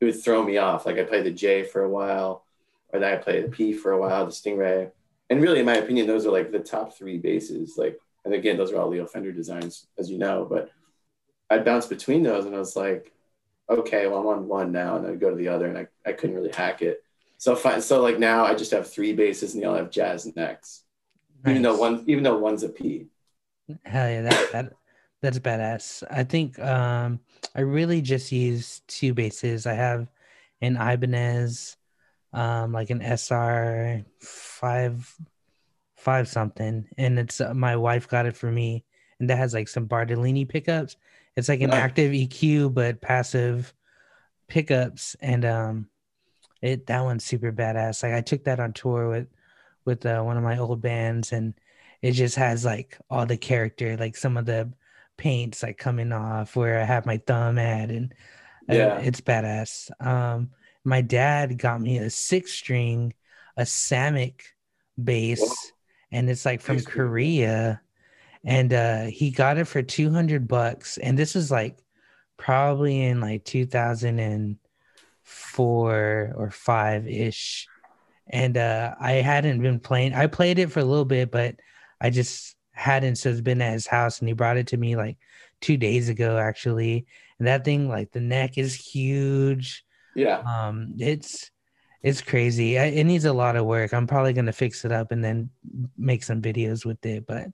it 0.00 0.04
would 0.04 0.22
throw 0.22 0.42
me 0.44 0.58
off. 0.58 0.86
Like 0.86 0.98
I 0.98 1.04
played 1.04 1.24
the 1.24 1.32
J 1.32 1.64
for 1.64 1.82
a 1.82 1.88
while, 1.88 2.44
or 2.92 3.00
then 3.00 3.12
I 3.12 3.16
played 3.16 3.44
the 3.44 3.48
P 3.48 3.72
for 3.72 3.92
a 3.92 3.98
while, 3.98 4.26
the 4.26 4.32
stingray, 4.32 4.92
and 5.28 5.42
really, 5.42 5.60
in 5.60 5.66
my 5.66 5.76
opinion, 5.76 6.06
those 6.06 6.26
are 6.26 6.32
like 6.32 6.52
the 6.52 6.60
top 6.60 6.96
three 6.96 7.18
basses. 7.18 7.74
Like, 7.76 7.98
and 8.24 8.34
again, 8.34 8.56
those 8.56 8.72
are 8.72 8.80
all 8.80 8.88
Leo 8.88 9.06
Fender 9.06 9.32
designs, 9.32 9.86
as 9.98 10.10
you 10.10 10.18
know, 10.18 10.46
but 10.48 10.70
I'd 11.50 11.64
bounce 11.64 11.86
between 11.86 12.22
those 12.22 12.46
and 12.46 12.54
I 12.54 12.58
was 12.58 12.76
like, 12.76 13.12
okay, 13.68 14.06
well, 14.06 14.20
I'm 14.20 14.26
on 14.26 14.48
one 14.48 14.72
now. 14.72 14.96
And 14.96 15.06
I'd 15.06 15.20
go 15.20 15.30
to 15.30 15.36
the 15.36 15.48
other 15.48 15.66
and 15.66 15.76
I, 15.78 15.86
I 16.06 16.12
couldn't 16.12 16.36
really 16.36 16.52
hack 16.52 16.80
it. 16.80 17.02
So 17.38 17.56
fine. 17.56 17.80
So 17.82 18.00
like 18.00 18.18
now 18.18 18.44
I 18.44 18.54
just 18.54 18.70
have 18.70 18.90
three 18.90 19.12
basses 19.12 19.54
and 19.54 19.62
they 19.62 19.66
all 19.66 19.74
have 19.74 19.90
jazz 19.90 20.34
necks, 20.36 20.84
nice. 21.44 21.50
even 21.50 21.62
though 21.62 21.76
one, 21.76 22.04
even 22.06 22.22
though 22.22 22.38
one's 22.38 22.62
a 22.62 22.68
P. 22.68 23.06
Hell 23.84 24.10
yeah. 24.10 24.22
That, 24.22 24.52
that, 24.52 24.72
that's 25.22 25.38
badass. 25.38 26.02
I 26.10 26.24
think 26.24 26.58
um, 26.58 27.20
I 27.54 27.62
really 27.62 28.00
just 28.00 28.30
use 28.30 28.82
two 28.86 29.14
basses. 29.14 29.66
I 29.66 29.74
have 29.74 30.08
an 30.60 30.76
Ibanez, 30.76 31.76
um, 32.32 32.72
like 32.72 32.90
an 32.90 33.02
SR 33.02 34.04
five, 34.20 35.14
five 35.96 36.28
something. 36.28 36.86
And 36.96 37.18
it's 37.18 37.40
uh, 37.40 37.54
my 37.54 37.76
wife 37.76 38.08
got 38.08 38.26
it 38.26 38.36
for 38.36 38.50
me. 38.50 38.84
And 39.18 39.28
that 39.28 39.36
has 39.36 39.52
like 39.52 39.68
some 39.68 39.86
Bartolini 39.86 40.46
pickups 40.46 40.96
it's 41.36 41.48
like 41.48 41.60
an 41.60 41.70
active 41.70 42.12
EQ 42.12 42.74
but 42.74 43.00
passive 43.00 43.72
pickups, 44.48 45.16
and 45.20 45.44
um, 45.44 45.88
it 46.60 46.86
that 46.86 47.02
one's 47.02 47.24
super 47.24 47.52
badass. 47.52 48.02
Like 48.02 48.12
I 48.12 48.20
took 48.20 48.44
that 48.44 48.60
on 48.60 48.72
tour 48.72 49.08
with 49.08 49.28
with 49.84 50.04
uh, 50.04 50.22
one 50.22 50.36
of 50.36 50.42
my 50.42 50.58
old 50.58 50.82
bands, 50.82 51.32
and 51.32 51.54
it 52.02 52.12
just 52.12 52.36
has 52.36 52.64
like 52.64 52.98
all 53.08 53.26
the 53.26 53.36
character, 53.36 53.96
like 53.96 54.16
some 54.16 54.36
of 54.36 54.46
the 54.46 54.72
paints 55.16 55.62
like 55.62 55.78
coming 55.78 56.12
off 56.12 56.56
where 56.56 56.80
I 56.80 56.84
have 56.84 57.06
my 57.06 57.18
thumb 57.18 57.58
at, 57.58 57.90
and 57.90 58.12
uh, 58.68 58.74
yeah, 58.74 58.98
it's 58.98 59.20
badass. 59.20 59.90
Um, 60.04 60.50
my 60.84 61.00
dad 61.00 61.58
got 61.58 61.80
me 61.80 61.98
a 61.98 62.10
six 62.10 62.52
string, 62.52 63.14
a 63.56 63.62
Samick 63.62 64.42
bass, 65.02 65.72
and 66.10 66.28
it's 66.28 66.44
like 66.44 66.60
from 66.60 66.80
Korea 66.80 67.80
and 68.44 68.72
uh 68.72 69.04
he 69.04 69.30
got 69.30 69.58
it 69.58 69.66
for 69.66 69.82
200 69.82 70.48
bucks 70.48 70.96
and 70.98 71.18
this 71.18 71.34
was 71.34 71.50
like 71.50 71.78
probably 72.36 73.04
in 73.04 73.20
like 73.20 73.44
2004 73.44 76.32
or 76.36 76.50
5 76.50 77.08
ish 77.08 77.66
and 78.28 78.56
uh 78.56 78.94
I 78.98 79.12
hadn't 79.12 79.60
been 79.60 79.80
playing 79.80 80.14
I 80.14 80.26
played 80.26 80.58
it 80.58 80.72
for 80.72 80.80
a 80.80 80.84
little 80.84 81.04
bit 81.04 81.30
but 81.30 81.56
I 82.00 82.10
just 82.10 82.56
hadn't 82.72 83.16
so 83.16 83.28
it's 83.28 83.42
been 83.42 83.60
at 83.60 83.74
his 83.74 83.86
house 83.86 84.20
and 84.20 84.28
he 84.28 84.32
brought 84.32 84.56
it 84.56 84.68
to 84.68 84.76
me 84.76 84.96
like 84.96 85.18
two 85.60 85.76
days 85.76 86.08
ago 86.08 86.38
actually. 86.38 87.06
And 87.38 87.46
that 87.46 87.64
thing 87.64 87.88
like 87.88 88.12
the 88.12 88.20
neck 88.20 88.56
is 88.56 88.74
huge. 88.74 89.84
Yeah. 90.14 90.38
um 90.38 90.94
it's 90.98 91.50
it's 92.02 92.22
crazy. 92.22 92.78
I, 92.78 92.86
it 92.86 93.04
needs 93.04 93.26
a 93.26 93.32
lot 93.32 93.56
of 93.56 93.66
work. 93.66 93.92
I'm 93.92 94.06
probably 94.06 94.32
gonna 94.32 94.52
fix 94.52 94.86
it 94.86 94.92
up 94.92 95.12
and 95.12 95.22
then 95.22 95.50
make 95.98 96.22
some 96.22 96.40
videos 96.40 96.86
with 96.86 97.04
it 97.04 97.26
but 97.26 97.48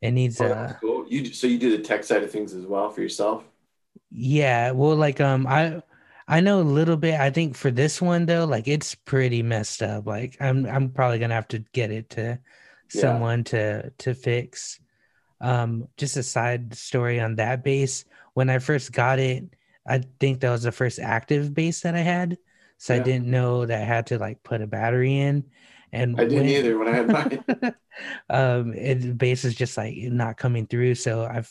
it 0.00 0.12
needs 0.12 0.40
Oh, 0.40 0.46
uh 0.46 0.72
cool. 0.80 1.06
You 1.08 1.32
so 1.32 1.46
you 1.46 1.58
do 1.58 1.76
the 1.76 1.82
tech 1.82 2.04
side 2.04 2.22
of 2.22 2.30
things 2.30 2.52
as 2.54 2.66
well 2.66 2.90
for 2.90 3.00
yourself? 3.02 3.44
yeah 4.10 4.70
well 4.72 4.96
like 4.96 5.20
um 5.20 5.46
i 5.46 5.80
i 6.28 6.40
know 6.40 6.60
a 6.60 6.62
little 6.62 6.96
bit 6.96 7.18
i 7.20 7.30
think 7.30 7.56
for 7.56 7.70
this 7.70 8.00
one 8.02 8.26
though 8.26 8.44
like 8.44 8.66
it's 8.68 8.94
pretty 8.94 9.42
messed 9.42 9.82
up 9.82 10.06
like 10.06 10.36
i'm 10.40 10.66
i'm 10.66 10.90
probably 10.90 11.18
gonna 11.18 11.34
have 11.34 11.48
to 11.48 11.60
get 11.72 11.90
it 11.90 12.10
to 12.10 12.38
Yeah. 12.92 13.00
someone 13.00 13.44
to 13.44 13.90
to 13.98 14.14
fix 14.14 14.80
um 15.40 15.88
just 15.96 16.16
a 16.16 16.22
side 16.22 16.74
story 16.74 17.20
on 17.20 17.36
that 17.36 17.64
bass. 17.64 18.04
when 18.34 18.50
i 18.50 18.58
first 18.58 18.92
got 18.92 19.18
it 19.18 19.44
i 19.86 20.00
think 20.20 20.40
that 20.40 20.50
was 20.50 20.62
the 20.64 20.72
first 20.72 20.98
active 20.98 21.54
bass 21.54 21.80
that 21.82 21.94
i 21.94 22.00
had 22.00 22.36
so 22.80 22.94
i 22.94 22.98
didn't 22.98 23.26
know 23.28 23.66
that 23.66 23.82
i 23.82 23.84
had 23.84 24.06
to 24.08 24.18
like 24.18 24.42
put 24.42 24.62
a 24.62 24.66
battery 24.66 25.18
in. 25.18 25.44
And 25.92 26.14
I 26.20 26.24
didn't 26.24 26.46
when- 26.46 26.54
either 26.54 26.78
when 26.78 26.88
I 26.88 26.94
had 26.94 27.08
mine. 27.08 27.44
um 28.30 28.72
it 28.74 29.00
the 29.02 29.12
bass 29.14 29.44
is 29.44 29.54
just 29.54 29.76
like 29.76 29.94
not 29.98 30.36
coming 30.38 30.66
through. 30.66 30.94
So 30.94 31.24
i've 31.26 31.50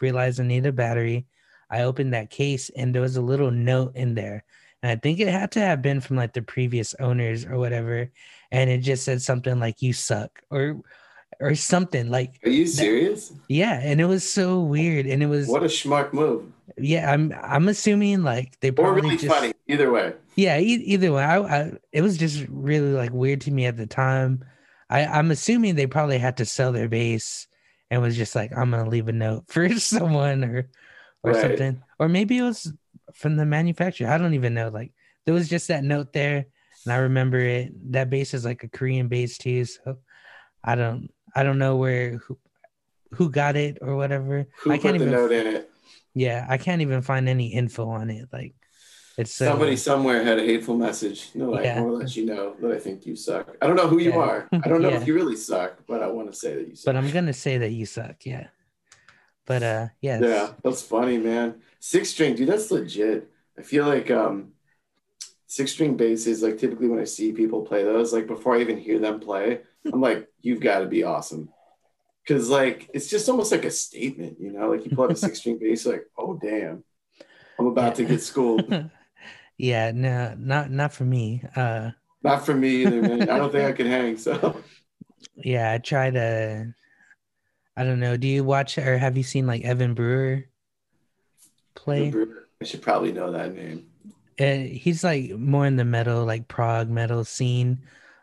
realized 0.00 0.40
i 0.40 0.44
need 0.44 0.66
a 0.66 0.72
battery. 0.72 1.26
I 1.70 1.82
opened 1.82 2.12
that 2.14 2.30
case 2.30 2.70
and 2.74 2.94
there 2.94 3.02
was 3.02 3.16
a 3.18 3.22
little 3.30 3.50
note 3.50 3.92
in 3.94 4.14
there. 4.14 4.42
And 4.82 4.90
i 4.90 4.96
think 4.96 5.20
it 5.20 5.28
had 5.28 5.52
to 5.52 5.60
have 5.60 5.80
been 5.82 6.00
from 6.00 6.16
like 6.16 6.32
the 6.32 6.42
previous 6.42 6.94
owners 6.98 7.44
or 7.44 7.58
whatever. 7.58 8.10
And 8.50 8.70
it 8.70 8.78
just 8.78 9.04
said 9.04 9.20
something 9.20 9.60
like 9.60 9.82
you 9.82 9.92
suck 9.92 10.30
or 10.50 10.80
or 11.40 11.54
something 11.54 12.10
like 12.10 12.34
Are 12.44 12.50
you 12.50 12.66
serious? 12.66 13.32
yeah 13.48 13.78
and 13.82 14.00
it 14.00 14.06
was 14.06 14.28
so 14.28 14.60
weird 14.60 15.06
and 15.06 15.22
it 15.22 15.26
was 15.26 15.46
What 15.48 15.62
a 15.62 15.66
schmuck 15.66 16.12
move. 16.12 16.44
yeah 16.76 17.12
i'm 17.12 17.34
i'm 17.42 17.68
assuming 17.68 18.22
like 18.22 18.58
they 18.60 18.70
Or 18.70 18.72
probably 18.72 19.02
really 19.02 19.16
just 19.16 19.34
funny. 19.34 19.52
Either 19.68 19.90
way. 19.90 20.14
yeah 20.36 20.58
e- 20.58 20.84
either 20.86 21.12
way 21.12 21.22
I, 21.22 21.38
I 21.40 21.72
it 21.92 22.02
was 22.02 22.16
just 22.18 22.44
really 22.48 22.92
like 22.92 23.12
weird 23.12 23.42
to 23.42 23.50
me 23.50 23.66
at 23.66 23.76
the 23.76 23.86
time 23.86 24.44
i 24.90 25.04
i'm 25.06 25.30
assuming 25.30 25.74
they 25.74 25.86
probably 25.86 26.18
had 26.18 26.38
to 26.38 26.44
sell 26.44 26.72
their 26.72 26.88
bass 26.88 27.46
and 27.90 28.02
was 28.02 28.16
just 28.16 28.34
like 28.34 28.50
i'm 28.56 28.70
gonna 28.70 28.88
leave 28.88 29.08
a 29.08 29.12
note 29.12 29.44
for 29.48 29.68
someone 29.78 30.42
or 30.44 30.68
or 31.22 31.32
Right. 31.32 31.40
something 31.42 31.82
or 31.98 32.08
maybe 32.08 32.38
it 32.38 32.42
was 32.42 32.72
from 33.14 33.36
the 33.36 33.46
manufacturer 33.46 34.08
i 34.08 34.18
don't 34.18 34.34
even 34.34 34.54
know 34.54 34.68
like 34.70 34.92
there 35.24 35.34
was 35.34 35.48
just 35.48 35.68
that 35.68 35.84
note 35.84 36.12
there 36.12 36.46
and 36.84 36.92
i 36.92 36.96
remember 36.96 37.38
it 37.38 37.72
that 37.92 38.08
bass 38.10 38.34
is 38.34 38.44
like 38.44 38.62
a 38.64 38.68
korean 38.68 39.08
bass 39.08 39.36
too 39.38 39.64
so 39.64 39.98
i 40.64 40.74
don't 40.74 41.10
i 41.34 41.42
don't 41.42 41.58
know 41.58 41.76
where 41.76 42.16
who, 42.18 42.38
who 43.12 43.30
got 43.30 43.56
it 43.56 43.78
or 43.80 43.96
whatever 43.96 44.46
Who 44.62 44.72
i 44.72 44.78
can't 44.78 44.94
even 44.96 45.10
note 45.10 45.32
in 45.32 45.46
it? 45.46 45.70
yeah 46.14 46.46
i 46.48 46.58
can't 46.58 46.82
even 46.82 47.02
find 47.02 47.28
any 47.28 47.48
info 47.52 47.88
on 47.88 48.10
it 48.10 48.28
like 48.32 48.54
it's 49.16 49.32
so 49.34 49.46
Somebody 49.46 49.74
somewhere 49.74 50.22
had 50.22 50.38
a 50.38 50.42
hateful 50.46 50.76
message. 50.76 51.30
No, 51.34 51.50
like, 51.50 51.64
Yeah. 51.64 51.78
I 51.78 51.80
want 51.80 51.94
to 51.94 51.98
let 52.06 52.14
you 52.14 52.24
know 52.24 52.54
that 52.60 52.70
I 52.70 52.78
think 52.78 53.04
you 53.04 53.16
suck. 53.16 53.56
I 53.60 53.66
don't 53.66 53.74
know 53.74 53.88
who 53.88 53.98
you 53.98 54.10
Yeah. 54.12 54.18
are. 54.18 54.48
I 54.52 54.68
don't 54.68 54.80
know 54.80 54.90
Yeah. 54.94 55.00
if 55.00 55.08
you 55.08 55.14
really 55.16 55.34
suck, 55.34 55.78
but 55.88 56.04
I 56.04 56.06
want 56.06 56.30
to 56.30 56.38
say 56.38 56.54
that 56.54 56.68
you 56.68 56.76
suck. 56.76 56.86
but 56.86 56.94
I'm 56.96 57.10
gonna 57.10 57.32
say 57.32 57.58
that 57.58 57.70
you 57.72 57.84
suck. 57.84 58.24
Yeah. 58.24 58.46
But 59.44 59.64
uh, 59.64 59.86
yes. 60.00 60.22
Yeah, 60.22 60.52
that's 60.62 60.82
funny, 60.82 61.18
man. 61.18 61.56
Six 61.80 62.10
string, 62.10 62.36
dude, 62.36 62.48
that's 62.48 62.70
legit. 62.70 63.28
I 63.58 63.62
feel 63.62 63.86
like 63.88 64.08
um 64.08 64.52
six 65.48 65.72
string 65.72 65.96
basses, 65.96 66.40
like 66.40 66.56
typically 66.58 66.86
when 66.86 67.00
I 67.00 67.04
see 67.04 67.32
people 67.32 67.62
play 67.62 67.82
those, 67.82 68.12
like 68.12 68.28
before 68.28 68.54
I 68.54 68.60
even 68.60 68.78
hear 68.78 69.00
them 69.00 69.18
play, 69.18 69.62
I'm 69.92 70.00
like, 70.00 70.28
you've 70.40 70.60
got 70.60 70.80
to 70.80 70.86
be 70.86 71.04
awesome. 71.04 71.48
Cause 72.26 72.50
like 72.50 72.90
it's 72.92 73.08
just 73.08 73.26
almost 73.30 73.52
like 73.52 73.64
a 73.64 73.70
statement, 73.70 74.36
you 74.38 74.52
know, 74.52 74.68
like 74.68 74.84
you 74.84 74.94
pull 74.94 75.04
out 75.04 75.12
a 75.12 75.16
six 75.16 75.38
string 75.38 75.58
bass, 75.58 75.86
like, 75.86 76.04
oh 76.18 76.38
damn, 76.38 76.84
I'm 77.58 77.66
about 77.66 77.94
to 77.94 78.04
get 78.04 78.20
schooled. 78.20 78.70
yeah. 79.56 79.92
No, 79.92 80.36
not 80.38 80.70
not 80.70 80.92
for 80.92 81.04
me. 81.04 81.42
Uh, 81.56 81.92
Not 82.22 82.44
for 82.44 82.54
me 82.54 82.82
either, 82.82 83.00
man. 83.00 83.22
I 83.30 83.38
don't 83.38 83.50
think 83.50 83.64
I 83.64 83.72
can 83.72 83.86
hang. 83.86 84.18
So 84.18 84.60
yeah. 85.36 85.72
I 85.72 85.78
try 85.78 86.10
to. 86.10 86.74
I 87.78 87.84
don't 87.84 88.00
know. 88.00 88.18
Do 88.18 88.28
you 88.28 88.44
watch 88.44 88.76
or 88.76 88.98
have 88.98 89.16
you 89.16 89.22
seen 89.22 89.46
like 89.46 89.64
Evan 89.64 89.94
Brewer 89.94 90.44
play? 91.74 92.12
I 92.60 92.64
should 92.64 92.82
probably 92.82 93.12
know 93.12 93.32
that 93.32 93.54
name. 93.54 93.86
Uh, 94.38 94.68
he's 94.68 95.02
like 95.02 95.30
more 95.30 95.64
in 95.64 95.76
the 95.76 95.84
metal, 95.84 96.24
like 96.24 96.46
prog 96.46 96.90
metal 96.90 97.24
scene. 97.24 97.78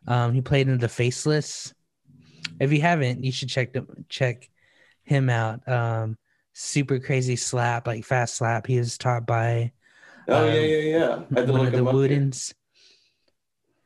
Um, 0.08 0.34
he 0.34 0.41
played 0.41 0.68
in 0.68 0.78
the 0.80 0.89
Faceless. 0.89 1.74
If 2.60 2.72
you 2.74 2.82
haven't, 2.82 3.24
you 3.24 3.32
should 3.32 3.49
check 3.49 3.74
them 3.74 4.06
check 4.10 4.49
him 5.03 5.30
out. 5.30 5.68
Um, 5.68 6.18
super 6.53 6.99
crazy 6.99 7.36
slap, 7.36 7.88
like 7.88 8.06
fast 8.06 8.36
slap. 8.36 8.68
He 8.68 8.78
was 8.80 8.97
taught 8.97 9.28
by 9.28 9.74
Oh 10.28 10.47
Um, 10.47 10.47
yeah, 10.47 10.62
yeah, 10.62 10.97
yeah. 10.97 11.26
I 11.36 11.39
had 11.41 11.47
to 11.53 11.53
one 11.53 11.66
of 11.66 11.74
the 11.76 11.80
him 11.80 11.88
up 11.88 12.01
here. 12.03 12.28
Woodens. 12.28 12.53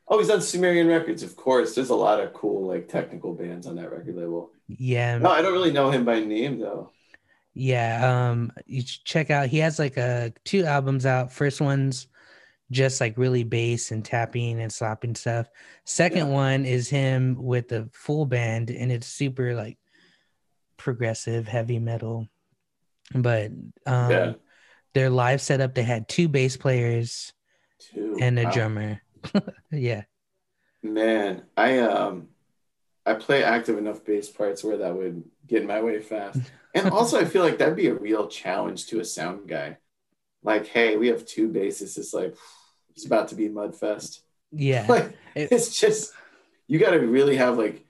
Oh, 0.08 0.18
he's 0.18 0.30
on 0.30 0.42
Sumerian 0.42 0.88
Records, 0.88 1.22
of 1.22 1.36
course. 1.36 1.74
There's 1.74 1.90
a 1.90 1.94
lot 1.94 2.20
of 2.20 2.32
cool 2.32 2.66
like 2.66 2.88
technical 2.88 3.34
bands 3.34 3.66
on 3.66 3.76
that 3.76 3.90
record 3.90 4.16
label. 4.16 4.50
Yeah, 4.68 5.18
No, 5.18 5.30
I 5.30 5.42
don't 5.42 5.52
really 5.54 5.72
know 5.72 5.90
him 5.90 6.04
by 6.04 6.20
name 6.20 6.58
though. 6.60 6.92
yeah. 7.54 8.30
Um, 8.30 8.52
you 8.66 8.82
should 8.82 9.04
check 9.04 9.30
out. 9.30 9.48
He 9.48 9.58
has 9.58 9.78
like 9.78 9.96
a 9.96 10.32
two 10.44 10.64
albums 10.64 11.06
out. 11.06 11.32
First 11.32 11.60
one's 11.60 12.06
just 12.70 13.00
like 13.00 13.18
really 13.18 13.44
bass 13.44 13.90
and 13.90 14.04
tapping 14.04 14.60
and 14.60 14.72
slapping 14.72 15.14
stuff. 15.14 15.48
Second 15.84 16.28
Yeah. 16.28 16.34
one 16.34 16.64
is 16.64 16.88
him 16.88 17.36
with 17.38 17.68
the 17.68 17.88
full 17.92 18.26
band, 18.26 18.70
and 18.70 18.92
it's 18.92 19.06
super 19.06 19.54
like 19.54 19.78
progressive 20.76 21.46
heavy 21.48 21.78
metal. 21.78 22.28
But 23.14 23.50
um, 23.86 24.10
Yeah. 24.10 24.32
their 24.94 25.10
live 25.10 25.40
setup, 25.40 25.74
they 25.74 25.82
had 25.82 26.08
two 26.08 26.28
bass 26.28 26.56
players 26.56 27.32
Two. 27.78 28.16
and 28.20 28.38
a 28.38 28.44
Wow. 28.44 28.50
drummer. 28.50 29.02
yeah, 29.70 30.04
Man, 30.82 31.42
I 31.56 31.78
um 31.80 32.28
I 33.04 33.14
play 33.14 33.42
active 33.42 33.76
enough 33.78 34.04
bass 34.04 34.30
parts 34.30 34.62
where 34.64 34.78
that 34.78 34.94
would 34.96 35.24
get 35.46 35.62
in 35.62 35.68
my 35.68 35.82
way 35.82 36.00
fast. 36.00 36.40
And 36.72 36.88
also 36.90 37.18
I 37.18 37.24
feel 37.24 37.42
like 37.42 37.58
that'd 37.58 37.74
be 37.74 37.88
a 37.88 37.94
real 37.94 38.28
challenge 38.28 38.86
to 38.86 39.00
a 39.00 39.04
sound 39.04 39.48
guy. 39.48 39.78
Like, 40.44 40.68
hey, 40.68 40.96
we 40.96 41.08
have 41.08 41.26
two 41.26 41.48
basses. 41.48 41.98
It's 41.98 42.14
like 42.14 42.36
it's 42.94 43.06
about 43.06 43.28
to 43.28 43.34
be 43.34 43.48
mudfest. 43.48 44.20
yeah. 44.52 44.86
Like 44.88 45.12
It- 45.34 45.52
it's 45.52 45.78
just 45.78 46.12
you 46.66 46.78
got 46.78 46.90
to 46.90 46.98
really 46.98 47.36
have 47.36 47.58
like 47.58 47.84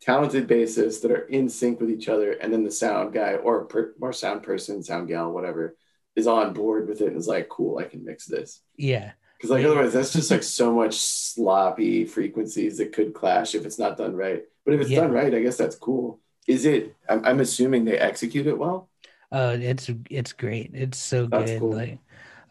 talented 0.00 0.48
bassists 0.48 1.02
that 1.02 1.10
are 1.10 1.26
in 1.26 1.48
sync 1.48 1.80
with 1.80 1.90
each 1.90 2.08
other, 2.08 2.32
and 2.32 2.52
then 2.52 2.64
the 2.64 2.70
sound 2.70 3.12
guy 3.12 3.34
or 3.34 3.64
per, 3.64 3.94
or 4.00 4.12
sound 4.12 4.42
person, 4.42 4.82
sound 4.82 5.08
gal, 5.08 5.32
whatever, 5.32 5.76
is 6.14 6.26
on 6.26 6.52
board 6.52 6.88
with 6.88 7.00
it 7.00 7.08
and 7.08 7.16
is 7.16 7.26
like, 7.28 7.48
cool, 7.48 7.78
I 7.78 7.84
can 7.84 8.04
mix 8.04 8.26
this. 8.26 8.62
yeah. 8.76 9.12
Because 9.36 9.50
like 9.50 9.62
Yeah. 9.64 9.68
otherwise, 9.68 9.92
that's 9.92 10.14
just 10.14 10.30
like 10.30 10.42
so 10.42 10.72
much 10.72 10.94
sloppy 10.96 12.06
frequencies 12.06 12.78
that 12.78 12.92
could 12.94 13.12
clash 13.12 13.54
if 13.54 13.66
it's 13.66 13.78
not 13.78 13.98
done 13.98 14.16
right. 14.16 14.42
But 14.64 14.72
if 14.74 14.80
it's 14.80 14.88
Yeah. 14.90 15.02
done 15.02 15.12
right, 15.12 15.34
I 15.34 15.42
guess 15.42 15.58
that's 15.58 15.76
cool. 15.76 16.20
Is 16.48 16.64
it? 16.64 16.96
I'm, 17.06 17.22
I'm 17.22 17.40
assuming 17.40 17.84
they 17.84 17.98
execute 17.98 18.46
it 18.46 18.56
well. 18.56 18.88
Oh, 19.32 19.50
it's 19.50 19.90
it's 20.08 20.32
great. 20.32 20.70
It's 20.72 20.96
so 20.96 21.26
That's 21.26 21.50
good. 21.50 21.60
cool. 21.60 21.72
Like, 21.72 21.98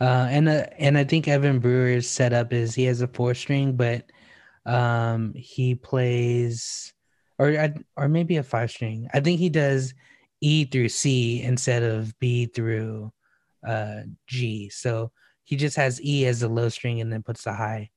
uh, 0.02 0.28
and 0.30 0.50
uh, 0.50 0.66
and 0.78 0.98
I 0.98 1.04
think 1.04 1.28
Evan 1.28 1.60
Brewer's 1.60 2.10
setup 2.10 2.52
is 2.52 2.76
he 2.76 2.84
has 2.86 3.02
a 3.02 3.08
four 3.08 3.34
string, 3.34 3.76
but 3.76 4.06
um, 4.66 5.34
he 5.36 5.76
plays 5.76 6.93
or 7.38 7.74
or 7.96 8.08
maybe 8.08 8.38
a 8.38 8.43
five 8.43 8.72
string. 8.72 9.08
I 9.14 9.20
think 9.20 9.39
he 9.39 9.50
does 9.50 9.93
E 10.41 10.66
through 10.66 10.89
C 10.89 11.41
instead 11.41 11.84
of 11.84 12.18
B 12.20 12.46
through 12.48 13.12
uh 13.66 14.02
G. 14.28 14.70
So 14.70 15.12
he 15.43 15.56
just 15.56 15.78
has 15.78 16.02
E 16.04 16.26
as 16.26 16.43
a 16.43 16.50
low 16.50 16.70
string 16.70 17.02
and 17.02 17.12
then 17.12 17.24
puts 17.24 17.43
the 17.43 17.54
high 17.54 17.89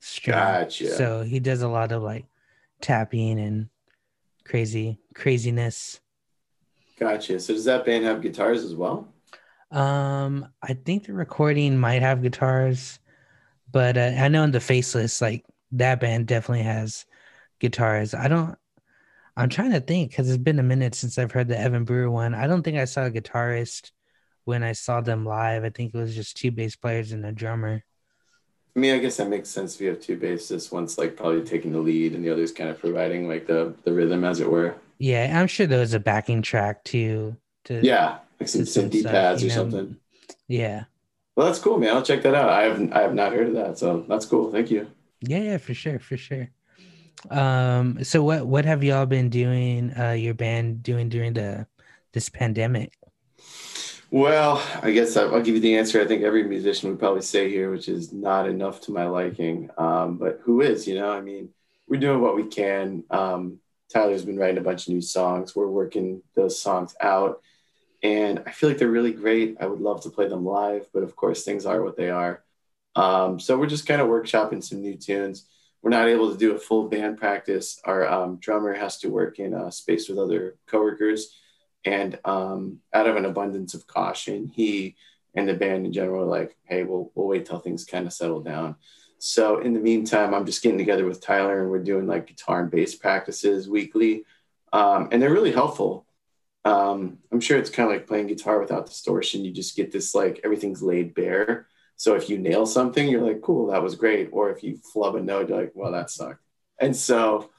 string. 0.00 0.36
Gotcha. 0.36 0.88
So 0.88 1.22
he 1.22 1.40
does 1.40 1.62
a 1.62 1.68
lot 1.68 1.92
of 1.92 2.02
like 2.02 2.26
tapping 2.80 3.38
and 3.38 3.68
crazy 4.44 4.98
craziness. 5.14 6.00
Gotcha. 6.98 7.40
So 7.40 7.54
does 7.54 7.64
that 7.64 7.86
band 7.86 8.04
have 8.04 8.20
guitars 8.20 8.62
as 8.62 8.74
well? 8.74 9.13
Um, 9.74 10.48
I 10.62 10.74
think 10.74 11.04
the 11.04 11.12
recording 11.12 11.76
might 11.76 12.00
have 12.02 12.22
guitars, 12.22 13.00
but 13.72 13.96
uh, 13.96 14.12
I 14.16 14.28
know 14.28 14.44
in 14.44 14.52
the 14.52 14.60
Faceless, 14.60 15.20
like 15.20 15.44
that 15.72 15.98
band 15.98 16.28
definitely 16.28 16.62
has 16.62 17.04
guitars. 17.58 18.14
I 18.14 18.28
don't. 18.28 18.56
I'm 19.36 19.48
trying 19.48 19.72
to 19.72 19.80
think 19.80 20.10
because 20.10 20.30
it's 20.30 20.38
been 20.38 20.60
a 20.60 20.62
minute 20.62 20.94
since 20.94 21.18
I've 21.18 21.32
heard 21.32 21.48
the 21.48 21.58
Evan 21.58 21.82
Brewer 21.84 22.08
one. 22.08 22.34
I 22.34 22.46
don't 22.46 22.62
think 22.62 22.78
I 22.78 22.84
saw 22.84 23.06
a 23.06 23.10
guitarist 23.10 23.90
when 24.44 24.62
I 24.62 24.72
saw 24.72 25.00
them 25.00 25.26
live. 25.26 25.64
I 25.64 25.70
think 25.70 25.92
it 25.92 25.98
was 25.98 26.14
just 26.14 26.36
two 26.36 26.52
bass 26.52 26.76
players 26.76 27.10
and 27.10 27.26
a 27.26 27.32
drummer. 27.32 27.82
I 28.76 28.78
mean, 28.78 28.94
I 28.94 28.98
guess 28.98 29.16
that 29.16 29.28
makes 29.28 29.48
sense 29.48 29.74
if 29.74 29.80
you 29.80 29.88
have 29.88 30.00
two 30.00 30.16
bassists, 30.16 30.70
one's 30.70 30.98
like 30.98 31.16
probably 31.16 31.42
taking 31.42 31.72
the 31.72 31.80
lead 31.80 32.14
and 32.14 32.24
the 32.24 32.30
other's 32.30 32.52
kind 32.52 32.70
of 32.70 32.78
providing 32.78 33.28
like 33.28 33.48
the 33.48 33.74
the 33.82 33.92
rhythm, 33.92 34.22
as 34.22 34.38
it 34.38 34.48
were. 34.48 34.76
Yeah, 34.98 35.36
I'm 35.36 35.48
sure 35.48 35.66
there 35.66 35.80
was 35.80 35.94
a 35.94 36.00
backing 36.00 36.42
track 36.42 36.84
too. 36.84 37.36
To 37.64 37.84
Yeah, 37.84 38.18
like 38.40 38.48
some 38.48 38.66
some 38.66 38.90
stuff, 38.92 39.12
pads 39.12 39.42
or 39.42 39.48
know. 39.48 39.54
something. 39.54 39.96
Yeah, 40.48 40.84
Well, 41.36 41.46
that's 41.46 41.58
cool, 41.58 41.78
man. 41.78 41.94
I'll 41.96 42.02
check 42.02 42.22
that 42.22 42.34
out. 42.34 42.48
I 42.48 42.62
haven't 42.64 42.92
I 42.92 43.02
have 43.02 43.14
not 43.14 43.32
heard 43.32 43.48
of 43.48 43.54
that, 43.54 43.78
so 43.78 44.04
that's 44.08 44.26
cool. 44.26 44.50
Thank 44.52 44.70
you. 44.70 44.88
yeah, 45.20 45.38
yeah, 45.38 45.56
for 45.58 45.74
sure, 45.74 45.98
for 45.98 46.16
sure. 46.16 46.50
Um, 47.30 48.04
so 48.04 48.22
what 48.22 48.46
what 48.46 48.64
have 48.64 48.84
y'all 48.84 49.06
been 49.06 49.30
doing? 49.30 49.92
Uh, 49.98 50.10
your 50.12 50.34
band 50.34 50.82
doing 50.82 51.08
during 51.08 51.32
the 51.32 51.66
this 52.12 52.28
pandemic? 52.28 52.92
Well, 54.10 54.62
I 54.82 54.92
guess 54.92 55.16
I'll 55.16 55.40
give 55.40 55.54
you 55.56 55.60
the 55.60 55.76
answer. 55.76 56.00
I 56.00 56.06
think 56.06 56.22
every 56.22 56.44
musician 56.44 56.90
would 56.90 57.00
probably 57.00 57.22
say 57.22 57.50
here, 57.50 57.70
which 57.70 57.88
is 57.88 58.12
not 58.12 58.48
enough 58.48 58.80
to 58.82 58.92
my 58.92 59.06
liking. 59.06 59.70
Um, 59.76 60.18
but 60.18 60.40
who 60.44 60.60
is? 60.60 60.86
You 60.86 60.96
know, 60.96 61.10
I 61.10 61.20
mean, 61.20 61.48
we're 61.88 61.98
doing 62.00 62.20
what 62.20 62.36
we 62.36 62.44
can. 62.46 63.02
Um, 63.10 63.58
Tyler's 63.92 64.24
been 64.24 64.38
writing 64.38 64.58
a 64.58 64.62
bunch 64.62 64.86
of 64.86 64.92
new 64.94 65.00
songs. 65.00 65.56
We're 65.56 65.66
working 65.68 66.22
those 66.36 66.60
songs 66.60 66.94
out, 67.00 67.40
and 68.04 68.40
I 68.46 68.52
feel 68.52 68.68
like 68.68 68.78
they're 68.78 68.88
really 68.88 69.12
great. 69.12 69.56
I 69.58 69.66
would 69.66 69.80
love 69.80 70.02
to 70.02 70.10
play 70.10 70.28
them 70.28 70.44
live, 70.44 70.88
but 70.94 71.02
of 71.02 71.16
course, 71.16 71.42
things 71.42 71.66
are 71.66 71.82
what 71.82 71.96
they 71.96 72.10
are. 72.10 72.44
Um, 72.94 73.40
so 73.40 73.58
we're 73.58 73.66
just 73.66 73.88
kind 73.88 74.00
of 74.00 74.06
workshopping 74.06 74.62
some 74.62 74.80
new 74.80 74.96
tunes 74.96 75.48
we're 75.84 75.90
not 75.90 76.08
able 76.08 76.32
to 76.32 76.38
do 76.38 76.54
a 76.54 76.58
full 76.58 76.88
band 76.88 77.18
practice. 77.18 77.78
Our 77.84 78.08
um, 78.10 78.36
drummer 78.36 78.72
has 78.72 78.96
to 79.00 79.10
work 79.10 79.38
in 79.38 79.52
a 79.52 79.70
space 79.70 80.08
with 80.08 80.18
other 80.18 80.56
coworkers, 80.66 81.38
and 81.84 82.18
um, 82.24 82.78
out 82.94 83.06
of 83.06 83.16
an 83.16 83.26
abundance 83.26 83.74
of 83.74 83.86
caution, 83.86 84.48
he 84.48 84.96
and 85.34 85.46
the 85.46 85.52
band 85.52 85.84
in 85.84 85.92
general 85.92 86.22
are 86.22 86.40
like, 86.40 86.56
"Hey, 86.64 86.84
we'll 86.84 87.12
we'll 87.14 87.26
wait 87.26 87.44
till 87.44 87.58
things 87.58 87.84
kind 87.84 88.06
of 88.06 88.14
settle 88.14 88.40
down." 88.40 88.76
So 89.18 89.58
in 89.58 89.74
the 89.74 89.80
meantime, 89.80 90.32
I'm 90.32 90.46
just 90.46 90.62
getting 90.62 90.78
together 90.78 91.04
with 91.04 91.20
Tyler, 91.20 91.60
and 91.60 91.70
we're 91.70 91.84
doing 91.84 92.06
like 92.06 92.28
guitar 92.28 92.62
and 92.62 92.70
bass 92.70 92.94
practices 92.94 93.68
weekly, 93.68 94.24
um, 94.72 95.10
and 95.12 95.20
they're 95.20 95.34
really 95.34 95.52
helpful. 95.52 96.03
Um, 96.64 97.18
I'm 97.30 97.40
sure 97.40 97.58
it's 97.58 97.70
kind 97.70 97.88
of 97.88 97.94
like 97.94 98.06
playing 98.06 98.28
guitar 98.28 98.58
without 98.58 98.86
distortion. 98.86 99.44
You 99.44 99.52
just 99.52 99.76
get 99.76 99.92
this 99.92 100.14
like 100.14 100.40
everything's 100.44 100.82
laid 100.82 101.14
bare 101.14 101.66
so 101.96 102.14
if 102.14 102.28
you 102.28 102.38
nail 102.38 102.66
something, 102.66 103.08
you're 103.08 103.22
like, 103.22 103.40
cool, 103.42 103.68
that 103.68 103.82
was 103.82 103.94
great. 103.94 104.30
Or 104.32 104.50
if 104.50 104.62
you 104.62 104.76
flub 104.76 105.14
a 105.14 105.22
note, 105.22 105.48
you're 105.48 105.60
like, 105.60 105.72
well, 105.74 105.92
that 105.92 106.10
sucked. 106.10 106.42
And 106.80 106.94
so, 106.94 107.50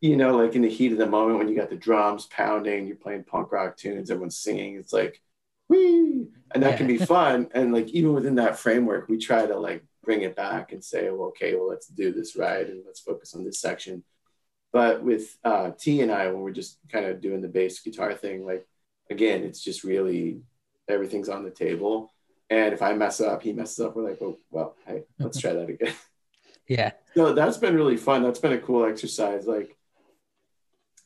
you 0.00 0.16
know, 0.16 0.36
like 0.36 0.54
in 0.54 0.62
the 0.62 0.68
heat 0.68 0.92
of 0.92 0.98
the 0.98 1.06
moment 1.06 1.38
when 1.38 1.48
you 1.48 1.56
got 1.56 1.70
the 1.70 1.76
drums 1.76 2.26
pounding, 2.26 2.86
you're 2.86 2.96
playing 2.96 3.24
punk 3.24 3.52
rock 3.52 3.76
tunes, 3.76 4.10
everyone's 4.10 4.38
singing, 4.38 4.76
it's 4.76 4.92
like, 4.92 5.22
wee, 5.68 6.26
and 6.52 6.62
that 6.62 6.72
yeah. 6.72 6.76
can 6.76 6.86
be 6.86 6.98
fun. 6.98 7.48
And 7.54 7.72
like 7.72 7.88
even 7.88 8.12
within 8.12 8.34
that 8.36 8.58
framework, 8.58 9.08
we 9.08 9.18
try 9.18 9.46
to 9.46 9.56
like 9.56 9.84
bring 10.02 10.22
it 10.22 10.36
back 10.36 10.72
and 10.72 10.84
say, 10.84 11.08
well, 11.10 11.28
okay, 11.28 11.54
well, 11.54 11.68
let's 11.68 11.86
do 11.86 12.12
this 12.12 12.36
right 12.36 12.68
and 12.68 12.82
let's 12.84 13.00
focus 13.00 13.34
on 13.34 13.44
this 13.44 13.60
section. 13.60 14.02
But 14.76 15.02
with 15.02 15.36
uh, 15.42 15.70
T 15.78 16.02
and 16.02 16.12
I, 16.12 16.26
when 16.26 16.42
we're 16.42 16.50
just 16.62 16.78
kind 16.92 17.06
of 17.06 17.22
doing 17.22 17.40
the 17.40 17.48
bass 17.56 17.80
guitar 17.80 18.12
thing, 18.12 18.44
like 18.44 18.66
again, 19.10 19.42
it's 19.42 19.62
just 19.62 19.84
really 19.84 20.42
everything's 20.86 21.30
on 21.30 21.44
the 21.44 21.50
table 21.50 22.12
and 22.48 22.72
if 22.72 22.82
I 22.82 22.92
mess 22.92 23.20
up, 23.20 23.42
he 23.42 23.52
messes 23.52 23.84
up. 23.84 23.96
We're 23.96 24.08
like, 24.08 24.22
oh, 24.22 24.38
well, 24.50 24.76
hey, 24.86 25.04
let's 25.18 25.40
try 25.40 25.52
that 25.52 25.68
again. 25.68 25.94
Yeah. 26.68 26.90
So 27.14 27.32
that's 27.32 27.58
been 27.58 27.76
really 27.76 27.96
fun. 27.96 28.24
That's 28.24 28.40
been 28.40 28.52
a 28.52 28.58
cool 28.58 28.86
exercise. 28.86 29.46
Like, 29.46 29.76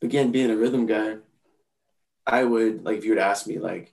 again, 0.00 0.32
being 0.32 0.50
a 0.50 0.56
rhythm 0.56 0.86
guy, 0.86 1.16
I 2.26 2.44
would, 2.44 2.82
like, 2.82 2.96
if 2.96 3.04
you 3.04 3.10
would 3.10 3.18
ask 3.18 3.46
me, 3.46 3.58
like, 3.58 3.92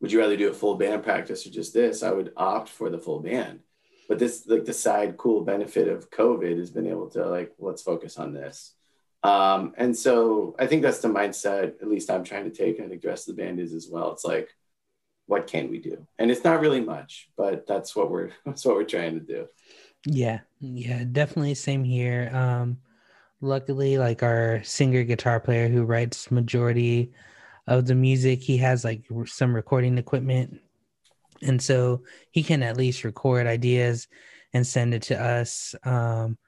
would 0.00 0.12
you 0.12 0.20
rather 0.20 0.36
do 0.36 0.48
a 0.48 0.54
full 0.54 0.76
band 0.76 1.02
practice 1.02 1.44
or 1.44 1.50
just 1.50 1.74
this? 1.74 2.04
I 2.04 2.12
would 2.12 2.32
opt 2.36 2.68
for 2.68 2.88
the 2.88 3.00
full 3.00 3.18
band. 3.18 3.62
But 4.08 4.20
this, 4.20 4.46
like, 4.46 4.64
the 4.64 4.72
side 4.72 5.16
cool 5.16 5.40
benefit 5.40 5.88
of 5.88 6.08
COVID 6.08 6.56
has 6.56 6.70
been 6.70 6.86
able 6.86 7.10
to, 7.10 7.28
like, 7.28 7.52
let's 7.58 7.82
focus 7.82 8.16
on 8.16 8.32
this. 8.32 8.76
Um, 9.22 9.74
and 9.76 9.96
so 9.96 10.54
I 10.58 10.66
think 10.66 10.82
that's 10.82 11.00
the 11.00 11.08
mindset, 11.08 11.82
at 11.82 11.88
least 11.88 12.10
I'm 12.10 12.24
trying 12.24 12.44
to 12.44 12.56
take. 12.56 12.80
I 12.80 12.86
think 12.86 13.02
the 13.02 13.08
rest 13.08 13.28
of 13.28 13.36
the 13.36 13.42
band 13.42 13.58
is 13.58 13.72
as 13.72 13.88
well. 13.90 14.12
It's 14.12 14.24
like, 14.24 14.50
what 15.28 15.46
can 15.46 15.70
we 15.70 15.78
do? 15.78 16.06
And 16.18 16.30
it's 16.30 16.42
not 16.42 16.60
really 16.60 16.80
much, 16.80 17.28
but 17.36 17.66
that's 17.66 17.94
what 17.94 18.10
we're 18.10 18.30
that's 18.46 18.64
what 18.64 18.74
we're 18.74 18.84
trying 18.84 19.14
to 19.14 19.20
do. 19.20 19.46
Yeah, 20.06 20.40
yeah, 20.58 21.04
definitely 21.10 21.54
same 21.54 21.84
here. 21.84 22.30
Um 22.34 22.78
luckily 23.40 23.98
like 23.98 24.22
our 24.24 24.60
singer 24.64 25.04
guitar 25.04 25.38
player 25.38 25.68
who 25.68 25.84
writes 25.84 26.30
majority 26.30 27.12
of 27.68 27.86
the 27.86 27.94
music, 27.94 28.40
he 28.40 28.56
has 28.56 28.84
like 28.84 29.04
some 29.26 29.54
recording 29.54 29.98
equipment. 29.98 30.60
And 31.42 31.62
so 31.62 32.02
he 32.32 32.42
can 32.42 32.62
at 32.64 32.76
least 32.76 33.04
record 33.04 33.46
ideas 33.46 34.08
and 34.54 34.66
send 34.66 34.94
it 34.94 35.02
to 35.02 35.22
us. 35.22 35.74
Um 35.84 36.38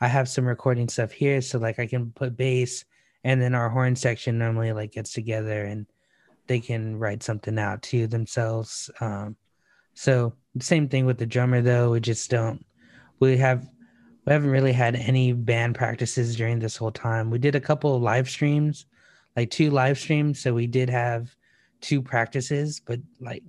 I 0.00 0.08
have 0.08 0.28
some 0.28 0.46
recording 0.46 0.88
stuff 0.88 1.12
here 1.12 1.40
so 1.40 1.58
like 1.58 1.78
I 1.78 1.86
can 1.86 2.12
put 2.12 2.36
bass 2.36 2.84
and 3.24 3.42
then 3.42 3.54
our 3.54 3.68
horn 3.68 3.96
section 3.96 4.38
normally 4.38 4.72
like 4.72 4.92
gets 4.92 5.12
together 5.12 5.64
and 5.64 5.86
they 6.46 6.60
can 6.60 6.98
write 6.98 7.22
something 7.22 7.58
out 7.58 7.82
to 7.82 8.06
themselves. 8.06 8.90
Um, 9.00 9.36
so 9.94 10.32
same 10.60 10.88
thing 10.88 11.06
with 11.06 11.18
the 11.18 11.26
drummer 11.26 11.60
though. 11.60 11.90
We 11.90 12.00
just 12.00 12.30
don't. 12.30 12.64
We 13.20 13.36
have 13.38 13.68
we 14.24 14.32
haven't 14.32 14.50
really 14.50 14.72
had 14.72 14.94
any 14.94 15.32
band 15.32 15.74
practices 15.74 16.36
during 16.36 16.58
this 16.58 16.76
whole 16.76 16.92
time. 16.92 17.30
We 17.30 17.38
did 17.38 17.54
a 17.54 17.60
couple 17.60 17.96
of 17.96 18.02
live 18.02 18.28
streams, 18.28 18.86
like 19.36 19.50
two 19.50 19.70
live 19.70 19.98
streams. 19.98 20.40
So 20.40 20.52
we 20.52 20.66
did 20.66 20.90
have 20.90 21.34
two 21.80 22.02
practices, 22.02 22.80
but 22.84 23.00
like 23.20 23.42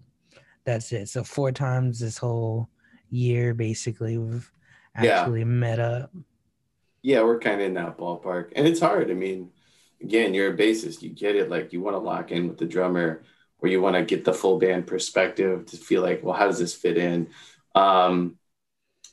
that's 0.64 0.92
it. 0.92 1.10
So 1.10 1.24
four 1.24 1.52
times 1.52 2.00
this 2.00 2.18
whole 2.18 2.70
year, 3.10 3.54
basically, 3.54 4.18
we've 4.18 4.52
actually 4.96 5.40
yeah. 5.40 5.46
met 5.46 5.80
up. 5.80 6.12
Yeah, 7.02 7.24
we're 7.24 7.40
kind 7.40 7.62
of 7.62 7.68
in 7.68 7.74
that 7.76 7.98
ballpark, 7.98 8.52
and 8.56 8.68
it's 8.68 8.82
hard. 8.82 9.10
I 9.10 9.14
mean, 9.14 9.52
again, 10.02 10.34
you're 10.34 10.54
a 10.54 10.58
bassist. 10.58 11.02
You 11.02 11.10
get 11.10 11.36
it. 11.36 11.50
Like 11.50 11.72
you 11.74 11.82
want 11.82 11.96
to 11.96 12.00
lock 12.00 12.32
in 12.32 12.48
with 12.48 12.58
the 12.58 12.66
drummer, 12.66 13.24
or 13.60 13.70
you 13.70 13.82
want 13.82 13.96
to 13.96 14.04
get 14.04 14.26
the 14.26 14.34
full 14.34 14.60
band 14.60 14.88
perspective 14.88 15.66
to 15.68 15.78
feel 15.78 16.02
like, 16.02 16.24
well, 16.24 16.36
how 16.36 16.48
does 16.48 16.60
this 16.60 16.76
fit 16.76 16.98
in? 16.98 17.30
Um, 17.76 18.38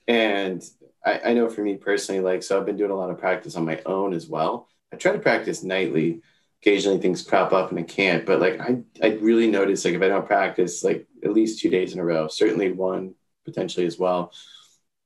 and 0.08 0.62
I, 1.04 1.20
I 1.26 1.34
know 1.34 1.48
for 1.48 1.62
me 1.62 1.76
personally, 1.76 2.20
like, 2.20 2.42
so 2.42 2.58
I've 2.58 2.66
been 2.66 2.76
doing 2.76 2.90
a 2.90 2.96
lot 2.96 3.10
of 3.10 3.18
practice 3.18 3.56
on 3.56 3.64
my 3.64 3.80
own 3.86 4.14
as 4.14 4.26
well. 4.26 4.68
I 4.92 4.96
try 4.96 5.12
to 5.12 5.18
practice 5.18 5.62
nightly. 5.62 6.22
Occasionally 6.62 6.98
things 6.98 7.22
crop 7.22 7.52
up 7.52 7.70
and 7.70 7.78
I 7.78 7.82
can't, 7.82 8.26
but 8.26 8.40
like 8.40 8.58
I, 8.58 8.78
I 9.00 9.08
really 9.20 9.48
notice 9.48 9.84
like 9.84 9.94
if 9.94 10.02
I 10.02 10.08
don't 10.08 10.26
practice 10.26 10.82
like 10.82 11.06
at 11.22 11.32
least 11.32 11.60
two 11.60 11.68
days 11.68 11.92
in 11.92 12.00
a 12.00 12.04
row, 12.04 12.26
certainly 12.26 12.72
one 12.72 13.14
potentially 13.44 13.86
as 13.86 13.98
well, 13.98 14.32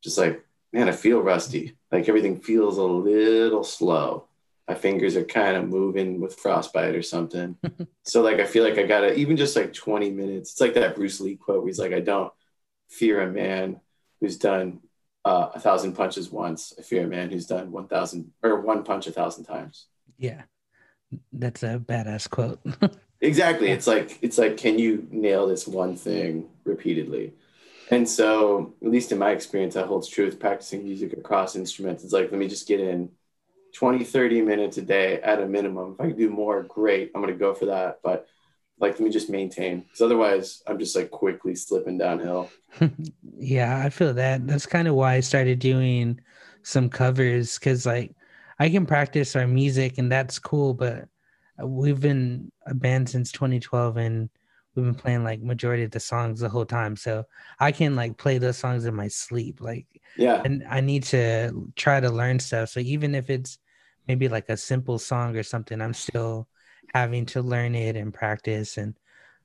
just 0.02 0.16
like, 0.16 0.42
man, 0.72 0.88
I 0.88 0.92
feel 0.92 1.20
rusty. 1.20 1.76
Like 1.90 2.08
everything 2.08 2.40
feels 2.40 2.78
a 2.78 2.84
little 2.84 3.64
slow 3.64 4.28
my 4.70 4.76
fingers 4.76 5.16
are 5.16 5.24
kind 5.24 5.56
of 5.56 5.68
moving 5.68 6.20
with 6.20 6.38
frostbite 6.38 6.94
or 6.94 7.02
something. 7.02 7.56
so 8.04 8.22
like 8.22 8.38
I 8.38 8.44
feel 8.44 8.62
like 8.62 8.78
I 8.78 8.84
gotta 8.84 9.14
even 9.14 9.36
just 9.36 9.56
like 9.56 9.72
20 9.72 10.10
minutes. 10.12 10.52
It's 10.52 10.60
like 10.60 10.74
that 10.74 10.94
Bruce 10.94 11.20
Lee 11.20 11.34
quote 11.34 11.58
where 11.58 11.66
he's 11.66 11.80
like, 11.80 11.92
I 11.92 11.98
don't 11.98 12.32
fear 12.88 13.20
a 13.20 13.26
man 13.26 13.80
who's 14.20 14.36
done 14.36 14.78
uh, 15.24 15.48
a 15.54 15.58
thousand 15.58 15.94
punches 15.94 16.30
once. 16.30 16.72
I 16.78 16.82
fear 16.82 17.02
a 17.02 17.08
man 17.08 17.30
who's 17.30 17.46
done 17.46 17.72
one 17.72 17.88
thousand 17.88 18.30
or 18.44 18.60
one 18.60 18.84
punch 18.84 19.08
a 19.08 19.10
thousand 19.10 19.42
times. 19.42 19.86
Yeah. 20.18 20.42
That's 21.32 21.64
a 21.64 21.80
badass 21.84 22.30
quote. 22.30 22.60
exactly. 23.20 23.72
It's 23.72 23.88
like 23.88 24.20
it's 24.22 24.38
like, 24.38 24.56
can 24.56 24.78
you 24.78 25.08
nail 25.10 25.48
this 25.48 25.66
one 25.66 25.96
thing 25.96 26.48
repeatedly? 26.62 27.32
And 27.90 28.08
so, 28.08 28.74
at 28.82 28.90
least 28.90 29.10
in 29.10 29.18
my 29.18 29.32
experience, 29.32 29.74
that 29.74 29.86
holds 29.86 30.08
true 30.08 30.24
with 30.24 30.38
practicing 30.38 30.84
music 30.84 31.12
across 31.12 31.56
instruments. 31.56 32.04
It's 32.04 32.12
like, 32.12 32.30
let 32.30 32.38
me 32.38 32.46
just 32.46 32.68
get 32.68 32.78
in 32.78 33.10
20, 33.74 34.04
30 34.04 34.42
minutes 34.42 34.78
a 34.78 34.82
day 34.82 35.20
at 35.20 35.42
a 35.42 35.46
minimum. 35.46 35.94
If 35.94 36.00
I 36.00 36.08
can 36.08 36.16
do 36.16 36.30
more, 36.30 36.62
great. 36.62 37.10
I'm 37.14 37.20
going 37.20 37.32
to 37.32 37.38
go 37.38 37.52
for 37.52 37.66
that. 37.66 37.98
But 38.02 38.26
like, 38.78 38.92
let 38.92 39.00
me 39.00 39.10
just 39.10 39.28
maintain 39.28 39.80
because 39.80 40.00
otherwise 40.00 40.62
I'm 40.66 40.78
just 40.78 40.96
like 40.96 41.10
quickly 41.10 41.54
slipping 41.54 41.98
downhill. 41.98 42.48
yeah, 43.36 43.82
I 43.84 43.90
feel 43.90 44.14
that. 44.14 44.46
That's 44.46 44.66
kind 44.66 44.88
of 44.88 44.94
why 44.94 45.14
I 45.14 45.20
started 45.20 45.58
doing 45.58 46.20
some 46.62 46.88
covers 46.88 47.58
because 47.58 47.86
like 47.86 48.14
I 48.58 48.70
can 48.70 48.86
practice 48.86 49.36
our 49.36 49.46
music 49.46 49.98
and 49.98 50.10
that's 50.10 50.38
cool. 50.38 50.74
But 50.74 51.08
we've 51.62 52.00
been 52.00 52.50
a 52.66 52.74
band 52.74 53.08
since 53.08 53.32
2012 53.32 53.96
and 53.98 54.30
we've 54.74 54.84
been 54.84 54.94
playing 54.94 55.24
like 55.24 55.42
majority 55.42 55.82
of 55.82 55.90
the 55.90 56.00
songs 56.00 56.40
the 56.40 56.48
whole 56.48 56.64
time 56.64 56.96
so 56.96 57.24
i 57.58 57.72
can 57.72 57.96
like 57.96 58.16
play 58.16 58.38
those 58.38 58.56
songs 58.56 58.84
in 58.84 58.94
my 58.94 59.08
sleep 59.08 59.60
like 59.60 59.86
yeah 60.16 60.42
and 60.44 60.64
i 60.68 60.80
need 60.80 61.02
to 61.02 61.70
try 61.76 62.00
to 62.00 62.10
learn 62.10 62.38
stuff 62.38 62.68
so 62.68 62.80
even 62.80 63.14
if 63.14 63.30
it's 63.30 63.58
maybe 64.08 64.28
like 64.28 64.48
a 64.48 64.56
simple 64.56 64.98
song 64.98 65.36
or 65.36 65.42
something 65.42 65.80
i'm 65.80 65.94
still 65.94 66.48
having 66.94 67.26
to 67.26 67.42
learn 67.42 67.74
it 67.74 67.96
and 67.96 68.14
practice 68.14 68.76
and 68.76 68.94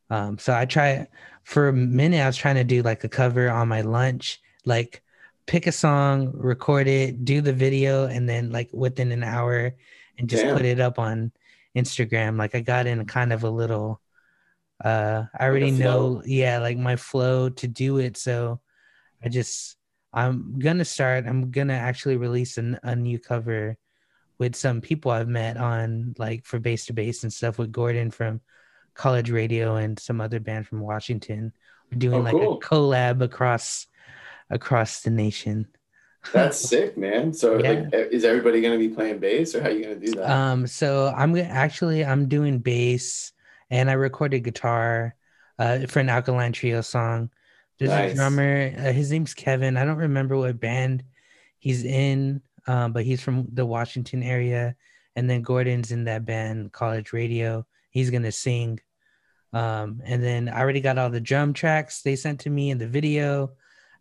um 0.10 0.38
so 0.38 0.54
i 0.54 0.66
try 0.66 1.06
for 1.44 1.70
a 1.70 1.74
minute 1.74 2.22
i 2.22 2.28
was 2.28 2.38
trying 2.38 2.56
to 2.56 2.64
do 2.64 2.82
like 2.82 3.04
a 3.04 3.10
cover 3.10 3.50
on 3.50 3.68
my 3.68 3.82
lunch 3.82 4.42
like 4.66 5.02
pick 5.48 5.68
a 5.68 5.72
song 5.72 6.32
record 6.34 6.88
it 6.88 7.24
do 7.26 7.42
the 7.42 7.54
video 7.54 8.08
and 8.08 8.28
then 8.28 8.52
like 8.52 8.70
within 8.74 9.12
an 9.12 9.24
hour 9.24 9.76
and 10.18 10.30
just 10.30 10.44
Damn. 10.44 10.56
put 10.56 10.66
it 10.66 10.80
up 10.80 10.98
on 10.98 11.32
instagram 11.76 12.38
like 12.38 12.56
i 12.56 12.62
got 12.62 12.88
in 12.88 13.06
kind 13.06 13.34
of 13.34 13.44
a 13.44 13.50
little 13.50 14.00
uh 14.84 15.24
i 15.38 15.46
already 15.46 15.72
know 15.72 16.22
yeah 16.26 16.60
like 16.60 16.78
my 16.78 16.96
flow 16.96 17.50
to 17.50 17.68
do 17.68 17.98
it 17.98 18.18
so 18.18 18.60
i 19.24 19.30
just 19.30 19.78
i'm 20.14 20.60
gonna 20.60 20.84
start 20.84 21.26
i'm 21.26 21.50
gonna 21.50 21.74
actually 21.74 22.18
release 22.18 22.58
an, 22.58 22.78
a 22.84 22.96
new 22.96 23.18
cover 23.18 23.78
with 24.38 24.56
some 24.56 24.82
people 24.82 25.12
i've 25.12 25.30
met 25.30 25.56
on 25.56 26.14
like 26.18 26.46
for 26.46 26.60
base 26.60 26.88
to 26.88 26.94
base 26.94 27.24
and 27.24 27.32
stuff 27.32 27.58
with 27.58 27.72
gordon 27.72 28.12
from 28.12 28.42
college 28.94 29.30
radio 29.30 29.76
and 29.76 29.98
some 29.98 30.20
other 30.20 30.40
band 30.40 30.68
from 30.68 30.82
washington 30.82 31.54
we're 31.90 31.98
doing 31.98 32.20
oh, 32.20 32.24
like 32.24 32.34
cool. 32.34 32.58
a 32.58 32.60
collab 32.60 33.22
across 33.22 33.88
across 34.50 35.02
the 35.02 35.10
nation 35.10 35.68
That's 36.34 36.58
sick, 36.58 36.98
man. 36.98 37.34
So 37.34 37.60
yeah. 37.60 37.70
like 37.70 37.94
is 37.94 38.26
everybody 38.26 38.60
gonna 38.60 38.80
be 38.80 38.90
playing 38.90 39.20
bass 39.20 39.54
or 39.54 39.62
how 39.62 39.70
are 39.70 39.72
you 39.72 39.84
gonna 39.84 39.96
do 39.96 40.12
that? 40.14 40.28
Um 40.28 40.66
so 40.66 41.14
I'm 41.16 41.36
actually 41.38 42.04
I'm 42.04 42.28
doing 42.28 42.58
bass 42.58 43.32
and 43.70 43.90
I 43.90 43.94
recorded 43.94 44.44
guitar 44.44 45.16
uh 45.58 45.88
for 45.88 46.00
an 46.00 46.10
alkaline 46.10 46.52
trio 46.52 46.82
song. 46.82 47.30
There's 47.78 47.92
nice. 47.92 48.14
a 48.14 48.16
drummer, 48.16 48.74
uh, 48.78 48.94
his 48.94 49.12
name's 49.12 49.34
Kevin. 49.34 49.76
I 49.78 49.84
don't 49.84 49.98
remember 49.98 50.38
what 50.38 50.60
band 50.60 51.04
he's 51.60 51.84
in, 51.84 52.42
um, 52.68 52.94
but 52.94 53.04
he's 53.04 53.22
from 53.22 53.48
the 53.52 53.66
Washington 53.66 54.24
area. 54.24 54.76
And 55.18 55.30
then 55.30 55.42
Gordon's 55.42 55.92
in 55.92 56.06
that 56.06 56.26
band, 56.26 56.72
College 56.72 57.12
Radio. 57.14 57.66
He's 57.90 58.10
gonna 58.12 58.32
sing. 58.32 58.80
Um, 59.54 60.02
and 60.06 60.24
then 60.24 60.50
I 60.50 60.60
already 60.60 60.82
got 60.82 60.98
all 60.98 61.10
the 61.10 61.22
drum 61.22 61.54
tracks 61.54 62.02
they 62.02 62.16
sent 62.16 62.42
to 62.42 62.50
me 62.50 62.70
in 62.70 62.78
the 62.78 62.88
video. 62.88 63.52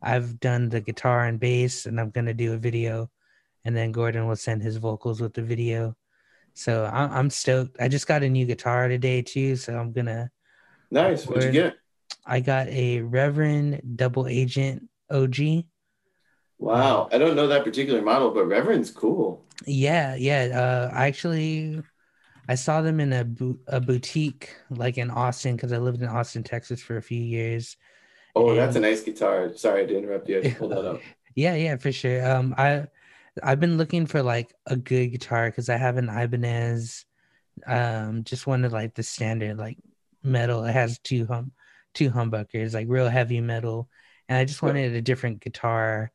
I've 0.02 0.38
done 0.40 0.68
the 0.68 0.80
guitar 0.80 1.24
and 1.24 1.40
bass, 1.40 1.86
and 1.86 1.98
I'm 2.00 2.10
gonna 2.10 2.34
do 2.34 2.52
a 2.52 2.58
video, 2.58 3.10
and 3.64 3.76
then 3.76 3.92
Gordon 3.92 4.26
will 4.26 4.36
send 4.36 4.62
his 4.62 4.76
vocals 4.76 5.20
with 5.20 5.34
the 5.34 5.42
video. 5.42 5.96
So 6.54 6.88
I'm, 6.92 7.10
I'm 7.12 7.30
stoked. 7.30 7.76
I 7.80 7.88
just 7.88 8.06
got 8.06 8.22
a 8.22 8.28
new 8.28 8.46
guitar 8.46 8.88
today 8.88 9.22
too, 9.22 9.56
so 9.56 9.76
I'm 9.76 9.92
gonna. 9.92 10.30
Nice. 10.90 11.26
What'd 11.26 11.44
you 11.44 11.50
get? 11.50 11.76
I 12.24 12.40
got 12.40 12.68
a 12.68 13.00
Reverend 13.02 13.96
Double 13.96 14.26
Agent 14.26 14.88
OG. 15.10 15.64
Wow, 16.58 17.08
I 17.12 17.18
don't 17.18 17.36
know 17.36 17.48
that 17.48 17.64
particular 17.64 18.00
model, 18.00 18.30
but 18.30 18.46
Reverend's 18.46 18.90
cool. 18.90 19.44
Yeah, 19.66 20.14
yeah. 20.14 20.90
Uh, 20.92 20.96
I 20.96 21.06
actually 21.06 21.82
I 22.48 22.54
saw 22.54 22.82
them 22.82 23.00
in 23.00 23.12
a 23.12 23.26
a 23.68 23.80
boutique 23.80 24.54
like 24.70 24.98
in 24.98 25.10
Austin 25.10 25.56
because 25.56 25.72
I 25.72 25.78
lived 25.78 26.02
in 26.02 26.08
Austin, 26.08 26.42
Texas 26.42 26.80
for 26.80 26.96
a 26.96 27.02
few 27.02 27.20
years. 27.20 27.76
Oh, 28.36 28.50
and, 28.50 28.58
that's 28.58 28.76
a 28.76 28.80
nice 28.80 29.02
guitar. 29.02 29.54
Sorry 29.54 29.86
to 29.86 29.96
interrupt 29.96 30.28
you. 30.28 30.38
I 30.38 30.42
just 30.42 30.58
pulled 30.58 30.72
that 30.72 30.84
up. 30.84 31.00
Yeah, 31.36 31.56
yeah, 31.56 31.76
for 31.78 31.90
sure. 31.90 32.24
Um, 32.24 32.54
I 32.56 32.86
I've 33.42 33.60
been 33.60 33.78
looking 33.78 34.06
for 34.06 34.22
like 34.22 34.54
a 34.66 34.76
good 34.76 35.08
guitar 35.08 35.50
because 35.50 35.68
I 35.68 35.76
have 35.76 35.96
an 35.96 36.08
Ibanez. 36.08 37.04
Um, 37.66 38.24
just 38.24 38.46
wanted 38.46 38.72
like 38.72 38.94
the 38.94 39.02
standard 39.02 39.58
like 39.58 39.78
metal. 40.22 40.64
It 40.64 40.72
has 40.72 40.98
two 40.98 41.26
hum 41.26 41.52
two 41.94 42.10
humbuckers, 42.10 42.74
like 42.74 42.86
real 42.88 43.08
heavy 43.08 43.40
metal, 43.40 43.88
and 44.28 44.38
I 44.38 44.44
just 44.44 44.62
wanted 44.62 44.94
a 44.94 45.02
different 45.02 45.40
guitar. 45.40 46.12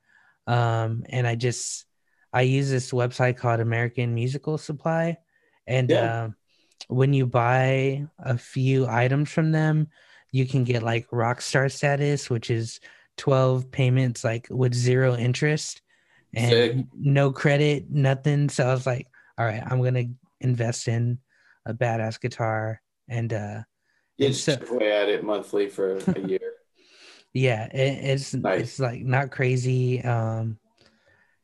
Um, 0.47 1.03
and 1.09 1.27
I 1.27 1.35
just 1.35 1.85
I 2.33 2.41
use 2.41 2.69
this 2.69 2.91
website 2.91 3.37
called 3.37 3.59
American 3.59 4.13
Musical 4.13 4.57
Supply, 4.57 5.17
and 5.67 5.89
yeah. 5.89 6.23
uh, 6.23 6.29
when 6.87 7.13
you 7.13 7.25
buy 7.25 8.07
a 8.19 8.37
few 8.37 8.87
items 8.87 9.29
from 9.29 9.51
them, 9.51 9.87
you 10.31 10.45
can 10.45 10.63
get 10.63 10.83
like 10.83 11.07
rock 11.11 11.41
star 11.41 11.69
status, 11.69 12.29
which 12.29 12.49
is 12.49 12.79
12 13.17 13.69
payments 13.71 14.23
like 14.23 14.47
with 14.49 14.73
zero 14.73 15.15
interest 15.15 15.81
and 16.33 16.51
Sick. 16.51 16.85
no 16.97 17.31
credit, 17.31 17.89
nothing. 17.89 18.49
So 18.49 18.67
I 18.67 18.73
was 18.73 18.85
like, 18.85 19.07
all 19.37 19.45
right, 19.45 19.63
I'm 19.65 19.81
gonna 19.81 20.05
invest 20.41 20.87
in 20.87 21.19
a 21.65 21.73
badass 21.73 22.19
guitar 22.19 22.81
and 23.09 23.33
uh 23.33 23.59
you 24.17 24.29
just 24.29 24.45
so, 24.45 24.57
away 24.69 24.91
at 24.91 25.09
it 25.09 25.23
monthly 25.23 25.67
for 25.67 25.97
a 25.97 26.19
year. 26.27 26.53
yeah, 27.33 27.65
it, 27.67 28.05
it's 28.05 28.33
nice. 28.33 28.61
it's 28.61 28.79
like 28.79 29.01
not 29.01 29.31
crazy. 29.31 30.01
Um 30.01 30.57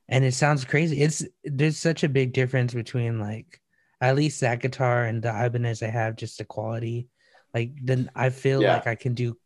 and 0.07 0.23
it 0.23 0.33
sounds 0.33 0.65
crazy. 0.65 1.01
It's 1.01 1.23
there's 1.43 1.77
such 1.77 2.03
a 2.03 2.09
big 2.09 2.33
difference 2.33 2.73
between 2.73 3.19
like 3.19 3.59
at 4.01 4.15
least 4.15 4.41
that 4.41 4.59
guitar 4.59 5.05
and 5.05 5.21
the 5.21 5.29
Ibanez 5.29 5.81
I 5.81 5.88
have, 5.88 6.15
just 6.15 6.38
the 6.38 6.45
quality. 6.45 7.07
Like 7.53 7.71
then 7.81 8.11
I 8.15 8.29
feel 8.29 8.61
yeah. 8.61 8.73
like 8.73 8.88
I 8.88 8.95
can 8.95 9.13
do 9.13 9.38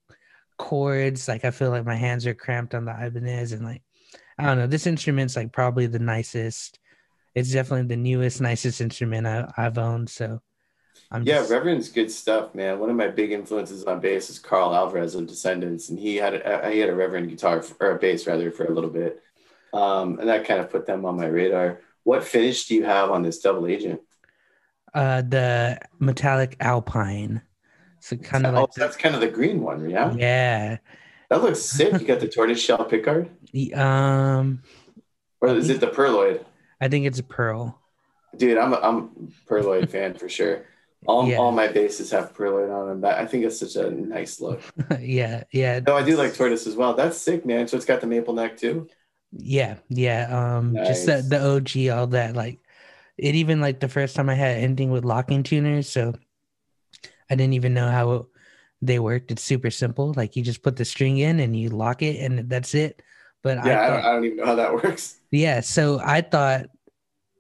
chords. 0.58 1.28
Like 1.28 1.46
I 1.46 1.52
feel 1.52 1.70
like 1.70 1.86
my 1.86 1.96
hands 1.96 2.26
are 2.28 2.34
cramped 2.34 2.76
on 2.76 2.86
the 2.86 2.92
Ibanez, 2.92 3.54
and 3.54 3.64
like 3.64 3.84
I 4.40 4.44
don't 4.44 4.58
know. 4.58 4.68
This 4.68 4.88
instrument's 4.88 5.36
like 5.36 5.52
probably 5.52 5.86
the 5.86 6.00
nicest. 6.00 6.80
It's 7.36 7.52
definitely 7.52 7.88
the 7.88 8.02
newest, 8.02 8.40
nicest 8.42 8.80
instrument 8.80 9.28
I, 9.28 9.52
have 9.56 9.78
owned. 9.78 10.10
So, 10.10 10.42
I'm 11.12 11.24
yeah, 11.24 11.40
just... 11.40 11.52
Reverend's 11.52 11.90
good 11.90 12.10
stuff, 12.10 12.56
man. 12.56 12.80
One 12.80 12.90
of 12.90 12.96
my 12.96 13.10
big 13.10 13.32
influences 13.32 13.84
on 13.84 14.00
bass 14.00 14.30
is 14.30 14.40
Karl 14.40 14.74
Alvarez 14.74 15.14
of 15.16 15.28
Descendents, 15.28 15.90
and 15.90 16.00
he 16.00 16.16
had 16.16 16.36
a, 16.36 16.72
he 16.72 16.80
had 16.80 16.90
a 16.90 16.96
Reverend 16.96 17.30
guitar 17.30 17.62
for, 17.62 17.76
or 17.86 17.96
a 17.98 18.00
bass 18.00 18.26
rather 18.28 18.50
for 18.50 18.66
a 18.66 18.74
little 18.74 18.90
bit, 18.90 19.22
um, 19.74 20.20
and 20.20 20.30
that 20.30 20.46
kind 20.46 20.62
of 20.62 20.70
put 20.70 20.86
them 20.86 21.06
on 21.06 21.18
my 21.18 21.28
radar. 21.28 21.82
What 22.04 22.24
finish 22.24 22.66
do 22.68 22.76
you 22.76 22.86
have 22.86 23.12
on 23.12 23.22
this 23.22 23.40
double 23.40 23.68
agent? 23.68 24.02
Uh, 24.94 25.22
the 25.22 25.80
metallic 26.00 26.56
Alpine. 26.60 27.42
So 28.00 28.16
kind 28.16 28.46
of 28.46 28.56
oh, 28.56 28.62
like 28.62 28.74
that's 28.74 28.96
kind 28.96 29.14
of 29.14 29.22
the 29.22 29.28
green 29.28 29.62
one, 29.62 29.90
yeah. 29.90 30.14
Yeah. 30.14 30.78
That 31.30 31.44
looks 31.44 31.62
sick. 31.62 31.94
You 31.94 32.08
got 32.08 32.20
the 32.20 32.28
tortoise 32.28 32.62
shell 32.62 32.90
pickguard. 32.90 33.30
Um, 33.78 34.64
or 35.42 35.50
is 35.50 35.70
it 35.70 35.80
the 35.80 35.88
pearloid? 35.88 36.44
I 36.82 36.88
think 36.88 37.06
it's 37.06 37.20
a 37.20 37.24
pearl. 37.24 37.80
Dude, 38.36 38.58
I'm 38.58 38.74
a, 38.74 38.78
I'm 38.78 38.98
a 38.98 39.52
pearloid 39.52 39.90
fan 39.90 40.16
for 40.16 40.28
sure. 40.28 40.66
All, 41.06 41.28
yeah. 41.28 41.38
all 41.38 41.52
my 41.52 41.68
basses 41.68 42.12
have 42.12 42.34
pearloid 42.34 42.74
on 42.76 42.88
them. 42.90 43.02
That 43.02 43.20
I 43.20 43.26
think 43.26 43.46
it's 43.46 43.60
such 43.60 43.76
a 43.76 43.90
nice 43.90 44.42
look. 44.42 44.62
yeah, 45.00 45.44
yeah. 45.52 45.80
No, 45.86 45.96
I 45.96 46.04
do 46.04 46.18
like 46.18 46.34
tortoise 46.34 46.68
as 46.68 46.76
well. 46.76 46.94
That's 46.94 47.18
sick, 47.18 47.46
man. 47.46 47.68
So 47.68 47.78
it's 47.78 47.86
got 47.86 48.02
the 48.02 48.08
maple 48.08 48.34
neck 48.34 48.58
too. 48.58 48.88
Yeah, 49.32 49.78
yeah. 49.88 50.58
Um, 50.58 50.74
nice. 50.74 50.88
just 50.88 51.06
the, 51.06 51.22
the 51.22 51.56
OG, 51.56 51.98
all 51.98 52.08
that. 52.08 52.36
Like, 52.36 52.60
it 53.18 53.36
even 53.36 53.62
like 53.62 53.80
the 53.80 53.88
first 53.88 54.16
time 54.16 54.30
I 54.30 54.36
had 54.36 54.58
ending 54.58 54.92
with 54.92 55.06
locking 55.06 55.44
tuners. 55.44 55.90
So 55.90 56.14
I 57.30 57.36
didn't 57.36 57.54
even 57.54 57.74
know 57.74 57.90
how 57.90 58.28
they 58.82 59.00
worked. 59.00 59.32
It's 59.32 59.44
super 59.44 59.72
simple. 59.72 60.14
Like 60.16 60.36
you 60.36 60.44
just 60.44 60.64
put 60.64 60.76
the 60.76 60.86
string 60.86 61.18
in 61.18 61.40
and 61.40 61.56
you 61.56 61.70
lock 61.70 62.02
it, 62.02 62.20
and 62.20 62.50
that's 62.50 62.74
it. 62.74 63.02
But 63.42 63.66
yeah, 63.66 63.82
I, 63.82 63.88
thought, 63.88 64.06
I, 64.06 64.14
don't, 64.14 64.26
even 64.26 64.38
know 64.38 64.46
how 64.46 64.56
that 64.56 64.74
works. 64.84 65.18
Yeah, 65.32 65.62
so 65.62 66.00
I 66.04 66.22
thought 66.22 66.68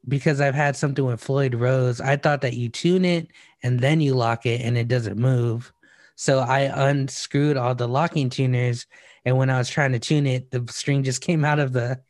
because 0.07 0.41
I've 0.41 0.55
had 0.55 0.75
something 0.75 1.05
with 1.05 1.21
Floyd 1.21 1.55
Rose, 1.55 2.01
I 2.01 2.15
thought 2.15 2.41
that 2.41 2.55
you 2.55 2.69
tune 2.69 3.05
it 3.05 3.27
and 3.63 3.79
then 3.79 4.01
you 4.01 4.15
lock 4.15 4.45
it 4.45 4.61
and 4.61 4.77
it 4.77 4.87
doesn't 4.87 5.17
move. 5.17 5.71
So 6.15 6.39
I 6.39 6.61
unscrewed 6.61 7.57
all 7.57 7.75
the 7.75 7.87
locking 7.87 8.29
tuners, 8.29 8.87
and 9.23 9.37
when 9.37 9.49
I 9.49 9.57
was 9.57 9.69
trying 9.69 9.93
to 9.93 9.99
tune 9.99 10.27
it, 10.27 10.51
the 10.51 10.65
string 10.71 11.03
just 11.03 11.21
came 11.25 11.45
out 11.45 11.59
of 11.59 11.73
the 11.73 12.01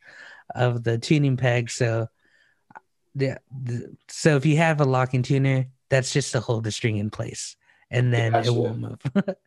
of 0.54 0.82
the 0.82 0.98
tuning 0.98 1.36
peg. 1.36 1.70
So 1.70 2.08
the, 3.14 3.38
the 3.62 3.96
so 4.08 4.36
if 4.36 4.44
you 4.46 4.56
have 4.56 4.80
a 4.80 4.84
locking 4.84 5.22
tuner, 5.22 5.66
that's 5.88 6.12
just 6.12 6.32
to 6.32 6.40
hold 6.40 6.64
the 6.64 6.72
string 6.72 6.96
in 6.96 7.10
place 7.10 7.56
and 7.90 8.12
then 8.12 8.32
gotcha. 8.32 8.48
it 8.48 8.54
won't 8.54 8.78
move. 8.78 8.98
but, 9.14 9.38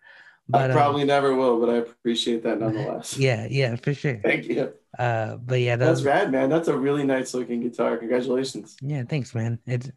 I 0.54 0.66
um, 0.66 0.72
probably 0.72 1.04
um, 1.04 1.08
never 1.08 1.36
will, 1.36 1.60
but 1.60 1.70
I 1.70 1.78
appreciate 1.78 2.44
that 2.44 2.60
nonetheless. 2.60 3.18
Yeah, 3.18 3.48
yeah, 3.50 3.76
for 3.76 3.94
sure. 3.94 4.20
Thank 4.24 4.46
you. 4.46 4.74
Uh, 4.98 5.38
but 5.38 5.60
yeah, 5.62 5.76
that 5.76 5.86
that's 5.86 6.00
was, 6.00 6.06
rad, 6.06 6.32
man. 6.32 6.50
That's 6.50 6.68
a 6.68 6.78
really 6.78 7.04
nice 7.04 7.34
looking 7.34 7.62
guitar. 7.62 7.98
Congratulations. 7.98 8.76
Yeah, 8.82 9.04
thanks, 9.04 9.34
man. 9.34 9.60
It's 9.66 9.90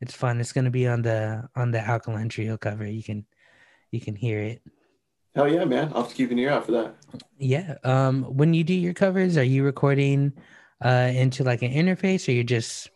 it's 0.00 0.14
fun. 0.14 0.40
It's 0.40 0.52
gonna 0.52 0.70
be 0.70 0.86
on 0.86 1.02
the 1.02 1.48
on 1.56 1.70
the 1.70 1.80
Alkaline 1.80 2.28
Trio 2.28 2.56
cover. 2.56 2.86
You 2.86 3.02
can 3.02 3.26
you 3.90 4.00
can 4.00 4.14
hear 4.14 4.40
it. 4.40 4.62
Hell 5.34 5.48
yeah, 5.48 5.64
man! 5.64 5.90
I'll 5.94 6.02
have 6.02 6.10
to 6.10 6.14
keep 6.14 6.30
an 6.30 6.38
ear 6.38 6.50
out 6.50 6.66
for 6.66 6.72
that. 6.72 6.94
Yeah. 7.38 7.76
Um, 7.82 8.22
when 8.24 8.54
you 8.54 8.62
do 8.62 8.74
your 8.74 8.94
covers, 8.94 9.36
are 9.36 9.42
you 9.42 9.64
recording 9.64 10.32
uh 10.84 11.10
into 11.12 11.42
like 11.42 11.62
an 11.62 11.72
interface, 11.72 12.28
or 12.28 12.32
you're 12.32 12.44
just 12.44 12.90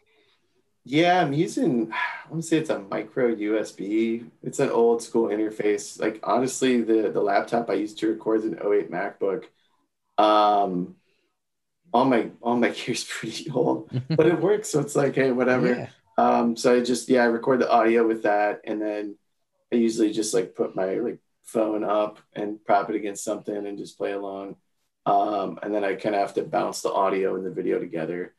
yeah, 0.89 1.21
I'm 1.21 1.33
using, 1.33 1.93
I 1.93 2.31
want 2.31 2.43
to 2.43 2.49
say 2.49 2.59
it's 2.59 2.71
a 2.71 2.79
micro 2.79 3.35
USB. 3.35 4.29
It's 4.43 4.59
an 4.59 4.71
old 4.71 5.03
school 5.03 5.29
interface. 5.29 6.01
Like 6.01 6.21
honestly, 6.23 6.81
the 6.83 7.11
the 7.11 7.21
laptop 7.21 7.71
I 7.71 7.75
used 7.75 7.99
to 7.99 8.09
record 8.09 8.41
is 8.41 8.45
an 8.47 8.59
08 8.59 8.91
MacBook. 8.91 9.45
Um, 10.17 10.97
all 11.93 12.05
my 12.05 12.31
all 12.41 12.57
my 12.57 12.71
gear's 12.77 13.05
pretty 13.05 13.51
old, 13.51 13.91
but 14.11 14.27
it 14.27 14.41
works. 14.41 14.71
So 14.71 14.81
it's 14.81 14.97
like, 14.97 15.15
hey, 15.15 15.33
whatever. 15.33 15.69
Yeah. 15.69 15.89
Um, 16.17 16.57
so 16.57 16.77
I 16.77 16.81
just 16.83 17.09
yeah, 17.09 17.23
I 17.23 17.27
record 17.27 17.61
the 17.61 17.71
audio 17.71 18.07
with 18.07 18.23
that, 18.25 18.63
and 18.65 18.81
then 18.81 19.17
I 19.73 19.77
usually 19.77 20.13
just 20.13 20.35
like 20.35 20.55
put 20.55 20.75
my 20.75 20.95
like 20.95 21.19
phone 21.45 21.85
up 21.85 22.19
and 22.35 22.63
prop 22.65 22.91
it 22.91 22.97
against 22.97 23.25
something 23.25 23.67
and 23.67 23.79
just 23.79 23.99
play 23.99 24.13
along. 24.13 24.57
Um, 25.07 25.59
and 25.63 25.75
then 25.75 25.85
I 25.85 25.95
kind 25.95 26.15
of 26.15 26.21
have 26.21 26.35
to 26.35 26.43
bounce 26.43 26.83
the 26.83 26.93
audio 26.93 27.37
and 27.37 27.47
the 27.47 27.51
video 27.51 27.79
together. 27.79 28.35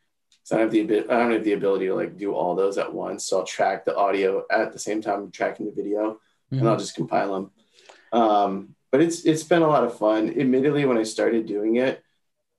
So 0.49 0.55
I 0.55 0.61
don't 0.61 0.73
have 0.73 0.87
the 0.87 1.13
I 1.13 1.19
don't 1.19 1.31
have 1.31 1.43
the 1.43 1.53
ability 1.53 1.85
to 1.85 1.93
like 1.93 2.17
do 2.17 2.33
all 2.33 2.55
those 2.55 2.79
at 2.79 2.91
once. 2.91 3.23
So 3.23 3.37
I'll 3.37 3.45
track 3.45 3.85
the 3.85 3.95
audio 3.95 4.45
at 4.49 4.73
the 4.73 4.79
same 4.79 4.99
time 4.99 5.19
I'm 5.19 5.31
tracking 5.31 5.67
the 5.67 5.71
video, 5.71 6.13
mm-hmm. 6.13 6.57
and 6.57 6.67
I'll 6.67 6.75
just 6.75 6.95
compile 6.95 7.33
them. 7.33 7.51
Um, 8.19 8.75
but 8.91 8.99
it's 8.99 9.25
it's 9.25 9.43
been 9.43 9.61
a 9.61 9.67
lot 9.67 9.83
of 9.83 9.99
fun. 9.99 10.27
Admittedly, 10.27 10.85
when 10.85 10.97
I 10.97 11.03
started 11.03 11.45
doing 11.45 11.75
it, 11.75 12.03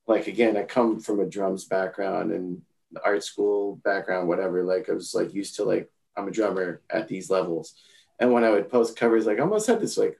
like 0.07 0.27
again, 0.27 0.55
I 0.55 0.63
come 0.63 1.01
from 1.01 1.19
a 1.19 1.25
drums 1.25 1.65
background 1.65 2.31
and 2.31 2.61
art 3.03 3.25
school 3.25 3.75
background, 3.83 4.29
whatever. 4.29 4.63
Like 4.63 4.89
I 4.89 4.93
was 4.93 5.13
like 5.13 5.33
used 5.33 5.57
to 5.57 5.65
like 5.65 5.91
I'm 6.15 6.29
a 6.29 6.31
drummer 6.31 6.79
at 6.89 7.09
these 7.09 7.29
levels, 7.29 7.73
and 8.21 8.31
when 8.31 8.45
I 8.45 8.51
would 8.51 8.69
post 8.69 8.95
covers, 8.95 9.25
like 9.25 9.37
I 9.37 9.41
almost 9.41 9.67
had 9.67 9.81
this 9.81 9.97
like 9.97 10.17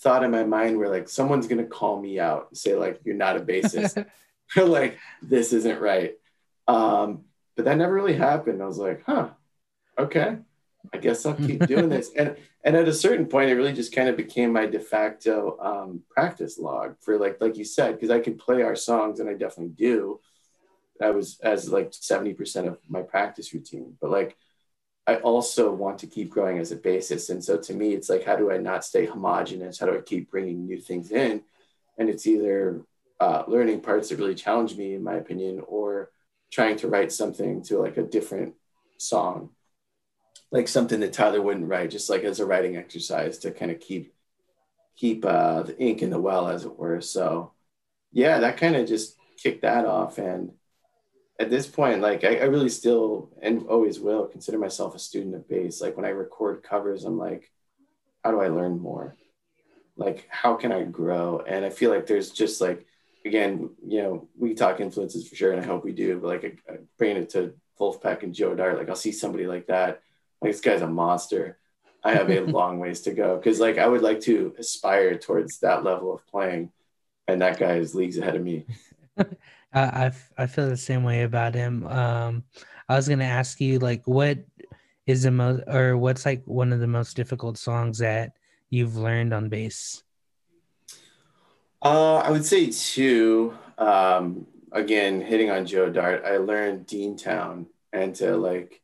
thought 0.00 0.24
in 0.24 0.32
my 0.32 0.42
mind 0.42 0.76
where 0.76 0.90
like 0.90 1.08
someone's 1.08 1.46
gonna 1.46 1.66
call 1.66 2.00
me 2.02 2.18
out 2.18 2.48
and 2.50 2.58
say 2.58 2.74
like 2.74 2.98
you're 3.04 3.14
not 3.14 3.36
a 3.36 3.40
bassist, 3.40 4.04
or 4.56 4.64
like 4.64 4.98
this 5.22 5.52
isn't 5.52 5.80
right 5.80 6.16
um, 6.66 7.24
but 7.54 7.64
that 7.64 7.78
never 7.78 7.92
really 7.92 8.14
happened. 8.14 8.62
I 8.62 8.66
was 8.66 8.78
like, 8.78 9.02
huh, 9.04 9.30
okay, 9.98 10.38
I 10.92 10.98
guess 10.98 11.24
I'll 11.24 11.34
keep 11.34 11.66
doing 11.66 11.88
this. 11.88 12.10
And 12.16 12.36
and 12.64 12.76
at 12.76 12.88
a 12.88 12.92
certain 12.92 13.26
point, 13.26 13.50
it 13.50 13.54
really 13.54 13.72
just 13.72 13.94
kind 13.94 14.08
of 14.08 14.16
became 14.16 14.52
my 14.52 14.66
de 14.66 14.80
facto 14.80 15.56
um, 15.60 16.02
practice 16.10 16.58
log 16.58 16.96
for 17.00 17.18
like 17.18 17.40
like 17.40 17.56
you 17.56 17.64
said, 17.64 17.94
because 17.94 18.10
I 18.10 18.20
can 18.20 18.36
play 18.36 18.62
our 18.62 18.76
songs 18.76 19.20
and 19.20 19.28
I 19.28 19.34
definitely 19.34 19.74
do. 19.74 20.20
I 21.00 21.10
was 21.10 21.38
as 21.40 21.70
like 21.70 21.90
70% 21.90 22.68
of 22.68 22.78
my 22.88 23.02
practice 23.02 23.52
routine. 23.52 23.96
But 24.00 24.10
like 24.10 24.36
I 25.06 25.16
also 25.16 25.72
want 25.72 25.98
to 26.00 26.06
keep 26.06 26.30
growing 26.30 26.58
as 26.58 26.72
a 26.72 26.76
bassist. 26.76 27.30
And 27.30 27.42
so 27.42 27.56
to 27.58 27.74
me, 27.74 27.94
it's 27.94 28.08
like, 28.08 28.24
how 28.24 28.34
do 28.34 28.50
I 28.50 28.58
not 28.58 28.84
stay 28.84 29.06
homogenous? 29.06 29.78
How 29.78 29.86
do 29.86 29.96
I 29.96 30.00
keep 30.00 30.30
bringing 30.30 30.66
new 30.66 30.80
things 30.80 31.12
in? 31.12 31.42
And 31.96 32.10
it's 32.10 32.26
either 32.26 32.82
uh, 33.20 33.44
learning 33.46 33.80
parts 33.82 34.08
that 34.08 34.18
really 34.18 34.34
challenge 34.34 34.76
me, 34.76 34.94
in 34.94 35.04
my 35.04 35.14
opinion, 35.14 35.62
or 35.68 36.10
trying 36.50 36.76
to 36.78 36.88
write 36.88 37.12
something 37.12 37.62
to 37.64 37.78
like 37.78 37.96
a 37.96 38.02
different 38.02 38.54
song, 38.98 39.50
like 40.50 40.68
something 40.68 41.00
that 41.00 41.12
Tyler 41.12 41.42
wouldn't 41.42 41.68
write, 41.68 41.90
just 41.90 42.08
like 42.10 42.24
as 42.24 42.40
a 42.40 42.46
writing 42.46 42.76
exercise 42.76 43.38
to 43.38 43.50
kind 43.50 43.70
of 43.70 43.80
keep 43.80 44.14
keep 44.96 45.24
uh, 45.24 45.62
the 45.62 45.78
ink 45.78 46.02
in 46.02 46.10
the 46.10 46.20
well, 46.20 46.48
as 46.48 46.64
it 46.64 46.78
were. 46.78 47.00
So, 47.00 47.52
yeah, 48.12 48.38
that 48.38 48.56
kind 48.56 48.76
of 48.76 48.88
just 48.88 49.16
kicked 49.36 49.62
that 49.62 49.84
off. 49.84 50.18
And 50.18 50.52
at 51.38 51.50
this 51.50 51.66
point, 51.66 52.00
like 52.00 52.24
I, 52.24 52.36
I, 52.36 52.44
really 52.44 52.70
still 52.70 53.30
and 53.42 53.66
always 53.68 54.00
will 54.00 54.26
consider 54.26 54.58
myself 54.58 54.94
a 54.94 54.98
student 54.98 55.34
of 55.34 55.48
bass. 55.48 55.82
Like 55.82 55.96
when 55.96 56.06
I 56.06 56.10
record 56.10 56.62
covers, 56.62 57.04
I'm 57.04 57.18
like, 57.18 57.50
how 58.24 58.30
do 58.30 58.40
I 58.40 58.48
learn 58.48 58.80
more? 58.80 59.16
Like, 59.96 60.26
how 60.30 60.54
can 60.54 60.72
I 60.72 60.82
grow? 60.84 61.40
And 61.46 61.64
I 61.64 61.70
feel 61.70 61.90
like 61.90 62.06
there's 62.06 62.30
just 62.30 62.60
like, 62.60 62.86
again, 63.26 63.70
you 63.86 64.02
know, 64.02 64.28
we 64.38 64.54
talk 64.54 64.80
influences 64.80 65.28
for 65.28 65.34
sure, 65.34 65.52
and 65.52 65.60
I 65.60 65.66
hope 65.66 65.84
we 65.84 65.92
do. 65.92 66.18
But 66.18 66.28
like 66.28 66.62
bringing 66.96 67.22
it 67.22 67.30
to 67.30 67.54
Vulfpeck 67.78 68.22
and 68.22 68.34
Joe 68.34 68.54
Dart, 68.54 68.78
like 68.78 68.88
I'll 68.88 68.96
see 68.96 69.12
somebody 69.12 69.46
like 69.46 69.66
that. 69.66 70.00
Like 70.40 70.52
this 70.52 70.60
guy's 70.60 70.82
a 70.82 70.86
monster. 70.86 71.58
I 72.04 72.14
have 72.14 72.30
a 72.30 72.40
long 72.40 72.78
ways 72.78 73.02
to 73.02 73.12
go 73.12 73.36
because 73.36 73.60
like 73.60 73.78
I 73.78 73.86
would 73.86 74.02
like 74.02 74.20
to 74.22 74.54
aspire 74.58 75.18
towards 75.18 75.58
that 75.58 75.84
level 75.84 76.14
of 76.14 76.26
playing, 76.26 76.70
and 77.26 77.42
that 77.42 77.58
guy 77.58 77.76
is 77.76 77.94
leagues 77.94 78.18
ahead 78.18 78.36
of 78.36 78.42
me. 78.42 78.64
I 79.74 80.12
I 80.38 80.46
feel 80.46 80.68
the 80.68 80.76
same 80.76 81.04
way 81.04 81.22
about 81.22 81.54
him. 81.54 81.86
Um, 81.86 82.44
I 82.88 82.96
was 82.96 83.08
gonna 83.08 83.24
ask 83.24 83.60
you 83.60 83.78
like 83.78 84.06
what 84.06 84.38
is 85.06 85.24
the 85.24 85.30
most 85.30 85.62
or 85.66 85.96
what's 85.96 86.24
like 86.24 86.42
one 86.46 86.72
of 86.72 86.80
the 86.80 86.86
most 86.86 87.16
difficult 87.16 87.58
songs 87.58 87.98
that 87.98 88.36
you've 88.70 88.96
learned 88.96 89.34
on 89.34 89.48
bass? 89.48 90.02
Uh, 91.82 92.16
I 92.16 92.30
would 92.30 92.44
say 92.44 92.70
two. 92.70 93.56
Um, 93.78 94.46
again, 94.72 95.20
hitting 95.20 95.50
on 95.50 95.66
Joe 95.66 95.90
Dart, 95.90 96.24
I 96.24 96.38
learned 96.38 96.86
Deantown 96.86 97.66
and 97.92 98.14
to 98.16 98.36
like 98.36 98.80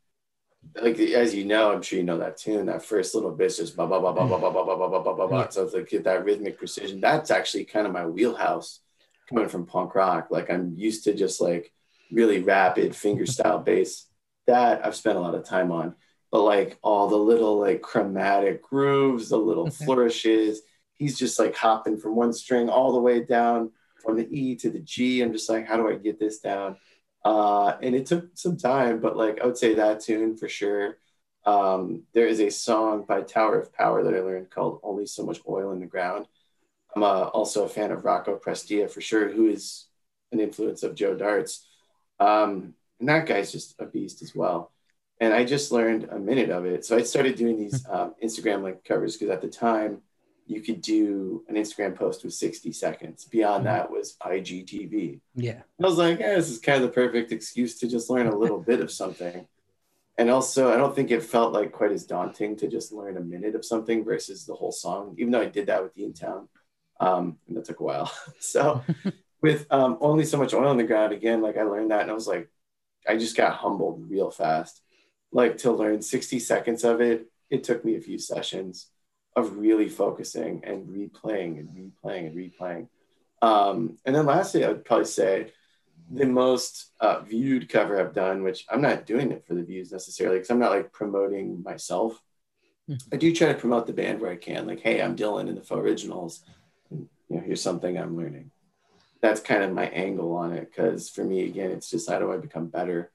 like 0.81 0.99
as 0.99 1.35
you 1.35 1.45
know, 1.45 1.73
I'm 1.73 1.83
sure 1.83 1.99
you 1.99 2.05
know 2.05 2.19
that 2.19 2.39
tune. 2.39 2.67
That 2.67 2.85
first 2.85 3.15
little 3.15 3.33
bit's 3.33 3.59
just 3.59 3.77
ba 3.77 3.87
ba 3.87 4.01
ba 4.01 4.13
ba 4.13 4.27
ba 4.27 4.39
ba 4.39 4.51
ba 4.53 4.65
ba 4.65 4.89
ba 4.89 5.03
ba 5.03 5.15
ba 5.15 5.29
ba. 5.29 5.49
So 5.51 5.65
it's 5.65 5.75
like 5.75 5.89
get 5.89 6.05
that 6.05 6.25
rhythmic 6.25 6.59
precision. 6.59 7.01
That's 7.01 7.31
actually 7.31 7.65
kind 7.65 7.87
of 7.87 7.93
my 7.93 8.07
wheelhouse 8.07 8.81
coming 9.29 9.49
from 9.49 9.67
punk 9.67 9.95
rock. 9.95 10.29
Like 10.31 10.51
I'm 10.51 10.75
used 10.77 11.05
to 11.05 11.15
just 11.15 11.41
like 11.41 11.73
really 12.11 12.41
rapid 12.41 12.95
finger 12.97 13.27
style 13.27 13.59
bass. 13.59 14.07
That 14.47 14.85
I've 14.85 14.97
spent 14.97 15.19
a 15.19 15.21
lot 15.21 15.35
of 15.35 15.45
time 15.45 15.71
on. 15.73 15.95
But 16.31 16.43
like 16.43 16.79
all 16.83 17.09
the 17.09 17.17
little 17.17 17.59
like 17.59 17.83
chromatic 17.83 18.63
grooves, 18.63 19.29
the 19.29 19.37
little 19.37 19.71
flourishes, 19.71 20.63
he's 21.03 21.19
just 21.19 21.39
like 21.39 21.57
hopping 21.57 21.99
from 21.99 22.15
one 22.15 22.33
string 22.33 22.69
all 22.69 22.93
the 22.93 23.01
way 23.01 23.25
down 23.25 23.73
from 24.03 24.17
the 24.17 24.29
E 24.31 24.57
to 24.57 24.71
the 24.71 24.79
G. 24.79 25.21
I'm 25.21 25.33
just 25.33 25.51
like, 25.51 25.67
how 25.67 25.77
do 25.77 25.89
I 25.89 25.97
get 25.97 26.19
this 26.19 26.39
down? 26.39 26.77
Uh, 27.25 27.77
and 27.83 27.95
it 27.95 28.07
took 28.07 28.31
some 28.35 28.57
time, 28.57 29.01
but 29.01 29.17
like 29.17 29.41
I 29.41 29.47
would 29.47 29.59
say 29.59 29.75
that 29.75 30.01
tune 30.01 30.37
for 30.37 30.49
sure. 30.49 30.99
Um, 31.45 32.05
there 32.15 32.27
is 32.27 32.41
a 32.41 32.51
song 32.51 33.05
by 33.07 33.23
Tower 33.23 33.59
of 33.61 33.73
Power 33.73 34.05
that 34.05 34.15
I 34.15 34.21
learned 34.21 34.51
called 34.51 34.81
Only 34.83 35.07
So 35.07 35.25
Much 35.25 35.41
Oil 35.49 35.73
in 35.73 35.81
the 35.81 35.87
Ground. 35.87 36.27
I'm 36.95 37.03
uh, 37.03 37.25
also 37.25 37.65
a 37.65 37.69
fan 37.69 37.91
of 37.91 38.05
Rocco 38.05 38.39
Prestia 38.39 38.89
for 38.89 39.01
sure, 39.01 39.29
who 39.29 39.49
is 39.49 39.87
an 40.31 40.41
influence 40.41 40.83
of 40.83 40.95
Joe 40.95 41.17
Dart's. 41.17 41.67
Um, 42.21 42.75
and 43.01 43.09
that 43.09 43.27
guy's 43.27 43.51
just 43.51 43.75
a 43.81 43.87
beast 43.87 44.23
as 44.23 44.35
well. 44.35 44.71
And 45.21 45.35
I 45.35 45.45
just 45.45 45.73
learned 45.73 46.05
a 46.05 46.19
minute 46.19 46.51
of 46.51 46.65
it. 46.65 46.85
So 46.85 46.97
I 46.97 47.03
started 47.03 47.37
doing 47.37 47.59
these 47.59 47.85
um, 47.89 48.15
Instagram 48.23 48.63
like 48.63 48.85
covers 48.85 49.17
because 49.17 49.31
at 49.31 49.41
the 49.41 49.49
time 49.49 50.03
you 50.47 50.61
could 50.61 50.81
do 50.81 51.45
an 51.49 51.57
Instagram 51.57 51.95
post 51.95 52.25
with 52.25 52.35
60 52.35 52.73
seconds. 52.73 53.25
Beyond 53.25 53.65
mm-hmm. 53.65 53.75
that 53.75 53.91
was 53.91 54.17
IGTV. 54.23 55.21
Yeah. 55.35 55.63
I 55.81 55.87
was 55.87 55.99
like, 55.99 56.19
yeah, 56.19 56.35
this 56.35 56.51
is 56.51 56.59
kind 56.59 56.83
of 56.83 56.89
the 56.89 56.95
perfect 56.95 57.33
excuse 57.33 57.79
to 57.81 57.89
just 57.89 58.11
learn 58.11 58.27
a 58.27 58.37
little 58.37 58.61
bit 58.61 58.81
of 58.81 58.91
something. 58.91 59.47
And 60.19 60.31
also, 60.31 60.73
I 60.73 60.77
don't 60.77 60.95
think 60.95 61.11
it 61.11 61.23
felt 61.23 61.53
like 61.53 61.73
quite 61.73 61.93
as 61.93 62.05
daunting 62.05 62.57
to 62.57 62.69
just 62.69 62.93
learn 62.93 63.17
a 63.17 63.21
minute 63.21 63.55
of 63.55 63.65
something 63.65 64.05
versus 64.05 64.45
the 64.45 64.55
whole 64.55 64.73
song, 64.73 65.15
even 65.19 65.33
though 65.33 65.41
I 65.41 65.47
did 65.47 65.67
that 65.67 65.83
with 65.83 65.97
Deantown. 65.97 66.49
Um, 67.01 67.39
and 67.49 67.57
that 67.57 67.65
took 67.65 67.81
a 67.81 67.85
while. 67.85 68.13
so, 68.39 68.83
with 69.41 69.67
um, 69.71 69.99
only 70.01 70.25
so 70.25 70.39
much 70.39 70.55
oil 70.55 70.71
in 70.71 70.77
the 70.77 70.85
ground, 70.85 71.13
again, 71.13 71.41
like 71.41 71.57
I 71.57 71.63
learned 71.63 71.91
that 71.91 72.03
and 72.03 72.11
I 72.11 72.15
was 72.15 72.29
like, 72.29 72.49
I 73.09 73.17
just 73.17 73.37
got 73.37 73.55
humbled 73.55 74.09
real 74.09 74.31
fast. 74.31 74.83
Like 75.33 75.57
to 75.59 75.73
learn 75.73 76.03
60 76.03 76.39
seconds 76.39 76.85
of 76.85 77.01
it, 77.01 77.27
it 77.51 77.65
took 77.65 77.85
me 77.85 77.97
a 77.97 78.01
few 78.01 78.19
sessions 78.19 78.89
of 79.35 79.57
really 79.57 79.89
focusing 79.89 80.63
and 80.65 80.89
replaying 80.89 81.59
and 81.59 81.69
replaying 81.71 82.27
and 82.27 82.37
replaying. 82.37 82.89
Um, 83.41 83.99
and 84.05 84.15
then 84.15 84.27
lastly, 84.27 84.65
I 84.65 84.69
would 84.69 84.85
probably 84.85 85.07
say 85.07 85.53
the 86.11 86.27
most 86.27 86.93
uh, 87.01 87.21
viewed 87.21 87.69
cover 87.69 87.99
I've 87.99 88.13
done, 88.13 88.43
which 88.43 88.67
I'm 88.71 88.83
not 88.83 89.07
doing 89.07 89.33
it 89.33 89.47
for 89.47 89.55
the 89.55 89.63
views 89.63 89.91
necessarily, 89.91 90.37
because 90.37 90.51
I'm 90.51 90.59
not 90.59 90.73
like 90.73 90.93
promoting 90.93 91.63
myself. 91.63 92.21
Mm-hmm. 92.89 93.15
I 93.15 93.17
do 93.17 93.35
try 93.35 93.49
to 93.49 93.59
promote 93.59 93.87
the 93.87 93.93
band 93.93 94.21
where 94.21 94.33
I 94.33 94.37
can, 94.37 94.67
like, 94.67 94.81
hey, 94.81 95.01
I'm 95.01 95.17
Dylan 95.17 95.49
in 95.49 95.55
the 95.55 95.63
faux 95.63 95.81
originals. 95.81 96.45
And, 96.91 97.09
you 97.29 97.37
know, 97.37 97.43
here's 97.43 97.63
something 97.63 97.97
I'm 97.97 98.17
learning. 98.17 98.51
That's 99.23 99.41
kind 99.41 99.63
of 99.63 99.73
my 99.73 99.87
angle 99.87 100.35
on 100.37 100.53
it, 100.53 100.69
because 100.71 101.09
for 101.09 101.25
me, 101.25 101.45
again, 101.45 101.71
it's 101.71 101.89
just 101.89 102.11
how 102.11 102.19
do 102.19 102.33
I 102.33 102.37
become 102.37 102.67
better, 102.67 103.13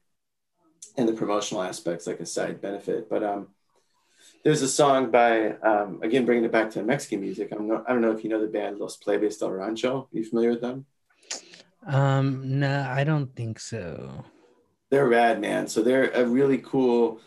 and 0.96 1.08
the 1.08 1.12
promotional 1.12 1.62
aspects 1.62 2.06
like 2.06 2.20
a 2.20 2.26
side 2.26 2.60
benefit. 2.60 3.08
But 3.08 3.22
um, 3.22 3.48
there's 4.44 4.62
a 4.62 4.68
song 4.68 5.10
by 5.10 5.52
um, 5.58 6.00
again 6.02 6.24
bringing 6.24 6.44
it 6.44 6.52
back 6.52 6.70
to 6.70 6.82
Mexican 6.82 7.20
music. 7.20 7.48
I'm 7.52 7.68
not, 7.68 7.84
I 7.88 7.92
don't 7.92 8.02
know 8.02 8.12
if 8.12 8.22
you 8.22 8.30
know 8.30 8.40
the 8.40 8.46
band 8.46 8.78
Los 8.78 8.96
Plebes 8.96 9.36
del 9.38 9.50
Rancho. 9.50 10.08
Are 10.12 10.16
you 10.16 10.24
familiar 10.24 10.50
with 10.50 10.60
them? 10.60 10.86
Um, 11.86 12.58
no, 12.60 12.86
I 12.88 13.04
don't 13.04 13.34
think 13.34 13.60
so. 13.60 14.24
They're 14.90 15.08
rad, 15.08 15.40
man. 15.40 15.68
So 15.68 15.82
they're 15.82 16.10
a 16.10 16.24
really 16.24 16.58
cool 16.58 17.20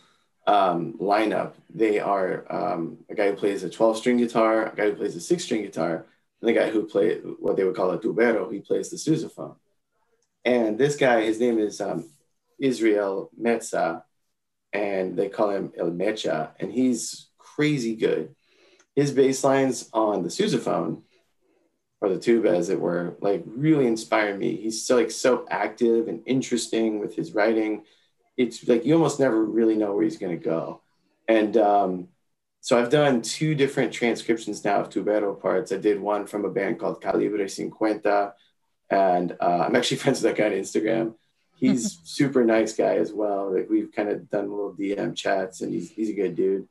um, 0.47 0.93
lineup. 0.99 1.53
They 1.69 1.99
are 1.99 2.45
um, 2.49 2.97
a 3.09 3.15
guy 3.15 3.29
who 3.29 3.37
plays 3.37 3.63
a 3.63 3.69
12 3.69 3.97
string 3.97 4.17
guitar, 4.17 4.67
a 4.67 4.75
guy 4.75 4.89
who 4.89 4.95
plays 4.95 5.15
a 5.15 5.21
six 5.21 5.43
string 5.43 5.61
guitar, 5.61 6.05
and 6.41 6.49
the 6.49 6.53
guy 6.53 6.69
who 6.69 6.85
plays 6.85 7.21
what 7.39 7.55
they 7.55 7.63
would 7.63 7.75
call 7.75 7.91
a 7.91 7.99
tubero. 7.99 8.51
He 8.51 8.59
plays 8.59 8.89
the 8.89 8.97
sousaphone. 8.97 9.55
And 10.43 10.77
this 10.77 10.95
guy, 10.95 11.21
his 11.23 11.39
name 11.39 11.59
is 11.59 11.79
um, 11.81 12.09
Israel 12.59 13.29
Metza 13.39 14.03
and 14.73 15.17
they 15.17 15.29
call 15.29 15.49
him 15.49 15.71
El 15.77 15.91
Mecha, 15.91 16.51
and 16.59 16.71
he's 16.71 17.29
crazy 17.37 17.95
good. 17.95 18.35
His 18.95 19.11
bass 19.11 19.43
lines 19.43 19.89
on 19.93 20.23
the 20.23 20.29
sousaphone, 20.29 21.03
or 22.01 22.09
the 22.09 22.19
tuba 22.19 22.49
as 22.49 22.69
it 22.69 22.79
were, 22.79 23.15
like 23.21 23.43
really 23.45 23.87
inspire 23.87 24.37
me. 24.37 24.55
He's 24.55 24.85
so 24.85 24.95
like 24.95 25.11
so 25.11 25.45
active 25.49 26.07
and 26.07 26.21
interesting 26.25 26.99
with 26.99 27.15
his 27.15 27.33
writing. 27.33 27.83
It's 28.37 28.67
like 28.67 28.85
you 28.85 28.93
almost 28.95 29.19
never 29.19 29.43
really 29.43 29.75
know 29.75 29.93
where 29.93 30.03
he's 30.03 30.17
gonna 30.17 30.37
go. 30.37 30.81
And 31.27 31.55
um, 31.57 32.07
so 32.61 32.79
I've 32.79 32.89
done 32.89 33.21
two 33.21 33.55
different 33.55 33.93
transcriptions 33.93 34.63
now 34.65 34.81
of 34.81 34.89
tubero 34.89 35.39
parts. 35.39 35.71
I 35.71 35.77
did 35.77 35.99
one 35.99 36.25
from 36.27 36.45
a 36.45 36.49
band 36.49 36.79
called 36.79 37.01
Calibre 37.01 37.47
Cincuenta, 37.47 38.33
and 38.89 39.35
uh, 39.39 39.65
I'm 39.67 39.75
actually 39.75 39.97
friends 40.03 40.21
with 40.21 40.35
that 40.35 40.41
guy 40.41 40.47
on 40.47 40.59
Instagram 40.59 41.15
he's 41.61 41.99
super 42.03 42.43
nice 42.43 42.73
guy 42.73 42.95
as 42.95 43.13
well. 43.13 43.53
Like 43.53 43.69
we've 43.69 43.91
kind 43.91 44.09
of 44.09 44.29
done 44.29 44.49
little 44.49 44.73
DM 44.73 45.15
chats, 45.15 45.61
and 45.61 45.71
he's 45.71 45.91
he's 45.91 46.09
a 46.09 46.13
good 46.13 46.35
dude. 46.35 46.67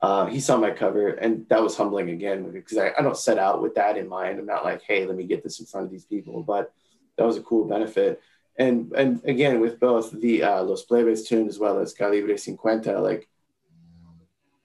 Uh, 0.00 0.26
he 0.26 0.40
saw 0.40 0.56
my 0.56 0.70
cover, 0.70 1.08
and 1.10 1.46
that 1.48 1.62
was 1.62 1.76
humbling 1.76 2.10
again 2.10 2.50
because 2.50 2.78
I, 2.78 2.92
I 2.98 3.02
don't 3.02 3.16
set 3.16 3.38
out 3.38 3.62
with 3.62 3.76
that 3.76 3.96
in 3.96 4.08
mind. 4.08 4.40
I'm 4.40 4.46
not 4.46 4.64
like, 4.64 4.82
hey, 4.82 5.06
let 5.06 5.16
me 5.16 5.24
get 5.24 5.44
this 5.44 5.60
in 5.60 5.66
front 5.66 5.86
of 5.86 5.92
these 5.92 6.06
people, 6.06 6.42
but 6.42 6.72
that 7.16 7.24
was 7.24 7.36
a 7.36 7.42
cool 7.42 7.68
benefit. 7.68 8.20
And 8.56 8.92
and 8.94 9.22
again, 9.24 9.60
with 9.60 9.78
both 9.78 10.10
the 10.10 10.42
uh, 10.42 10.62
Los 10.62 10.82
Plebes 10.82 11.28
tune 11.28 11.46
as 11.46 11.58
well 11.58 11.78
as 11.78 11.92
Calibre 11.92 12.36
Cincuenta, 12.38 13.00
like 13.00 13.28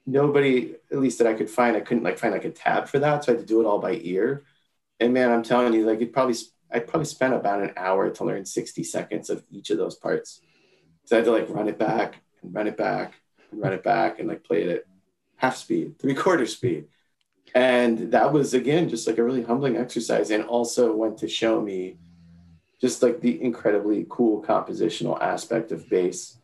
nobody, 0.05 0.76
at 0.91 0.99
least 0.99 1.18
that 1.18 1.28
I 1.28 1.34
could 1.34 1.49
find, 1.49 1.76
I 1.76 1.82
couldn't 1.82 2.03
like 2.03 2.18
find 2.18 2.34
like 2.34 2.45
a 2.45 2.51
tab 2.51 2.88
for 2.88 2.99
that, 2.99 3.26
so 3.26 3.34
I 3.34 3.36
had 3.36 3.41
to 3.41 3.45
do 3.45 3.61
it 3.61 3.65
all 3.65 3.80
by 3.80 3.99
ear. 4.01 4.45
And 4.99 5.13
man, 5.13 5.30
I'm 5.30 5.43
telling 5.43 5.74
you, 5.74 5.86
like 5.86 6.01
it 6.01 6.13
probably 6.13 6.36
I 6.72 6.80
probably 6.80 7.05
spent 7.05 7.34
about 7.34 7.61
an 7.61 7.72
hour 7.78 8.09
to 8.09 8.24
learn 8.24 8.45
60 8.45 8.84
seconds 8.84 9.30
of 9.30 9.43
each 9.49 9.70
of 9.70 9.78
those 9.78 9.95
parts. 9.95 10.41
So 11.05 11.15
I 11.15 11.20
had 11.20 11.26
to 11.26 11.32
like 11.32 11.49
run 11.49 11.70
it 11.70 11.80
back 11.80 12.22
and 12.41 12.53
run 12.53 12.68
it 12.68 12.78
back 12.78 13.13
and 13.51 13.61
run 13.61 13.74
it 13.74 13.84
back 13.84 14.20
and 14.20 14.28
like 14.28 14.43
play 14.43 14.63
it 14.63 14.70
at 14.70 14.84
half 15.38 15.55
speed, 15.55 15.97
three 15.99 16.13
quarter 16.13 16.45
speed. 16.45 16.86
And 17.55 18.11
that 18.11 18.34
was 18.34 18.53
again 18.53 18.89
just 18.89 19.07
like 19.07 19.18
a 19.18 19.24
really 19.24 19.43
humbling 19.43 19.78
exercise 19.78 20.32
and 20.32 20.43
also 20.43 20.93
went 20.93 21.18
to 21.20 21.28
show 21.30 21.61
me 21.61 21.97
just 22.82 23.01
like 23.01 23.22
the 23.22 23.41
incredibly 23.41 24.05
cool 24.09 24.43
compositional 24.43 25.20
aspect 25.22 25.72
of 25.72 25.89
bass 25.89 26.38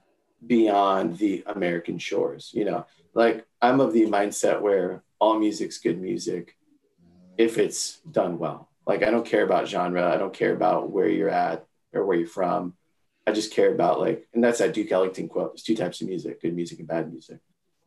beyond 0.47 1.17
the 1.17 1.43
American 1.45 1.97
shores. 1.97 2.51
You 2.53 2.65
know, 2.65 2.85
like 3.13 3.45
I'm 3.61 3.81
of 3.81 3.91
the 3.91 4.05
mindset 4.05 4.61
where 4.61 5.03
all 5.19 5.37
music's 5.37 5.77
good 5.77 6.01
music 6.01 6.55
if 7.37 7.57
it's 7.57 7.99
done 8.11 8.37
well 8.37 8.69
like 8.85 9.03
I 9.03 9.11
don't 9.11 9.25
care 9.25 9.43
about 9.43 9.67
genre. 9.67 10.11
I 10.11 10.17
don't 10.17 10.33
care 10.33 10.53
about 10.53 10.91
where 10.91 11.07
you're 11.07 11.29
at 11.29 11.65
or 11.93 12.05
where 12.05 12.17
you're 12.17 12.27
from. 12.27 12.75
I 13.25 13.31
just 13.31 13.53
care 13.53 13.73
about 13.73 13.99
like, 13.99 14.27
and 14.33 14.43
that's 14.43 14.59
that 14.59 14.73
Duke 14.73 14.91
Ellington 14.91 15.29
quote. 15.29 15.53
There's 15.53 15.63
two 15.63 15.75
types 15.75 16.01
of 16.01 16.07
music: 16.07 16.41
good 16.41 16.55
music 16.55 16.79
and 16.79 16.87
bad 16.87 17.11
music. 17.11 17.39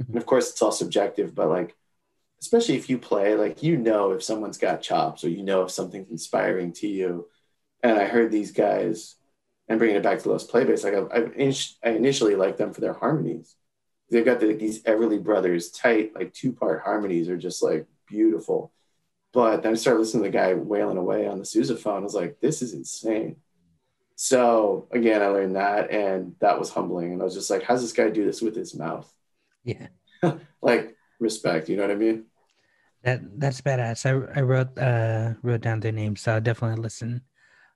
Mm-hmm. 0.02 0.12
And 0.12 0.16
of 0.16 0.26
course, 0.26 0.50
it's 0.50 0.62
all 0.62 0.72
subjective, 0.72 1.34
but 1.34 1.48
like, 1.48 1.76
especially 2.40 2.76
if 2.76 2.88
you 2.88 2.98
play, 2.98 3.34
like 3.34 3.62
you 3.62 3.76
know 3.76 4.12
if 4.12 4.22
someone's 4.22 4.58
got 4.58 4.82
chops 4.82 5.24
or 5.24 5.28
you 5.28 5.42
know 5.42 5.62
if 5.62 5.70
something's 5.70 6.10
inspiring 6.10 6.72
to 6.74 6.86
you. 6.86 7.28
And 7.82 7.98
I 7.98 8.06
heard 8.06 8.32
these 8.32 8.52
guys, 8.52 9.16
and 9.68 9.78
bringing 9.78 9.96
it 9.96 10.02
back 10.02 10.20
to 10.20 10.30
Los 10.30 10.44
Plebes, 10.44 10.84
like 10.84 10.94
I, 10.94 11.52
I 11.84 11.90
initially 11.90 12.34
liked 12.34 12.58
them 12.58 12.72
for 12.72 12.80
their 12.80 12.94
harmonies. 12.94 13.54
They've 14.10 14.24
got 14.24 14.40
the, 14.40 14.54
these 14.54 14.82
Everly 14.84 15.22
Brothers 15.22 15.70
tight, 15.70 16.14
like 16.14 16.32
two 16.32 16.52
part 16.52 16.82
harmonies 16.82 17.28
are 17.28 17.36
just 17.36 17.62
like 17.62 17.86
beautiful. 18.08 18.72
But 19.36 19.62
then 19.62 19.72
I 19.72 19.74
started 19.74 19.98
listening 19.98 20.22
to 20.22 20.30
the 20.30 20.32
guy 20.32 20.54
wailing 20.54 20.96
away 20.96 21.26
on 21.26 21.36
the 21.36 21.44
sousaphone. 21.44 21.98
I 21.98 22.04
was 22.04 22.14
like, 22.14 22.40
this 22.40 22.62
is 22.62 22.72
insane. 22.72 23.36
So 24.14 24.88
again, 24.92 25.20
I 25.20 25.26
learned 25.26 25.56
that, 25.56 25.90
and 25.90 26.34
that 26.40 26.58
was 26.58 26.70
humbling. 26.70 27.12
And 27.12 27.20
I 27.20 27.26
was 27.26 27.34
just 27.34 27.50
like, 27.50 27.62
how's 27.62 27.82
this 27.82 27.92
guy 27.92 28.08
do 28.08 28.24
this 28.24 28.40
with 28.40 28.56
his 28.56 28.74
mouth? 28.74 29.12
Yeah, 29.62 29.88
like 30.62 30.96
respect. 31.20 31.68
You 31.68 31.76
know 31.76 31.82
what 31.82 31.90
I 31.90 31.96
mean? 31.96 32.24
That 33.02 33.38
that's 33.38 33.60
badass. 33.60 34.06
I 34.06 34.40
I 34.40 34.40
wrote 34.40 34.78
uh 34.78 35.34
wrote 35.42 35.60
down 35.60 35.80
their 35.80 35.92
names, 35.92 36.22
so 36.22 36.32
I'll 36.32 36.40
definitely 36.40 36.82
listen. 36.82 37.20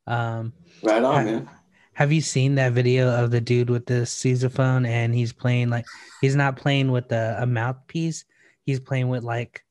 Um, 0.06 0.54
right 0.82 1.04
on, 1.04 1.24
man. 1.26 1.50
Have 1.92 2.10
you 2.10 2.22
seen 2.22 2.54
that 2.54 2.72
video 2.72 3.10
of 3.22 3.32
the 3.32 3.40
dude 3.42 3.68
with 3.68 3.84
the 3.84 4.06
sousaphone 4.06 4.88
and 4.88 5.14
he's 5.14 5.34
playing 5.34 5.68
like 5.68 5.84
he's 6.22 6.36
not 6.36 6.56
playing 6.56 6.90
with 6.90 7.10
the 7.10 7.36
a 7.38 7.44
mouthpiece, 7.44 8.24
he's 8.64 8.80
playing 8.80 9.10
with 9.10 9.24
like 9.24 9.62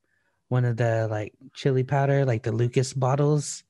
one 0.50 0.66
of 0.66 0.78
the 0.78 1.08
like 1.10 1.34
chili 1.54 1.84
powder, 1.84 2.26
like 2.26 2.44
the 2.44 2.52
Lucas 2.52 2.94
bottles, 2.94 3.64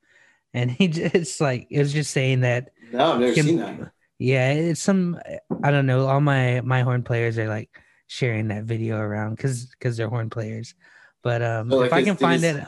and 0.53 0.71
he 0.71 0.87
just 0.89 1.39
like 1.39 1.67
it 1.69 1.79
was 1.79 1.93
just 1.93 2.11
saying 2.11 2.41
that. 2.41 2.71
No, 2.91 3.13
I've 3.13 3.19
never 3.19 3.33
seen 3.35 3.57
that. 3.57 3.91
Yeah, 4.17 4.51
it's 4.51 4.81
some 4.81 5.19
I 5.63 5.71
don't 5.71 5.85
know. 5.85 6.07
All 6.07 6.21
my 6.21 6.61
my 6.61 6.81
horn 6.81 7.03
players 7.03 7.37
are 7.37 7.47
like 7.47 7.69
sharing 8.07 8.47
that 8.47 8.63
video 8.63 8.97
around 8.97 9.35
because 9.35 9.67
because 9.67 9.95
they're 9.95 10.09
horn 10.09 10.29
players. 10.29 10.73
But 11.21 11.41
um, 11.41 11.69
so 11.69 11.77
like 11.77 11.87
if 11.87 11.93
I 11.93 12.03
can 12.03 12.15
find 12.17 12.43
it, 12.43 12.63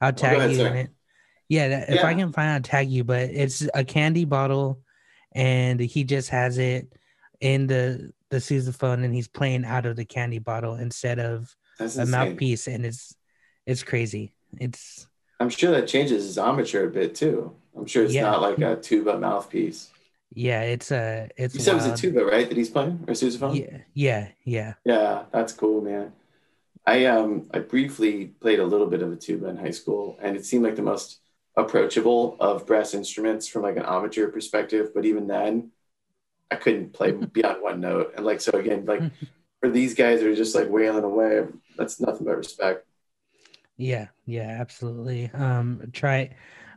I'll 0.00 0.08
oh, 0.08 0.12
tag 0.12 0.36
oh, 0.36 0.40
ahead, 0.40 0.52
you 0.56 0.66
in 0.66 0.76
it. 0.76 0.90
Yeah, 1.48 1.68
that, 1.68 1.88
yeah, 1.88 1.94
if 1.96 2.04
I 2.04 2.14
can 2.14 2.32
find, 2.32 2.50
I'll 2.50 2.60
tag 2.60 2.90
you. 2.90 3.04
But 3.04 3.30
it's 3.30 3.68
a 3.74 3.84
candy 3.84 4.24
bottle, 4.24 4.80
and 5.32 5.78
he 5.78 6.04
just 6.04 6.30
has 6.30 6.58
it 6.58 6.92
in 7.40 7.66
the 7.66 8.12
the 8.30 8.38
sousaphone, 8.38 9.04
and 9.04 9.14
he's 9.14 9.28
playing 9.28 9.64
out 9.64 9.86
of 9.86 9.96
the 9.96 10.04
candy 10.04 10.38
bottle 10.38 10.76
instead 10.76 11.18
of 11.18 11.54
That's 11.78 11.96
a 11.96 12.02
insane. 12.02 12.10
mouthpiece, 12.10 12.66
and 12.68 12.86
it's 12.86 13.14
it's 13.66 13.82
crazy. 13.82 14.32
It's 14.58 15.06
I'm 15.40 15.50
sure 15.50 15.72
that 15.72 15.88
changes 15.88 16.24
his 16.24 16.38
armature 16.38 16.86
a 16.86 16.90
bit 16.90 17.14
too. 17.14 17.54
I'm 17.76 17.86
sure 17.86 18.04
it's 18.04 18.14
yeah. 18.14 18.22
not 18.22 18.42
like 18.42 18.58
a 18.58 18.76
tuba 18.76 19.18
mouthpiece. 19.18 19.90
Yeah, 20.34 20.62
it's 20.62 20.90
a 20.90 21.28
it's. 21.36 21.54
You 21.54 21.60
said 21.60 21.74
wild. 21.74 21.86
it 21.86 21.90
was 21.90 22.00
a 22.00 22.02
tuba, 22.02 22.24
right? 22.24 22.48
That 22.48 22.56
he's 22.56 22.70
playing 22.70 23.04
or 23.06 23.14
sousaphone? 23.14 23.58
Yeah, 23.58 23.78
yeah, 23.94 24.28
yeah. 24.44 24.74
Yeah, 24.84 25.24
that's 25.32 25.52
cool, 25.52 25.82
man. 25.82 26.12
I 26.86 27.06
um 27.06 27.48
I 27.52 27.58
briefly 27.58 28.26
played 28.40 28.58
a 28.58 28.64
little 28.64 28.86
bit 28.86 29.02
of 29.02 29.12
a 29.12 29.16
tuba 29.16 29.48
in 29.48 29.56
high 29.56 29.70
school, 29.70 30.18
and 30.20 30.36
it 30.36 30.44
seemed 30.44 30.64
like 30.64 30.76
the 30.76 30.82
most 30.82 31.20
approachable 31.56 32.36
of 32.40 32.66
brass 32.66 32.94
instruments 32.94 33.46
from 33.46 33.62
like 33.62 33.76
an 33.76 33.84
amateur 33.84 34.28
perspective. 34.28 34.90
But 34.94 35.04
even 35.04 35.26
then, 35.26 35.70
I 36.50 36.56
couldn't 36.56 36.92
play 36.92 37.12
beyond 37.32 37.62
one 37.62 37.80
note. 37.80 38.14
And 38.16 38.24
like 38.24 38.40
so 38.40 38.52
again, 38.52 38.86
like 38.86 39.02
for 39.60 39.68
these 39.68 39.94
guys 39.94 40.20
who 40.20 40.32
are 40.32 40.36
just 40.36 40.54
like 40.54 40.70
wailing 40.70 41.04
away, 41.04 41.46
that's 41.76 42.00
nothing 42.00 42.26
but 42.26 42.36
respect. 42.36 42.86
Yeah, 43.82 44.08
yeah, 44.26 44.58
absolutely. 44.60 45.28
Um, 45.34 45.90
try, 45.92 46.30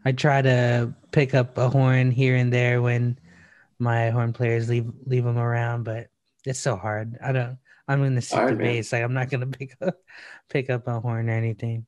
I 0.03 0.12
try 0.12 0.41
to 0.41 0.93
pick 1.12 1.36
up 1.36 1.56
a 1.58 1.70
horn 1.70 2.10
here 2.10 2.36
and 2.36 2.51
there 2.51 2.82
when 2.82 3.20
my 3.78 4.10
horn 4.10 4.34
players 4.34 4.70
leave 4.70 4.91
leave 5.06 5.24
them 5.24 5.38
around, 5.38 5.84
but 5.84 6.08
it's 6.45 6.60
so 6.60 6.76
hard. 6.76 7.18
I 7.24 7.32
don't. 7.32 7.60
I'm 7.88 8.03
in 8.03 8.16
the 8.16 8.22
super 8.22 8.56
bass. 8.56 8.91
Like 8.91 9.03
I'm 9.03 9.14
not 9.14 9.30
gonna 9.30 9.45
pick 9.60 9.78
up 9.82 9.95
pick 10.49 10.72
up 10.72 10.88
a 10.88 10.99
horn 10.99 11.30
or 11.30 11.34
anything. 11.34 11.86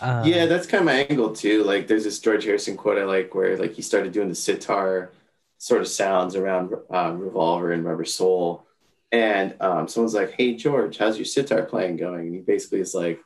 Um, 0.00 0.26
yeah, 0.26 0.46
that's 0.46 0.66
kind 0.66 0.80
of 0.80 0.86
my 0.86 1.04
angle 1.04 1.32
too. 1.32 1.62
Like 1.62 1.86
there's 1.86 2.04
this 2.04 2.18
George 2.18 2.44
Harrison 2.44 2.76
quote 2.76 2.98
I 2.98 3.04
like 3.04 3.34
where 3.36 3.56
like 3.56 3.74
he 3.74 3.82
started 3.82 4.12
doing 4.12 4.28
the 4.28 4.34
sitar 4.34 5.12
sort 5.58 5.80
of 5.80 5.86
sounds 5.86 6.34
around 6.34 6.74
um, 6.90 7.20
Revolver 7.20 7.70
and 7.70 7.84
Rubber 7.84 8.04
Soul, 8.04 8.66
and 9.12 9.54
um, 9.60 9.86
someone's 9.86 10.14
like, 10.14 10.32
"Hey 10.32 10.56
George, 10.56 10.98
how's 10.98 11.18
your 11.18 11.24
sitar 11.24 11.62
playing 11.62 11.98
going?" 11.98 12.26
And 12.26 12.34
he 12.34 12.40
basically 12.40 12.80
is 12.80 12.94
like, 12.94 13.20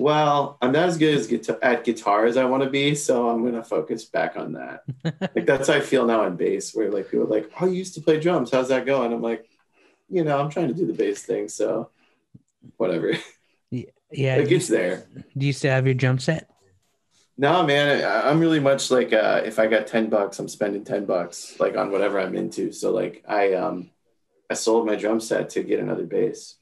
well, 0.00 0.56
I'm 0.62 0.72
not 0.72 0.88
as 0.88 0.96
good 0.96 1.14
as 1.14 1.26
guitar- 1.26 1.58
at 1.62 1.84
guitar 1.84 2.24
as 2.24 2.38
I 2.38 2.46
want 2.46 2.62
to 2.62 2.70
be, 2.70 2.94
so 2.94 3.28
I'm 3.28 3.44
gonna 3.44 3.62
focus 3.62 4.06
back 4.06 4.36
on 4.36 4.54
that. 4.54 4.84
like 5.34 5.44
that's 5.44 5.68
how 5.68 5.74
I 5.74 5.80
feel 5.80 6.06
now 6.06 6.22
on 6.22 6.36
bass, 6.36 6.74
where 6.74 6.90
like 6.90 7.10
people 7.10 7.26
are 7.26 7.28
like, 7.28 7.50
"Oh, 7.60 7.66
you 7.66 7.74
used 7.74 7.94
to 7.94 8.00
play 8.00 8.18
drums. 8.18 8.50
How's 8.50 8.68
that 8.68 8.86
going?" 8.86 9.12
I'm 9.12 9.20
like, 9.20 9.46
you 10.08 10.24
know, 10.24 10.40
I'm 10.40 10.50
trying 10.50 10.68
to 10.68 10.74
do 10.74 10.86
the 10.86 10.94
bass 10.94 11.22
thing, 11.22 11.48
so 11.48 11.90
whatever. 12.78 13.12
Yeah, 14.12 14.36
it 14.36 14.48
gets 14.48 14.66
there. 14.66 15.06
Do 15.36 15.46
you 15.46 15.52
still 15.52 15.70
have 15.70 15.86
your 15.86 15.94
drum 15.94 16.18
set? 16.18 16.50
No, 17.38 17.64
man. 17.64 18.04
I, 18.04 18.28
am 18.28 18.40
really 18.40 18.58
much 18.58 18.90
like 18.90 19.12
uh, 19.12 19.42
if 19.44 19.60
I 19.60 19.68
got 19.68 19.86
ten 19.86 20.08
bucks, 20.08 20.38
I'm 20.38 20.48
spending 20.48 20.82
ten 20.82 21.04
bucks 21.04 21.60
like 21.60 21.76
on 21.76 21.92
whatever 21.92 22.18
I'm 22.18 22.34
into. 22.34 22.72
So 22.72 22.90
like 22.90 23.22
I 23.28 23.52
um 23.52 23.90
I 24.50 24.54
sold 24.54 24.86
my 24.86 24.96
drum 24.96 25.20
set 25.20 25.50
to 25.50 25.62
get 25.62 25.78
another 25.78 26.06
bass 26.06 26.56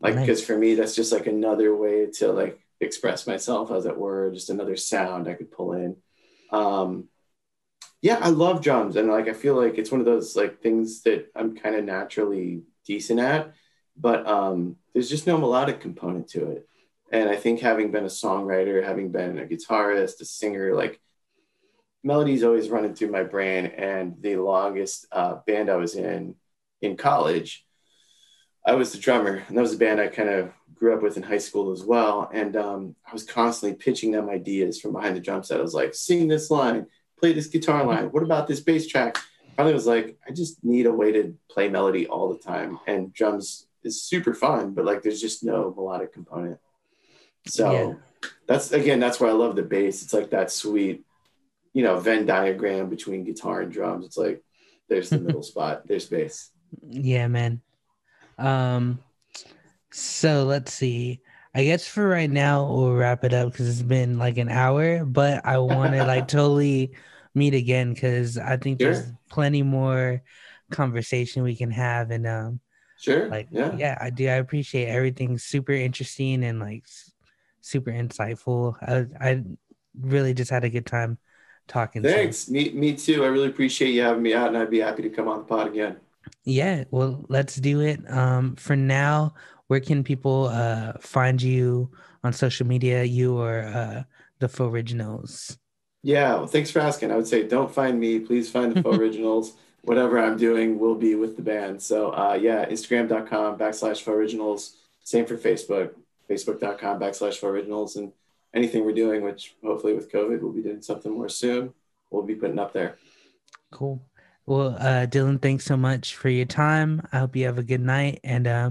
like 0.00 0.14
because 0.14 0.40
nice. 0.40 0.46
for 0.46 0.56
me 0.56 0.74
that's 0.74 0.94
just 0.94 1.12
like 1.12 1.26
another 1.26 1.74
way 1.74 2.06
to 2.06 2.32
like 2.32 2.59
express 2.80 3.26
myself 3.26 3.70
as 3.70 3.86
it 3.86 3.96
were 3.96 4.30
just 4.32 4.50
another 4.50 4.76
sound 4.76 5.28
i 5.28 5.34
could 5.34 5.50
pull 5.50 5.72
in. 5.72 5.96
Um 6.50 7.08
yeah 8.02 8.18
i 8.20 8.28
love 8.28 8.62
drums. 8.62 8.96
And 8.96 9.08
like 9.08 9.28
i 9.28 9.32
feel 9.32 9.54
like 9.54 9.78
it's 9.78 9.90
one 9.90 10.00
of 10.00 10.06
those 10.06 10.36
like 10.36 10.60
things 10.60 11.02
that 11.02 11.30
i'm 11.36 11.56
kind 11.56 11.74
of 11.76 11.84
naturally 11.84 12.62
decent 12.86 13.20
at. 13.20 13.54
But 13.96 14.26
um 14.26 14.76
there's 14.92 15.10
just 15.10 15.26
no 15.26 15.38
melodic 15.38 15.80
component 15.80 16.28
to 16.28 16.50
it. 16.52 16.68
And 17.12 17.28
i 17.28 17.36
think 17.36 17.60
having 17.60 17.90
been 17.90 18.04
a 18.04 18.08
songwriter 18.08 18.84
having 18.84 19.12
been 19.12 19.38
a 19.38 19.44
guitarist 19.44 20.20
a 20.20 20.24
singer 20.24 20.74
like 20.74 21.00
melodies 22.02 22.42
always 22.42 22.70
running 22.70 22.94
through 22.94 23.10
my 23.10 23.24
brain. 23.24 23.66
And 23.66 24.16
the 24.20 24.36
longest 24.36 25.06
uh, 25.12 25.34
band 25.46 25.70
i 25.70 25.76
was 25.76 25.94
in 25.94 26.34
in 26.80 26.96
college 26.96 27.66
I 28.66 28.74
was 28.74 28.92
the 28.92 28.98
drummer, 28.98 29.42
and 29.48 29.56
that 29.56 29.62
was 29.62 29.74
a 29.74 29.78
band 29.78 30.00
I 30.00 30.08
kind 30.08 30.28
of 30.28 30.52
grew 30.80 30.94
up 30.94 31.02
with 31.02 31.18
in 31.18 31.22
high 31.22 31.38
school 31.38 31.70
as 31.70 31.84
well. 31.84 32.30
And 32.32 32.56
um, 32.56 32.96
I 33.06 33.12
was 33.12 33.22
constantly 33.22 33.76
pitching 33.76 34.10
them 34.10 34.30
ideas 34.30 34.80
from 34.80 34.92
behind 34.92 35.14
the 35.14 35.20
drum 35.20 35.44
set. 35.44 35.60
I 35.60 35.62
was 35.62 35.74
like, 35.74 35.94
sing 35.94 36.26
this 36.26 36.50
line, 36.50 36.86
play 37.18 37.34
this 37.34 37.48
guitar 37.48 37.84
line. 37.84 38.06
What 38.06 38.22
about 38.22 38.48
this 38.48 38.60
bass 38.60 38.88
track? 38.88 39.18
Finally, 39.56 39.74
was 39.74 39.86
like, 39.86 40.16
I 40.26 40.32
just 40.32 40.64
need 40.64 40.86
a 40.86 40.92
way 40.92 41.12
to 41.12 41.36
play 41.50 41.68
melody 41.68 42.06
all 42.06 42.32
the 42.32 42.38
time. 42.38 42.78
And 42.86 43.12
drums 43.12 43.66
is 43.84 44.02
super 44.02 44.32
fun, 44.32 44.72
but 44.72 44.86
like, 44.86 45.02
there's 45.02 45.20
just 45.20 45.44
no 45.44 45.74
melodic 45.76 46.14
component. 46.14 46.58
So 47.46 47.72
yeah. 47.72 48.28
that's 48.46 48.72
again, 48.72 49.00
that's 49.00 49.20
why 49.20 49.28
I 49.28 49.32
love 49.32 49.56
the 49.56 49.62
bass. 49.62 50.02
It's 50.02 50.12
like 50.12 50.30
that 50.30 50.50
sweet, 50.50 51.04
you 51.72 51.82
know, 51.82 51.98
Venn 51.98 52.26
diagram 52.26 52.88
between 52.88 53.24
guitar 53.24 53.60
and 53.60 53.72
drums. 53.72 54.06
It's 54.06 54.16
like 54.16 54.42
there's 54.88 55.10
the 55.10 55.18
middle 55.18 55.42
spot. 55.52 55.86
There's 55.86 56.06
bass. 56.06 56.50
Yeah, 56.86 57.28
man. 57.28 57.60
Um, 58.38 58.98
so 59.92 60.44
let's 60.44 60.72
see. 60.72 61.20
I 61.54 61.64
guess 61.64 61.86
for 61.86 62.08
right 62.08 62.30
now 62.30 62.64
we'll 62.66 62.94
wrap 62.94 63.24
it 63.24 63.34
up 63.34 63.52
because 63.52 63.68
it's 63.68 63.82
been 63.82 64.18
like 64.18 64.38
an 64.38 64.48
hour. 64.48 65.04
But 65.04 65.44
I 65.44 65.58
want 65.58 65.92
to 65.94 66.04
like 66.04 66.28
totally 66.28 66.92
meet 67.34 67.54
again 67.54 67.92
because 67.94 68.38
I 68.38 68.56
think 68.56 68.80
sure. 68.80 68.92
there's 68.92 69.12
plenty 69.30 69.62
more 69.62 70.22
conversation 70.70 71.42
we 71.42 71.56
can 71.56 71.70
have 71.70 72.12
and 72.12 72.24
um 72.28 72.60
sure 72.96 73.28
like 73.28 73.48
yeah 73.50 73.74
yeah 73.76 73.98
I 74.00 74.10
do 74.10 74.28
I 74.28 74.34
appreciate 74.34 74.86
everything 74.86 75.36
super 75.36 75.72
interesting 75.72 76.44
and 76.44 76.60
like 76.60 76.84
super 77.60 77.90
insightful. 77.90 78.74
I 78.82 79.28
I 79.28 79.42
really 80.00 80.34
just 80.34 80.50
had 80.50 80.64
a 80.64 80.70
good 80.70 80.86
time 80.86 81.18
talking. 81.68 82.02
Thanks. 82.02 82.48
Me 82.48 82.70
me 82.70 82.94
too. 82.94 83.24
I 83.24 83.28
really 83.28 83.48
appreciate 83.48 83.90
you 83.90 84.02
having 84.02 84.22
me 84.22 84.34
out, 84.34 84.48
and 84.48 84.58
I'd 84.58 84.70
be 84.70 84.80
happy 84.80 85.02
to 85.02 85.10
come 85.10 85.28
on 85.28 85.38
the 85.38 85.44
pod 85.44 85.68
again. 85.68 85.96
Yeah, 86.44 86.84
well, 86.90 87.24
let's 87.28 87.56
do 87.56 87.80
it. 87.80 88.00
Um, 88.10 88.56
for 88.56 88.76
now, 88.76 89.34
where 89.70 89.78
can 89.78 90.02
people 90.02 90.48
uh, 90.48 90.94
find 90.98 91.40
you 91.40 91.88
on 92.24 92.32
social 92.32 92.66
media, 92.66 93.04
you 93.04 93.38
or 93.38 93.60
uh, 93.62 94.02
the 94.40 94.48
Faux 94.48 94.74
Originals? 94.74 95.56
Yeah, 96.02 96.34
well, 96.34 96.48
thanks 96.48 96.72
for 96.72 96.80
asking. 96.80 97.12
I 97.12 97.16
would 97.16 97.28
say 97.28 97.46
don't 97.46 97.72
find 97.72 98.00
me. 98.00 98.18
Please 98.18 98.50
find 98.50 98.74
the 98.74 98.82
Faux 98.82 98.98
Originals. 98.98 99.52
Whatever 99.82 100.18
I'm 100.18 100.36
doing 100.36 100.80
will 100.80 100.96
be 100.96 101.14
with 101.14 101.36
the 101.36 101.42
band. 101.42 101.80
So, 101.80 102.10
uh, 102.10 102.36
yeah, 102.40 102.66
Instagram.com 102.66 103.58
backslash 103.58 104.02
Faux 104.02 104.08
Originals. 104.08 104.74
Same 105.04 105.24
for 105.24 105.36
Facebook, 105.36 105.92
Facebook.com 106.28 106.98
backslash 106.98 107.38
Faux 107.38 107.44
Originals. 107.44 107.94
And 107.94 108.10
anything 108.52 108.84
we're 108.84 108.92
doing, 108.92 109.22
which 109.22 109.54
hopefully 109.62 109.94
with 109.94 110.10
COVID, 110.10 110.40
we'll 110.40 110.50
be 110.50 110.62
doing 110.62 110.82
something 110.82 111.12
more 111.12 111.28
soon, 111.28 111.74
we'll 112.10 112.24
be 112.24 112.34
putting 112.34 112.58
up 112.58 112.72
there. 112.72 112.96
Cool. 113.70 114.02
Well, 114.46 114.74
uh, 114.80 115.06
Dylan, 115.06 115.40
thanks 115.40 115.64
so 115.64 115.76
much 115.76 116.16
for 116.16 116.28
your 116.28 116.46
time. 116.46 117.06
I 117.12 117.20
hope 117.20 117.36
you 117.36 117.46
have 117.46 117.58
a 117.58 117.62
good 117.62 117.82
night, 117.82 118.18
and 118.24 118.48
uh, 118.48 118.70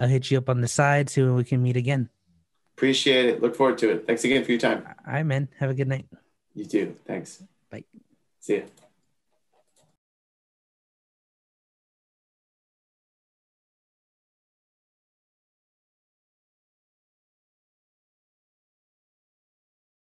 I'll 0.00 0.08
hit 0.08 0.30
you 0.30 0.38
up 0.38 0.48
on 0.48 0.62
the 0.62 0.68
side 0.68 1.10
so 1.10 1.34
we 1.34 1.44
can 1.44 1.62
meet 1.62 1.76
again. 1.76 2.08
Appreciate 2.76 3.26
it. 3.26 3.42
Look 3.42 3.54
forward 3.54 3.76
to 3.78 3.90
it. 3.90 4.06
Thanks 4.06 4.24
again 4.24 4.42
for 4.42 4.50
your 4.50 4.60
time. 4.60 4.82
All 5.06 5.12
right, 5.12 5.22
man. 5.22 5.48
Have 5.58 5.68
a 5.68 5.74
good 5.74 5.88
night. 5.88 6.06
You 6.54 6.64
too. 6.64 6.96
Thanks. 7.06 7.42
Bye. 7.70 7.84
See 8.40 8.56
ya. 8.56 8.62